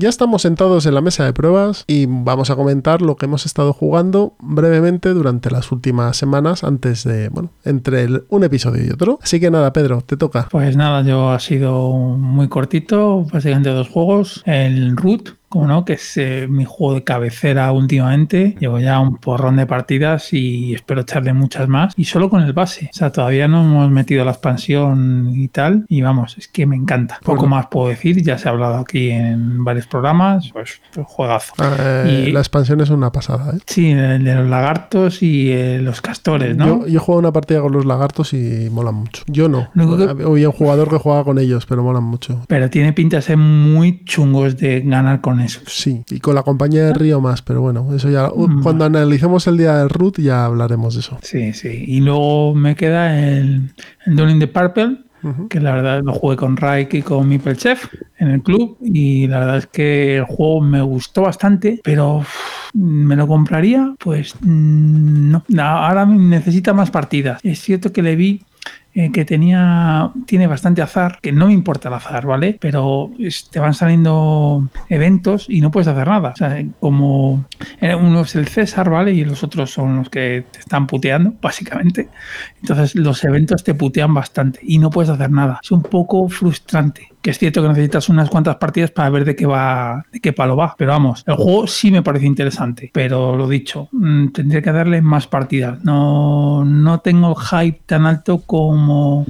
[0.00, 3.46] Ya estamos sentados en la mesa de pruebas y vamos a comentar lo que hemos
[3.46, 9.18] estado jugando brevemente durante las últimas semanas antes de, bueno, entre un episodio y otro.
[9.20, 10.46] Así que nada, Pedro, te toca.
[10.52, 14.44] Pues nada, yo ha sido muy cortito, básicamente dos juegos.
[14.46, 18.56] El Root, como no, que es eh, mi juego de cabecera últimamente.
[18.60, 21.94] Llevo ya un porrón de partidas y espero echarle muchas más.
[21.96, 22.90] Y solo con el base.
[22.92, 25.84] O sea, todavía no hemos metido la expansión y tal.
[25.88, 27.18] Y vamos, es que me encanta.
[27.24, 27.56] Poco Bueno.
[27.56, 30.50] más puedo decir, ya se ha hablado aquí en varios programas.
[30.52, 31.52] Pues, pues juegazo.
[31.80, 33.60] Eh, Y- La expansión es una pasada, ¿eh?
[33.66, 36.80] Sí, el de los lagartos y eh, los castores, ¿no?
[36.82, 39.22] Yo, yo juego una partida con los lagartos y molan mucho.
[39.26, 39.68] Yo no.
[39.74, 42.42] Había un jugador que jugaba con ellos, pero molan mucho.
[42.48, 45.62] Pero tiene pinta de ser muy chungos de ganar con esos.
[45.66, 48.30] Sí, y con la compañía de Río más, pero bueno, eso ya.
[48.32, 48.62] uh, Mm.
[48.62, 51.18] Cuando analicemos el día del root ya hablaremos de eso.
[51.22, 51.84] Sí, sí.
[51.86, 53.70] Y luego me queda el,
[54.06, 54.98] el the Purple,
[55.50, 57.86] que la verdad lo jugué con Raik y con Mipel Chef
[58.18, 58.78] en el club.
[58.80, 62.24] Y la verdad es que el juego me gustó bastante, pero
[62.72, 63.94] ¿me lo compraría?
[63.98, 65.30] Pues mm.
[65.30, 67.40] No, Ahora necesita más partidas.
[67.42, 68.42] Es cierto que le vi
[68.98, 72.58] eh, que tenía tiene bastante azar, que no me importa el azar, ¿vale?
[72.60, 73.12] Pero
[73.48, 76.30] te van saliendo eventos y no puedes hacer nada.
[76.30, 77.44] O sea, como
[77.80, 79.12] eh, uno es el César, ¿vale?
[79.12, 82.08] Y los otros son los que te están puteando, básicamente.
[82.60, 85.60] Entonces los eventos te putean bastante y no puedes hacer nada.
[85.62, 87.12] Es un poco frustrante.
[87.22, 90.32] Que es cierto que necesitas unas cuantas partidas para ver de qué va, de qué
[90.32, 90.74] palo va.
[90.78, 92.90] Pero vamos, el juego sí me parece interesante.
[92.92, 95.84] Pero lo dicho, mm, tendría que darle más partidas.
[95.84, 99.26] No, no tengo hype tan alto como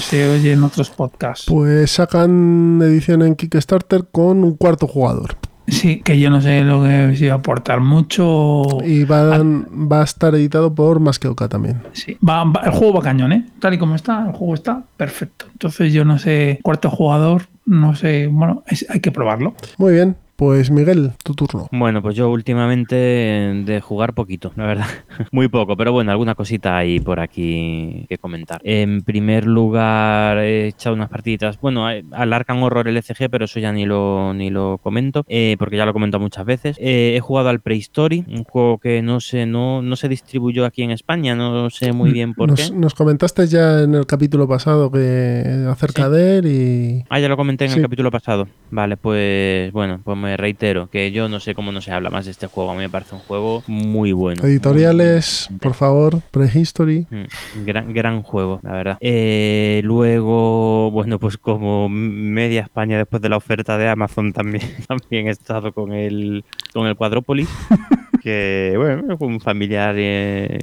[0.00, 1.46] se oye en otros podcasts.
[1.46, 5.36] Pues sacan edición en Kickstarter con un cuarto jugador.
[5.68, 8.62] Sí, que yo no sé lo que si va a aportar mucho.
[8.84, 11.82] Y van- va a estar editado por Más que Oca también.
[11.92, 13.44] Sí, va- va- el juego va cañón, ¿eh?
[13.58, 15.46] Tal y como está, el juego está perfecto.
[15.52, 19.54] Entonces yo no sé, cuarto jugador, no sé, bueno, es- hay que probarlo.
[19.78, 21.68] Muy bien, pues Miguel, tu turno.
[21.72, 24.86] Bueno, pues yo últimamente de jugar poquito, la verdad.
[25.32, 28.60] Muy poco, pero bueno, alguna cosita hay por aquí que comentar.
[28.64, 33.60] En primer lugar, he echado unas partiditas, bueno, eh, al Arkham Horror LCG, pero eso
[33.60, 36.76] ya ni lo, ni lo comento, eh, porque ya lo he comentado muchas veces.
[36.80, 40.82] Eh, he jugado al Prehistory, un juego que no sé, no, no se distribuyó aquí
[40.82, 42.76] en España, no sé muy bien por Nos, qué.
[42.76, 47.36] nos comentaste ya en el capítulo pasado que acerca de él y Ah, ya lo
[47.36, 47.76] comenté en Sí.
[47.78, 48.48] el capítulo pasado.
[48.70, 52.24] Vale, pues bueno, pues me reitero que yo no sé cómo no se habla más
[52.24, 52.70] de este juego.
[52.70, 54.42] A mí me parece un juego muy bueno.
[54.44, 57.06] editoriales, por favor, Prehistory.
[57.10, 58.98] Mm, Gran, gran juego, la verdad.
[59.00, 65.28] Eh, luego, bueno, pues como media España después de la oferta de Amazon también, también
[65.28, 67.48] he estado con el, con el Quadrópolis.
[68.22, 70.58] que, bueno, fue un familiar eh,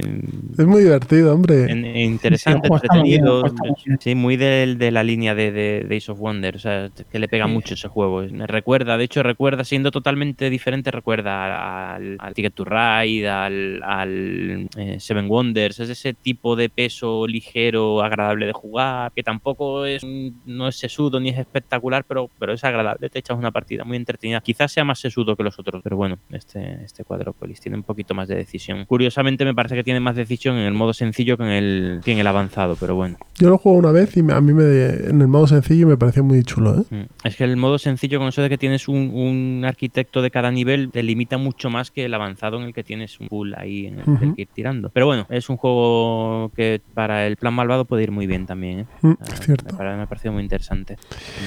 [0.57, 1.71] Es muy divertido, hombre.
[1.71, 3.41] en- interesante, Sí, muy bien, entretenido.
[3.43, 3.97] muy bien.
[4.01, 6.55] Sí, muy del- de, la línea de, de Days of Wonder.
[6.57, 7.51] O sea, que le pega Sí.
[7.51, 8.21] mucho ese juego.
[8.31, 13.29] Me recuerda, de hecho, recuerda recuerda, siendo totalmente diferente, recuerda al, al Ticket to Ride,
[13.29, 19.23] al, al eh, Seven Wonders, es ese tipo de peso ligero, agradable de jugar, que
[19.23, 20.03] tampoco es
[20.45, 23.97] no es sesudo ni es espectacular, pero, pero es agradable, te echas una partida muy
[23.97, 24.41] entretenida.
[24.41, 28.13] Quizás sea más sesudo que los otros, pero bueno, este, este Quadropolis tiene un poquito
[28.13, 28.85] más de decisión.
[28.85, 32.13] Curiosamente me parece que tiene más decisión en el modo sencillo que en el, que
[32.13, 33.17] en el avanzado, pero bueno.
[33.35, 36.23] Yo lo juego una vez y a mí me, en el modo sencillo me pareció
[36.23, 36.83] muy chulo, ¿eh?
[36.89, 37.27] Mm.
[37.27, 40.51] Es que el modo sencillo con eso de que tienes un, un arquitecto de cada
[40.51, 43.87] nivel te limita mucho más que el avanzado en el que tienes un pool ahí
[43.87, 44.17] en el Ujú.
[44.25, 44.89] del que ir tirando.
[44.93, 48.79] Pero bueno, es un juego que para el plan malvado puede ir muy bien también.
[48.81, 48.85] ¿eh?
[49.01, 49.75] Mm, Ah, cierto.
[49.77, 50.97] Me, me ha parecido muy interesante.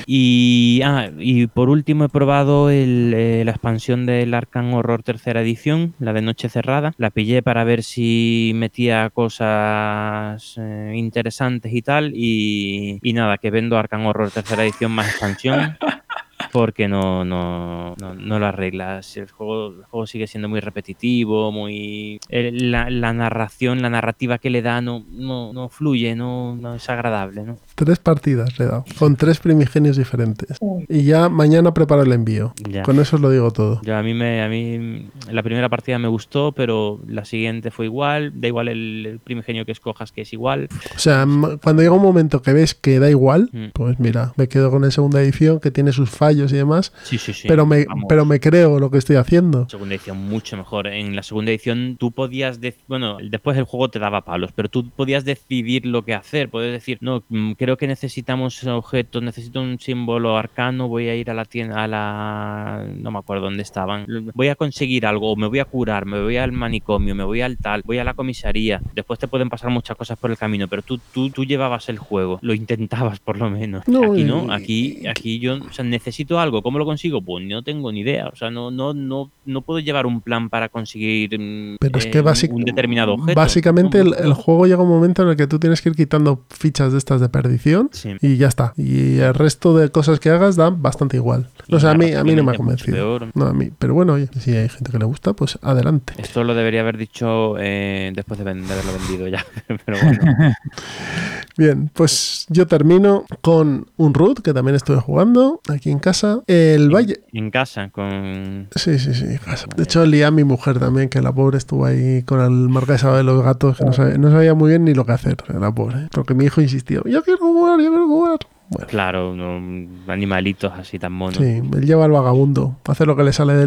[0.07, 5.41] Y, ah, y por último he probado el, eh, la expansión del Arkham Horror tercera
[5.43, 6.93] edición, la de Noche Cerrada.
[6.99, 12.13] La pillé para ver si metía cosas eh, interesantes y tal.
[12.15, 15.77] Y, y nada, que vendo Arkham Horror tercera edición más expansión.
[16.53, 19.17] Porque no, no, no, no lo arreglas.
[19.17, 22.21] El juego, el juego sigue siendo muy repetitivo, muy.
[22.29, 26.75] el- la, la narración, la narrativa que le da no, no, no fluye, no, no
[26.75, 27.59] es agradable, ¿no?
[27.75, 30.59] Tres partidas le he dado, con tres primigenios diferentes.
[30.89, 32.55] Y ya mañana preparo el envío.
[32.69, 32.83] Ya.
[32.83, 33.81] Con eso os lo digo todo.
[33.83, 37.87] Yo a mí me, a mí la primera partida me gustó, pero la siguiente fue
[37.87, 38.33] igual.
[38.41, 40.69] Da igual el, el primigenio que escojas, que es igual.
[40.95, 41.27] O sea,
[41.63, 43.67] cuando llega un momento que ves que da igual, Mm.
[43.75, 47.19] pues mira, me quedo con la segunda edición que tiene sus fallos y demás, Sí,
[47.19, 47.49] sí, sí.
[47.49, 48.05] pero, me, vamos.
[48.09, 49.69] pero me creo lo que estoy haciendo.
[49.69, 50.87] Segunda edición mucho mejor.
[50.87, 54.89] En la segunda edición tú podías, bueno, después el juego te daba palos, pero tú
[54.91, 56.49] podías decidir lo que hacer.
[56.49, 61.31] Puedes decir, no, mm, creo que necesitamos objetos, necesito un símbolo arcano, voy a ir
[61.31, 64.07] a la tienda, a la, no me acuerdo dónde estaban.
[64.35, 67.57] Voy a conseguir algo, me voy a curar, me voy al manicomio, me voy al
[67.59, 68.81] tal, voy a la comisaría.
[68.95, 71.99] Después te pueden pasar muchas cosas por el camino, pero tú, tú, tú llevabas el
[71.99, 73.87] juego, lo intentabas por lo menos.
[73.87, 77.23] No, aquí no, aquí, aquí yo, o sea, necesito algo, ¿cómo lo consigo?
[77.23, 80.49] Pues no tengo ni idea, o sea, no, no, no, no puedo llevar un plan
[80.51, 83.39] para conseguir mm, Pero es eh, que un- basic- un determinado objeto.
[83.41, 85.95] básicamente No, el, el juego llega un momento en el que tú tienes que ir
[85.95, 88.17] quitando fichas de estas de perdición Sí.
[88.21, 88.73] y ya está.
[88.77, 91.49] Y el resto de cosas que hagas dan bastante igual.
[91.71, 93.19] O sea, a mí, a mí no me ha convencido.
[93.35, 93.71] No, a mí.
[93.79, 96.15] Pero bueno, oye, si hay gente que le gusta, pues adelante.
[96.19, 99.45] Esto lo debería haber dicho eh, después de, de haberlo vendido ya,
[99.85, 100.55] pero bueno.
[101.59, 106.16] Bien, pues yo termino con un root que también estuve jugando aquí en casa.
[106.47, 107.21] El Valle.
[107.33, 108.69] En casa, con...
[108.75, 109.67] Sí, sí, sí, casa.
[109.77, 113.17] De hecho, lié a mi mujer también, que la pobre estuvo ahí con el marquesado
[113.17, 115.73] de los gatos, que no sabía, no sabía muy bien ni lo que hacer, la
[115.73, 116.09] pobre.
[116.13, 118.39] Porque mi hijo insistió, yo quiero jugar, yo quiero jugar.
[118.69, 121.37] Bueno, Claro, no, animalitos así tan monos.
[121.37, 123.67] sí, él lleva al vagabundo, hace lo que le sale de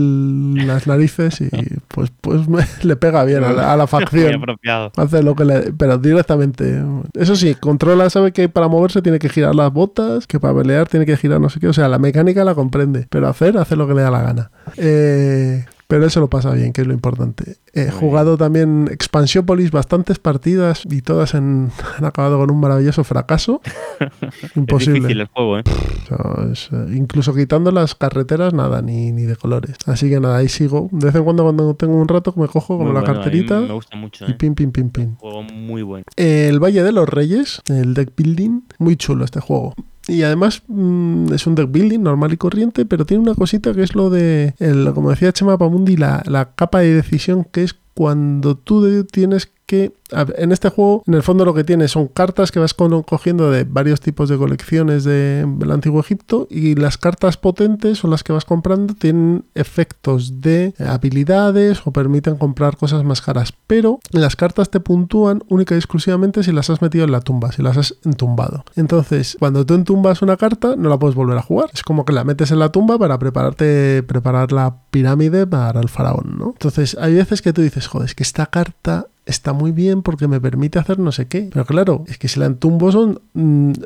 [0.65, 1.49] las narices y
[1.87, 4.43] pues, pues me- le pega bien a la, a la facción.
[4.97, 5.71] Hace lo que le.
[5.73, 6.83] Pero directamente.
[7.13, 10.87] Eso sí, controla, sabe que para moverse tiene que girar las botas, que para pelear
[10.89, 11.67] tiene que girar no sé qué.
[11.69, 13.07] O sea, la mecánica la comprende.
[13.09, 14.51] Pero hacer, hace lo que le da la gana.
[14.75, 17.57] Eh, pero eso lo pasa bien, que es lo importante.
[17.73, 21.71] He jugado también Expansiópolis, bastantes partidas y todas han
[22.03, 23.59] acabado con un maravilloso fracaso.
[23.99, 24.99] Es Imposible.
[24.99, 25.63] difícil el juego, ¿eh?
[26.51, 29.77] Es, eh, incluso quitando las carreteras, nada, ni, ni de colores.
[29.87, 30.89] Así que nada, ahí sigo.
[30.91, 33.59] De vez en cuando, cuando tengo un rato, me cojo como Muy la bueno, carterita
[33.59, 34.35] me gusta mucho, y ¿eh?
[34.35, 35.15] pim, pim, pim, pim.
[35.15, 36.05] Juego muy bueno.
[36.15, 39.73] El Valle de los Reyes, el deck building, muy chulo este juego.
[40.09, 43.83] Y además mm, es un deck building normal y corriente, pero tiene una cosita que
[43.83, 47.75] es lo de, el, como decía Chema Pamundi, la, la capa de decisión que es
[47.99, 49.91] cuando tú tienes que...
[50.37, 53.65] En este juego, en el fondo lo que tienes son cartas que vas cogiendo de
[53.65, 58.33] varios tipos de colecciones de- del Antiguo Egipto y las cartas potentes o las que
[58.33, 64.71] vas comprando tienen efectos de habilidades o permiten comprar cosas más caras, pero las cartas
[64.71, 67.95] te puntúan única y exclusivamente si las has metido en la tumba, si las has
[68.05, 68.63] entumbado.
[68.75, 71.69] Entonces, cuando tú entumbas una carta, no la puedes volver a jugar.
[71.73, 75.89] Es como que la metes en la tumba para prepararte, preparar la pirámide para el
[75.89, 76.47] faraón, ¿no?
[76.53, 80.27] Entonces, hay veces que tú dices, joder, es que esta carta está muy bien porque
[80.27, 81.49] me permite hacer no sé qué.
[81.51, 83.21] Pero claro, es que si la entumbo son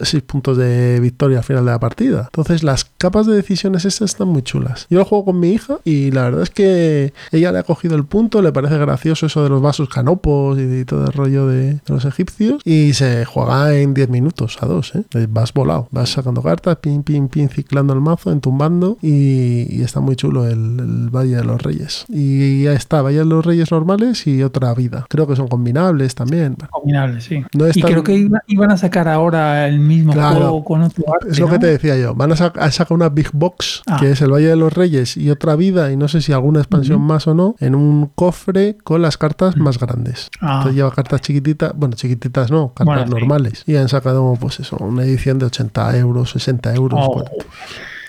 [0.02, 2.26] 6 puntos de victoria al final de la partida.
[2.26, 4.88] Entonces las capas de decisiones estas están muy chulas.
[4.90, 7.96] Yo lo juego con mi hija y la verdad es que ella le ha cogido
[7.96, 11.48] el punto, le parece gracioso eso de los vasos canopos y de todo el rollo
[11.48, 15.04] de, de los egipcios y se juega en 10 minutos a dos, ¿eh?
[15.30, 20.00] Vas volado, vas sacando cartas, pin, pin, pin, ciclando el mazo, entumbando y, y está
[20.00, 22.06] muy chulo el, el Valle de los Reyes.
[22.10, 25.06] Y ya está, Valle de los Reyes normales y otra vida.
[25.10, 26.56] Creo que son combinables también.
[26.72, 27.44] Combinable, sí.
[27.54, 30.38] No y tan- creo que iba- iban a sacar ahora el mismo Claro.
[30.38, 31.60] juego con otro arte, Es lo que ¿no?
[31.60, 32.14] te decía yo.
[32.16, 33.98] Van a, sac- a sacar una Big Box, Ah.
[34.00, 36.60] que es el Valle de los Reyes y otra vida, y no sé si alguna
[36.60, 40.30] expansión más o no, en un cofre con las cartas más grandes.
[40.42, 40.56] Ah.
[40.58, 43.12] Entonces lleva cartas chiquititas, bueno, chiquititas no, cartas Bueno, sí.
[43.12, 43.64] normales.
[43.68, 47.00] Y han sacado, pues eso, una edición de 80 euros, 60 euros.
[47.04, 47.24] Oh.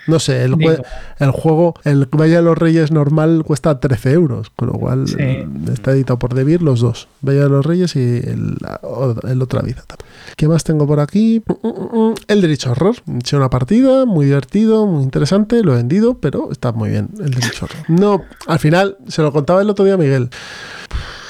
[0.07, 0.73] No sé, el, Digo.
[1.19, 5.17] el juego, el Valle de los Reyes normal cuesta 13 euros, con lo cual Sí.
[5.19, 8.57] eh, está editado por Devir los dos, Valle de los Reyes y el,
[9.29, 10.09] el Otra Vida también.
[10.37, 11.43] ¿Qué más tengo por aquí?
[11.47, 12.97] Mm, mm, mm, Eldritch Horror.
[13.13, 17.09] He hecho una partida, muy divertido, muy interesante, lo he vendido, pero está muy bien,
[17.19, 17.77] Eldritch Horror.
[17.89, 20.31] No, al final, se lo contaba el otro día a Miguel.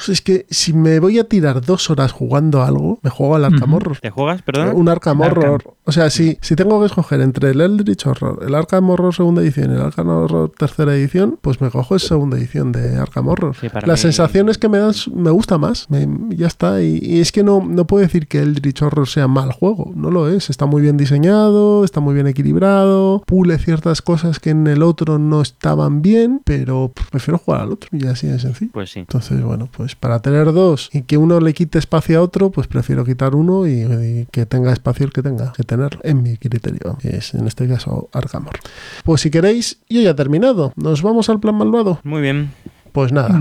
[0.08, 3.44] Es que si me voy a tirar dos horas jugando a algo, me juego al
[3.44, 3.74] Arkham.
[3.74, 3.98] Horror.
[4.00, 4.72] ¿Te juegas, perdón?
[4.74, 5.50] Un Arkham El Arkham.
[5.54, 5.74] Horror.
[5.84, 9.42] O sea, si, si tengo que escoger entre el Eldritch Horror, el Arkham Horror segunda
[9.42, 13.28] edición y el Arkham Horror tercera edición, pues me cojo esa segunda edición de Arkham
[13.28, 13.54] Horror.
[13.60, 15.90] Sí, Las mí- sensaciones que me dan me gusta más.
[15.90, 16.06] Me-
[16.36, 16.82] ya está.
[16.82, 19.92] Y, y es que no, no puedo decir que Eldritch Horror sea mal juego.
[19.94, 20.50] No lo es.
[20.50, 25.18] Está muy bien diseñado, está muy bien equilibrado, pule ciertas cosas que en el otro
[25.18, 27.88] no estaban bien, pero prefiero jugar al otro.
[27.92, 28.70] Y así de sencillo.
[28.72, 29.00] Pues sí.
[29.00, 32.66] Entonces, bueno, pues para tener dos y que uno le quite espacio a otro, pues
[32.66, 36.36] prefiero quitar uno y, y que tenga espacio el que tenga que tenerlo, en mi
[36.36, 38.60] criterio, que es en este caso Arkham Horror.
[39.04, 40.72] Pues si queréis, yo ya he terminado.
[40.76, 42.00] ¿Nos vamos al plan malvado?
[42.04, 42.52] Muy bien.
[42.92, 43.40] Pues nada,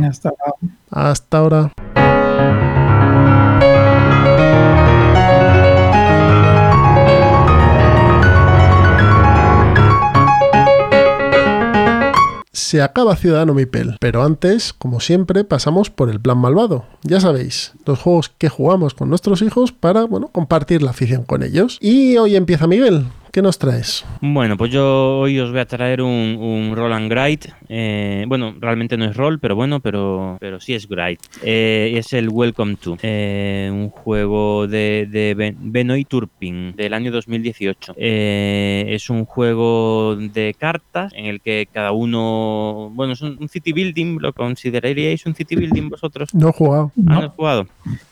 [0.89, 1.71] hasta ahora.
[12.73, 16.85] Se acaba Ciudadano Mipel, pero antes, como siempre, pasamos por el plan malvado.
[17.03, 21.43] Ya sabéis, los juegos que jugamos con nuestros hijos para, bueno, compartir la afición con
[21.43, 21.77] ellos.
[21.81, 23.05] Y hoy empieza Miguel.
[23.33, 24.05] ¿Qué nos traes?
[24.21, 27.51] Bueno, pues yo hoy os voy a traer un, un roll and gride.
[27.67, 31.17] eh, bueno, realmente no es roll, pero bueno, pero, pero sí es gride.
[31.41, 37.11] Eh, es el Welcome to, eh, un juego de, de Ben- Benoit Turpin del año
[37.11, 37.95] 2018.
[37.97, 43.49] Eh, es un juego de cartas en el que cada uno, bueno, es un, un
[43.49, 44.19] city building.
[44.21, 46.29] ¿Lo consideraríais un city building vosotros?
[46.35, 46.91] No he jugado.
[47.07, 47.29] ¿Han No.
[47.31, 47.65] jugado?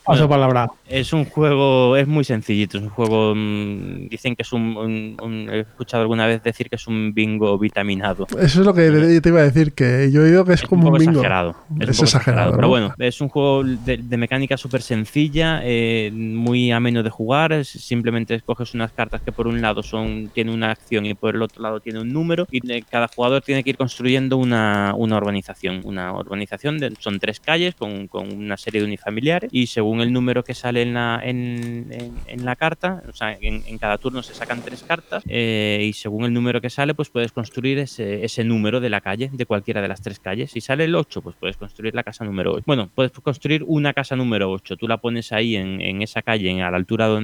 [0.04, 0.68] Paso palabra.
[0.90, 5.11] Es un juego, es muy sencillito, es un juego, mm, dicen que es un, un-
[5.22, 8.28] un- he escuchado alguna vez decir que es un bingo vitaminado.
[8.40, 10.68] Eso es lo que te iba a decir, que yo he oído que es, Es
[10.68, 11.12] como un bingo.
[11.12, 11.50] exagerado.
[11.52, 12.68] Es, un Es poco exagerado, Pero ¿no?
[12.70, 17.52] bueno, es un juego de, de mecánica súper sencilla, eh, muy ameno de jugar.
[17.54, 21.36] es- simplemente escoges unas cartas que por un lado son tiene una acción y por
[21.36, 22.48] el otro lado tiene un número.
[22.52, 25.82] Y eh, cada jugador tiene que ir construyendo una, una urbanización.
[25.84, 29.50] Una urbanización de- son tres calles con, con una serie de unifamiliares.
[29.54, 33.38] Y según el número que sale en la, en, en- en la carta, o sea,
[33.40, 35.01] en, en cada turno se sacan tres cartas.
[35.28, 39.02] Eh, y según el número que sale, pues puedes construir ese, ese número de la
[39.02, 40.52] calle, de cualquiera de las tres calles.
[40.52, 42.64] Si sale el 8, pues puedes construir la casa número 8.
[42.66, 44.78] Bueno, puedes construir una casa número 8.
[44.78, 47.20] Tú la pones ahí en, en esa calle, en- a la altura a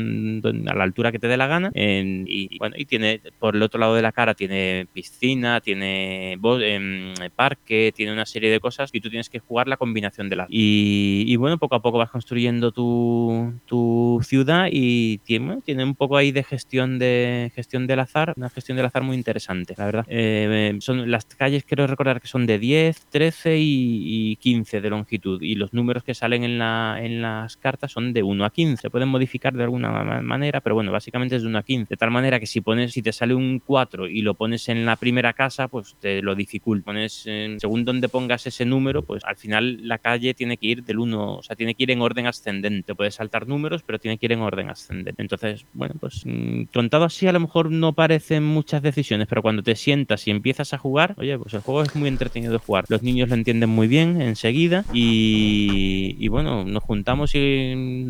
[0.76, 1.72] la altura que te dé la gana.
[1.76, 7.14] y, bueno, y tiene por el otro lado de la cara tiene piscina, tiene em,
[7.36, 10.48] parque, tiene una serie de cosas y tú tienes que jugar la combinación de las.
[10.50, 16.18] Y, bueno, poco a poco vas construyendo tu, tu ciudad y tiene, tiene un poco
[16.18, 20.06] ahí de gestión de gestión del azar, una gestión del azar muy interesante, la verdad.
[20.08, 24.90] Eh, son las calles, quiero recordar que son de 10, 13 y, y 15 de
[24.90, 28.50] longitud y los números que salen en, la, en las cartas son de 1 a
[28.52, 28.82] 15.
[28.84, 31.90] Se pueden modificar de alguna ma- manera, pero bueno, básicamente es de 1 a 15.
[31.90, 34.86] De tal manera que si pones, si te sale un 4 y lo pones en
[34.86, 36.86] la primera casa, pues te lo dificulta.
[36.86, 37.26] Pones,
[37.60, 41.38] según donde pongas ese número, pues al final la calle tiene que ir del 1,
[41.38, 42.94] o sea, tiene que ir en orden ascendente.
[42.96, 45.22] Puedes saltar números, pero tiene que ir en orden ascendente.
[45.22, 49.64] Entonces, bueno, pues mm, contado así a lo mejor no parecen muchas decisiones, pero cuando
[49.64, 52.86] te sientas y empiezas a jugar, oye, pues el juego es muy entretenido de jugar.
[52.90, 57.38] Los niños lo entienden muy bien enseguida y, y bueno, nos juntamos y,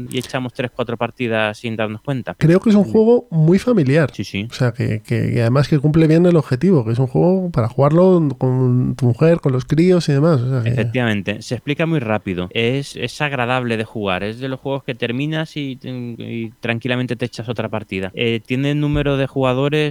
[0.09, 2.35] y echamos 3-4 partidas sin darnos cuenta.
[2.37, 4.11] Creo que es un juego muy familiar.
[4.13, 4.47] Sí, sí.
[4.49, 7.49] O sea, que, que- que además que cumple bien el objetivo, que es un juego
[7.51, 10.41] para jugarlo con tu mujer, con los críos y demás.
[10.41, 12.47] O sea, que- Efectivamente, se explica muy rápido.
[12.51, 14.23] Es, es agradable de jugar.
[14.23, 18.11] Es de los juegos que terminas y, y tranquilamente te echas otra partida.
[18.13, 19.36] Eh, tiene número de jugadores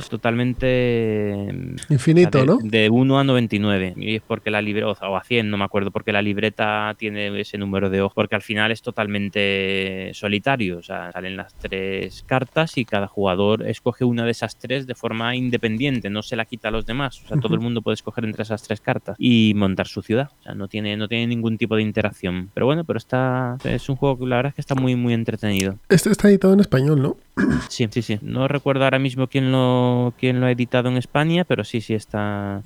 [0.09, 1.49] totalmente.
[1.53, 2.59] mm, Infinito, o sea, ¿no?
[2.63, 3.95] de, De 1 a 99.
[3.97, 7.41] Y es porque la libreta, o a 100, no me acuerdo, porque la libreta tiene
[7.41, 8.15] ese número de ojos.
[8.15, 10.79] Porque al final es totalmente solitario.
[10.79, 14.95] O sea, salen las tres cartas y cada jugador escoge una de esas tres de
[14.95, 16.11] forma independiente.
[16.11, 17.23] No se la quita a los demás.
[17.25, 20.31] O sea, todo el mundo puede escoger entre esas tres cartas y montar su ciudad.
[20.41, 22.51] O sea, no tiene, no tiene ningún tipo de interacción.
[22.55, 23.57] Pero bueno, pero está.
[23.65, 25.77] Es un juego que la verdad es que está muy, muy entretenido.
[25.89, 27.17] Este está editado en español, ¿no?
[27.69, 28.19] Sí, sí, sí.
[28.23, 31.95] No recuerdo ahora mismo quién lo, quién lo ha editado en España, pero sí, sí
[31.95, 32.63] está.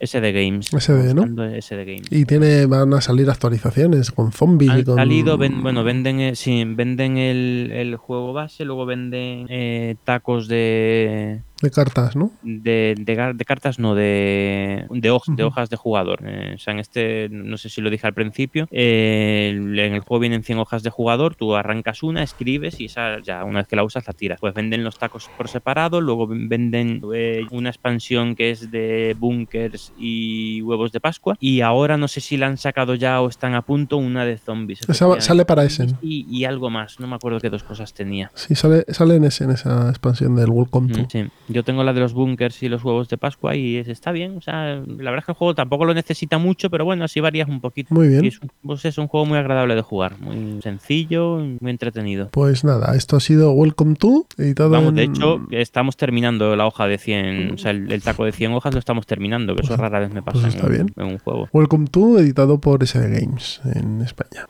[0.00, 0.68] SD Games.
[0.70, 1.24] SD, ¿no?
[1.60, 2.06] SD Games.
[2.10, 4.96] Y tiene, van a salir actualizaciones con zombies y Han con.
[4.96, 10.48] salido, ven- bueno, venden, eh, sí, venden el, el juego base, luego venden eh, tacos
[10.48, 12.32] de, de cartas, ¿no?
[12.42, 16.20] de, de de cartas, no, de, de, hoj- de hojas de jugador.
[16.24, 20.00] Eh, o sea, en este, no sé si lo dije al principio, eh, en el
[20.00, 23.68] juego vienen 100 hojas de jugador, tú arrancas una, escribes y esa ya una vez
[23.68, 24.40] que la usas la tiras.
[24.40, 27.02] Pues venden los tacos por separado, luego ven- venden
[27.50, 32.36] una expansión que es de bunkers y huevos de Pascua y ahora no sé si
[32.36, 34.80] la han sacado ya o están a punto una de zombies.
[34.88, 35.86] Esa sale para ese.
[36.02, 38.30] Y, y algo más, no me acuerdo qué dos cosas tenía.
[38.34, 41.00] Sí, sale, sale en, ese, en esa expansión del Welcome to.
[41.02, 43.88] Mm, Sí, yo tengo la de los bunkers y los huevos de Pascua y es-
[43.88, 44.36] está bien.
[44.36, 47.20] O sea, la verdad es que el juego tampoco lo necesita mucho, pero bueno, así
[47.20, 47.94] varías un poquito.
[47.94, 48.24] Muy bien.
[48.24, 52.28] Y es, un- pues es un juego muy agradable de jugar, muy sencillo, muy entretenido.
[52.30, 56.66] Pues nada, esto ha sido Welcome to, editado Vamos, en- de hecho, estamos terminando la
[56.66, 59.62] hoja de 100, o sea, el, el taco de 100 hojas lo estamos terminando, que
[59.62, 60.92] eso rara vez me pasa pues está en, un- bien.
[60.96, 61.48] en un juego.
[61.52, 64.46] Welcome to, editado por SD Games en España.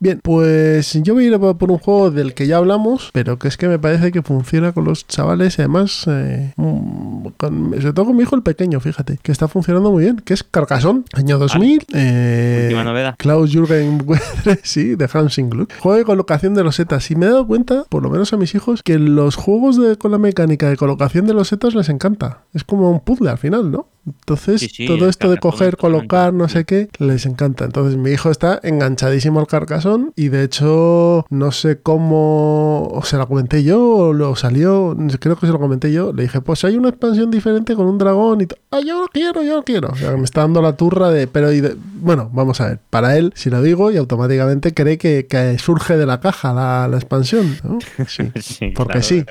[0.00, 3.38] Bien, pues yo voy a ir a por un juego del que ya hablamos, pero
[3.38, 7.70] que es que me parece que funciona con los chavales y además, eh, mm, con,
[7.72, 10.42] sobre todo con mi hijo el pequeño, fíjate, que está funcionando muy bien, que es
[10.44, 11.86] Carcassonne, año 2000.
[11.94, 13.14] eh, Última novedad.
[13.18, 14.04] Klaus Jürgen
[14.62, 15.06] sí, de
[15.50, 15.72] Gluck.
[15.80, 17.10] Juego de colocación de losetas.
[17.10, 19.96] Y me he dado cuenta, por lo menos a mis hijos, que los juegos de,
[19.96, 22.42] con la mecánica de colocación de losetas les encanta.
[22.52, 23.88] Es como un puzzle al final, ¿no?
[24.06, 27.64] Entonces, Sí, sí, todo esto de coger, colocar, no sé qué, les encanta.
[27.64, 33.16] Entonces, mi hijo está enganchadísimo al carcasón y de hecho, no sé cómo o se
[33.16, 36.12] la comenté yo o lo salió, creo que se lo comenté yo.
[36.12, 39.42] Le dije, pues hay una expansión diferente con un dragón y Ah, yo lo quiero,
[39.42, 39.88] yo lo quiero.
[39.92, 42.80] O sea, me está dando la turra de, pero y de- bueno, vamos a ver.
[42.90, 46.88] Para él, si lo digo, y automáticamente cree que, que surge de la caja la,
[46.88, 47.56] la expansión.
[47.62, 47.78] ¿no?
[48.08, 49.24] Sí, Sí, porque claro, sí.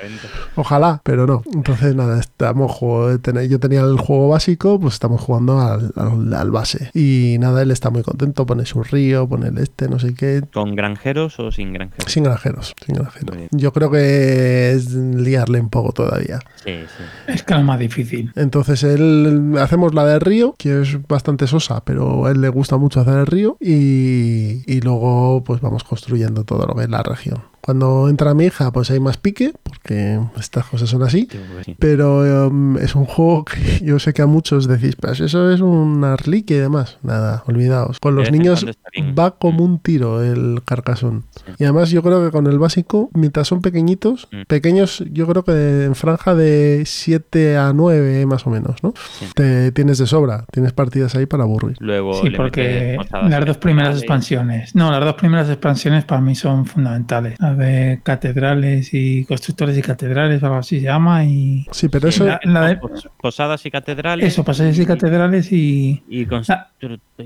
[0.56, 1.42] Ojalá, pero no.
[1.52, 6.50] Entonces, nada, estamos juego- yo tenía el juego básico, pues estamos jugando al, al- al
[6.50, 6.90] base.
[6.94, 10.42] Y nada, él está muy contento, pone su río, pone el este, no sé qué.
[10.52, 12.10] ¿Con granjeros o sin granjeros?
[12.12, 13.36] Sin granjeros, sin granjeros.
[13.50, 16.40] Yo creo que es liarle un poco todavía.
[16.64, 17.04] Sí, sí.
[17.26, 18.32] Es más difícil.
[18.36, 22.76] Entonces él hacemos la del río, que es bastante sosa, pero a él le gusta
[22.76, 27.02] mucho hacer el río y, y luego pues vamos construyendo todo lo que es la
[27.02, 27.42] región.
[27.64, 31.28] Cuando entra mi hija, pues hay más pique, porque estas cosas son así.
[31.78, 35.60] Pero um, es un juego que yo sé que a muchos decís, pues eso es
[35.60, 36.98] una reliquia y demás.
[37.02, 38.00] Nada, olvidaos.
[38.00, 38.66] Con los niños
[39.18, 41.24] va como un tiro el carcasón.
[41.58, 44.42] Y además yo creo que con el básico, mientras son pequeñitos, Mm.
[44.46, 48.92] pequeños yo creo que en franja de 7 a 9 más o menos, ¿no?
[49.34, 51.76] Te tienes de sobra, tienes partidas ahí para aburrir.
[51.80, 56.66] Luego Sí, porque las dos primeras expansiones, no, las dos primeras expansiones para mí son
[56.66, 57.38] fundamentales.
[57.54, 62.24] De catedrales y constructores y catedrales, o algo así se llama, y Sí, pero eso...
[62.24, 64.26] la, la de- Pos- Posadas y catedrales.
[64.26, 66.66] eso, pasajes y catedrales y Y constru-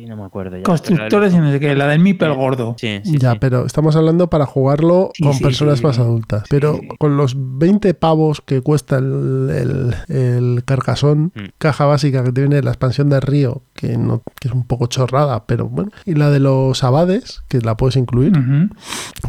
[0.07, 0.63] no me acuerdo ya.
[0.63, 2.77] constructores y no sé qué, la del Mipel gordo.
[2.79, 3.39] Sí, sí, ya, sí.
[3.41, 5.85] pero estamos hablando para jugarlo Sí, con sí, personas sí.
[5.85, 6.45] más adultas.
[6.51, 11.49] Pero con los 20 pavos que cuesta el, el, el carcasón, Mm.
[11.59, 15.45] caja básica que tiene la expansión de Río, que, no, que es un poco chorrada,
[15.47, 18.69] pero bueno, y la de los abades, que la puedes incluir, Ujú.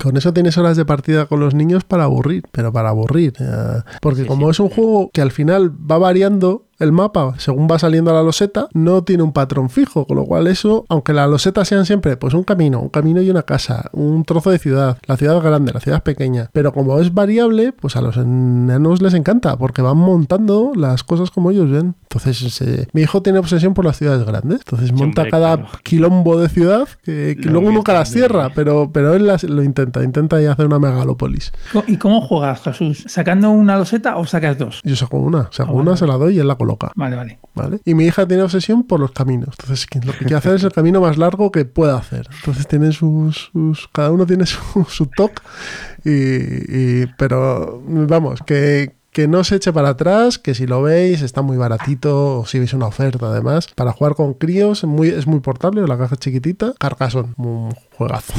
[0.02, 3.34] con eso tienes horas de partida con los niños para aburrir, pero para aburrir.
[3.40, 7.78] eh, porque como es un juego que al final va variando el mapa según va
[7.80, 11.30] saliendo a la loseta, no tiene un patrón fijo, con lo cual eso, aunque las
[11.30, 14.98] losetas sean siempre pues un camino, un camino y una casa, un trozo de ciudad,
[15.06, 18.18] la ciudad es grande, la ciudad es pequeña, pero como es variable, pues a los
[18.18, 21.96] enanos les encanta, porque van montando las cosas como ellos ven.
[22.12, 25.70] Entonces, eh, mi hijo tiene obsesión por las ciudades grandes, entonces monta hombre, cada claro.
[25.84, 30.40] quilombo de ciudad que, luego nunca las cierra, pero, pero él las- lo intenta, intenta
[30.42, 31.52] ya hacer una megalópolis.
[31.88, 33.04] ¿Y cómo juegas, Jesús?
[33.08, 34.82] ¿Sacando una loseta o sacas dos?
[34.84, 35.98] Yo saco una, saco Ah, una, vale.
[35.98, 36.69] se la doy y él la coloca.
[36.96, 37.40] Vale, vale.
[37.56, 37.80] ¿Vale?
[37.86, 39.50] Y mi hija tiene obsesión por los caminos.
[39.60, 42.28] Entonces, que lo que quiere hacer es el camino más largo que pueda hacer.
[42.40, 43.50] Entonces, tienen sus.
[43.54, 45.42] sus- cada uno tiene su, su toque.
[46.06, 46.12] Y,
[47.04, 50.38] y- pero, vamos, que, que no se eche para atrás.
[50.40, 52.40] Que si lo veis, está muy baratito.
[52.40, 53.68] O si veis una oferta, además.
[53.76, 55.86] Para jugar con críos, muy, es muy portable.
[55.88, 56.74] La caja es chiquitita.
[56.80, 58.34] Carcasón, un juegazo.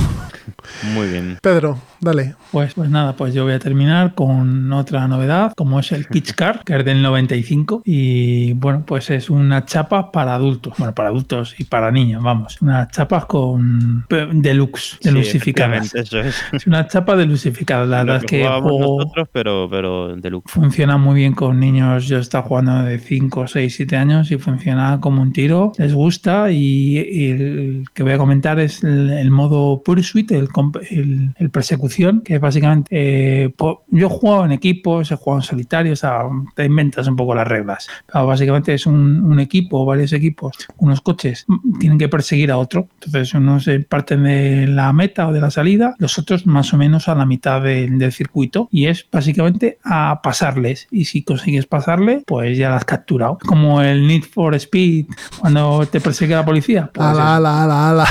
[0.95, 1.39] Muy bien.
[1.43, 2.35] Pedro, dale.
[2.51, 6.32] Pues, pues nada, pues yo voy a terminar con otra novedad, como es el Kitsch
[6.35, 7.82] Car, que es del 95.
[7.85, 10.74] Y bueno, pues es una chapa para adultos.
[10.78, 12.57] Bueno, para adultos y para niños, vamos.
[12.62, 15.93] Unas chapas con pe- deluxe, Sí, deluxificadas.
[15.95, 16.43] efectivamente, eso es.
[16.55, 17.85] Es una chapa deluxificada.
[17.85, 20.49] La verdad es que juego nosotros, pero, pero de lujo.
[20.49, 22.09] funciona muy bien con niños.
[22.09, 25.73] Yo he estado jugando de 5, 6, 7 años y funciona como un tiro.
[25.77, 30.31] Les gusta y, y el que voy a comentar es el, el modo modo Pursuit,
[30.32, 30.48] el,
[30.90, 32.89] el, el persecución, que es básicamente.
[32.90, 33.55] eh,
[33.90, 36.22] yo he jugado en equipos, he jugado en solitario, o sea,
[36.55, 37.89] te inventas un poco las reglas.
[38.10, 41.47] Pero básicamente es un, un equipo, varios equipos, unos coches
[41.78, 42.89] tienen que perseguir a otro.
[43.05, 47.09] Entonces, unos parten de la meta o de la salida, los otros más o menos
[47.09, 48.68] a la mitad del- del circuito.
[48.70, 50.86] Y es básicamente a pasarles.
[50.90, 53.39] Y si consigues pasarle, pues ya la has capturado.
[53.47, 55.06] Como el Need for Speed
[55.40, 56.90] cuando te persigue la policía.
[56.93, 58.06] Pues ala, ala, ala, ala.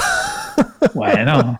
[0.94, 1.60] Bueno,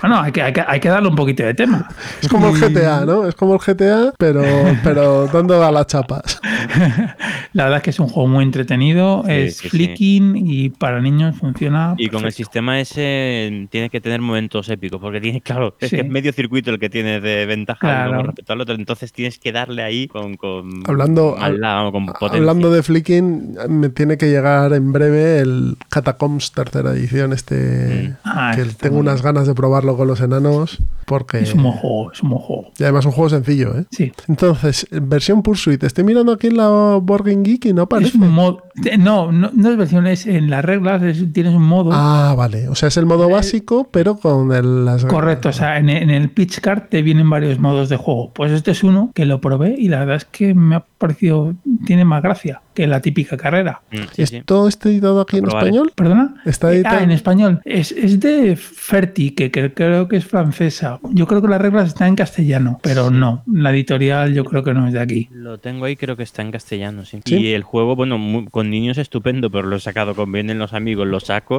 [0.00, 1.88] bueno hay, que, hay, que, hay que darle un poquito de tema.
[2.20, 3.26] Es como el GTA, ¿no?
[3.26, 4.42] Es como el GTA, pero,
[4.84, 6.40] pero dando a las chapas.
[7.52, 9.68] La verdad es que es un juego muy entretenido, Sí, es sí, sí.
[9.70, 11.94] flicking y para niños funciona.
[11.98, 15.96] Y con el sistema ese tienes que tener momentos épicos, porque tienes, claro, es Sí.
[15.96, 18.16] que es medio circuito el que tienes de ventaja Claro.
[18.16, 22.06] con respecto al otro, entonces tienes que darle ahí con, con Hablando, al lado, con
[22.06, 22.38] potencia.
[22.38, 28.52] hablando de flicking, me tiene que llegar en breve el Catacombs tercera edición, este Ah,
[28.54, 32.22] que está tengo unas ganas de probarlo con los enanos, porque Es un juego, es
[32.22, 32.72] un juego.
[32.78, 33.84] y además un juego sencillo, ¿eh?
[33.90, 34.12] Sí.
[34.28, 38.18] Entonces, versión Pursuit, estoy mirando aquí en la Board Game Geek y no Es aparece.
[38.18, 38.62] un modo.
[38.98, 41.90] No, no, no es versión, es en las reglas, es- tienes un modo.
[41.92, 42.68] Ah, vale.
[42.68, 46.10] O sea, es el modo básico, pero con el, las Correcto, o sea, en, en
[46.10, 48.32] el pitch card te vienen varios modos de juego.
[48.34, 51.54] Pues este es uno que lo probé y la verdad es que me ha parecido,
[51.84, 53.82] tiene más gracia que la típica carrera.
[53.90, 54.36] Mm, sí, sí.
[54.36, 55.92] ¿Esto está editado aquí en español?
[55.94, 56.34] ¿Perdona?
[56.44, 56.98] Está Eh, editado.
[56.98, 57.60] ah, en español.
[57.64, 60.98] Es, es de Ferti, que, que creo que es francesa.
[61.10, 63.42] Yo creo que las reglas están en castellano, pero no.
[63.46, 65.28] La editorial yo creo que no es de aquí.
[65.32, 67.20] Lo tengo ahí, creo que está en castellano, sí.
[67.24, 67.36] ¿Sí?
[67.36, 70.72] Y el juego, bueno, mu- con niños estupendo, pero lo he sacado con vienen los
[70.72, 71.58] amigos, lo saco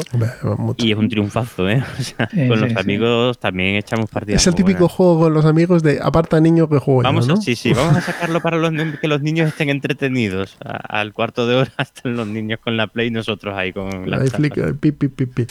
[0.78, 1.84] y es un triunfazo, ¿eh?
[2.00, 2.78] O sea, Sí, con sí, los sí.
[2.80, 4.42] amigos también echamos partidas.
[4.42, 4.96] Es el muy típico buenas.
[4.96, 7.36] juego con los amigos de aparta niño que juego Vamos ¿no?
[7.36, 10.58] a, sí, sí, vamos a sacarlo para los, que los niños estén entretenidos.
[10.64, 14.10] A- al cuarto de hora están los niños con la Play y nosotros ahí con
[14.10, 15.46] la flick- pi, pi, pi, pi.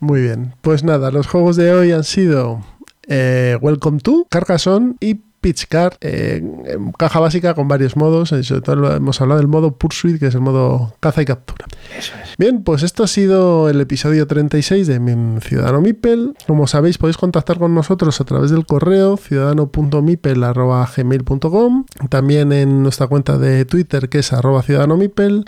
[0.00, 0.54] Muy bien.
[0.60, 2.64] Pues nada, los juegos de hoy han sido
[3.08, 8.32] eh, Welcome to, Carcassonne y Pitch Car, eh, en caja básica con varios modos.
[8.32, 11.26] eh, Sobre todo lo- hemos hablado del modo Pursuit, que es el modo caza y
[11.26, 11.66] captura.
[11.98, 12.34] Eso es.
[12.38, 16.34] Bien, pues esto ha sido el episodio 36 de Mi Ciudadano Mipel.
[16.46, 23.38] Como sabéis, podéis contactar con nosotros a través del correo ciudadano.mipel.gmail.com También en nuestra cuenta
[23.38, 25.44] de Twitter, que es arroba ciudadano Mipel.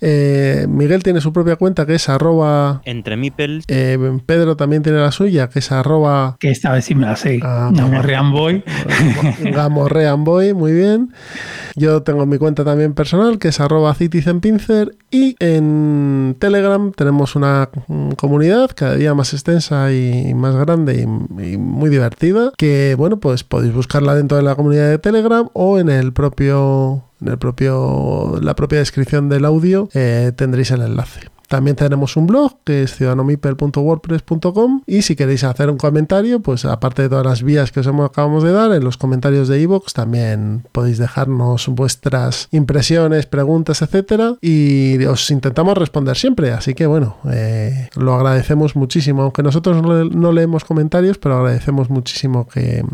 [0.00, 2.82] Eh, Miguel tiene su propia cuenta, que es arroba...
[2.84, 6.94] Entre Mipels, eh, Pedro también tiene la suya, que es arroba Que esta vez sí
[6.94, 7.40] me la sé.
[7.42, 7.70] Ah,
[9.40, 10.54] Gamorrean Boy.
[10.54, 11.12] Muy bien.
[11.74, 14.96] Yo tengo mi cuenta también personal, que es arroba citizenpincer.
[15.10, 21.56] Y en Telegram tenemos una mm, comunidad cada día más extensa y más grande y
[21.56, 22.52] muy divertida.
[22.56, 27.02] Que bueno, pues podéis buscarla dentro de la comunidad de Telegram o en el propio.
[27.26, 31.22] En el propio, la propia descripción del audio eh, tendréis el enlace.
[31.48, 37.02] También tenemos un blog que es ciudadanomipel.wordpress.com y si queréis hacer un comentario, pues aparte
[37.02, 40.64] de todas las vías que os acabamos de dar, en los comentarios de iVoox también
[40.70, 46.52] podéis dejarnos vuestras impresiones, preguntas, etcétera y os intentamos responder siempre.
[46.52, 52.46] Así que bueno, eh, lo agradecemos muchísimo, aunque nosotros no leemos comentarios, pero agradecemos muchísimo
[52.46, 52.84] que,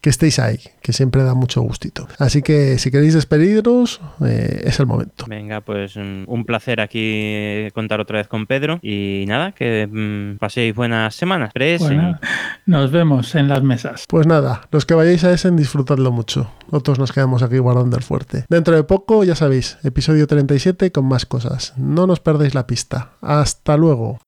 [0.00, 2.08] que estéis ahí, que siempre da mucho gustito.
[2.18, 5.26] Así que si queréis despediros, eh, es el momento.
[5.28, 8.78] venga, pues mm, un placer aquí contar otra vez con Pedro.
[8.82, 11.50] Y nada, que mm, paséis buenas semanas.
[11.52, 12.18] Tres, Bueno,
[12.66, 14.04] nos vemos en las mesas.
[14.08, 16.50] Pues nada, los que vayáis a Essen, disfrutadlo mucho.
[16.70, 18.44] Nosotros nos quedamos aquí guardando el fuerte.
[18.48, 21.74] Dentro de poco, ya sabéis, episodio 37 con más cosas.
[21.76, 23.12] No nos perdéis la pista.
[23.20, 24.18] Hasta luego.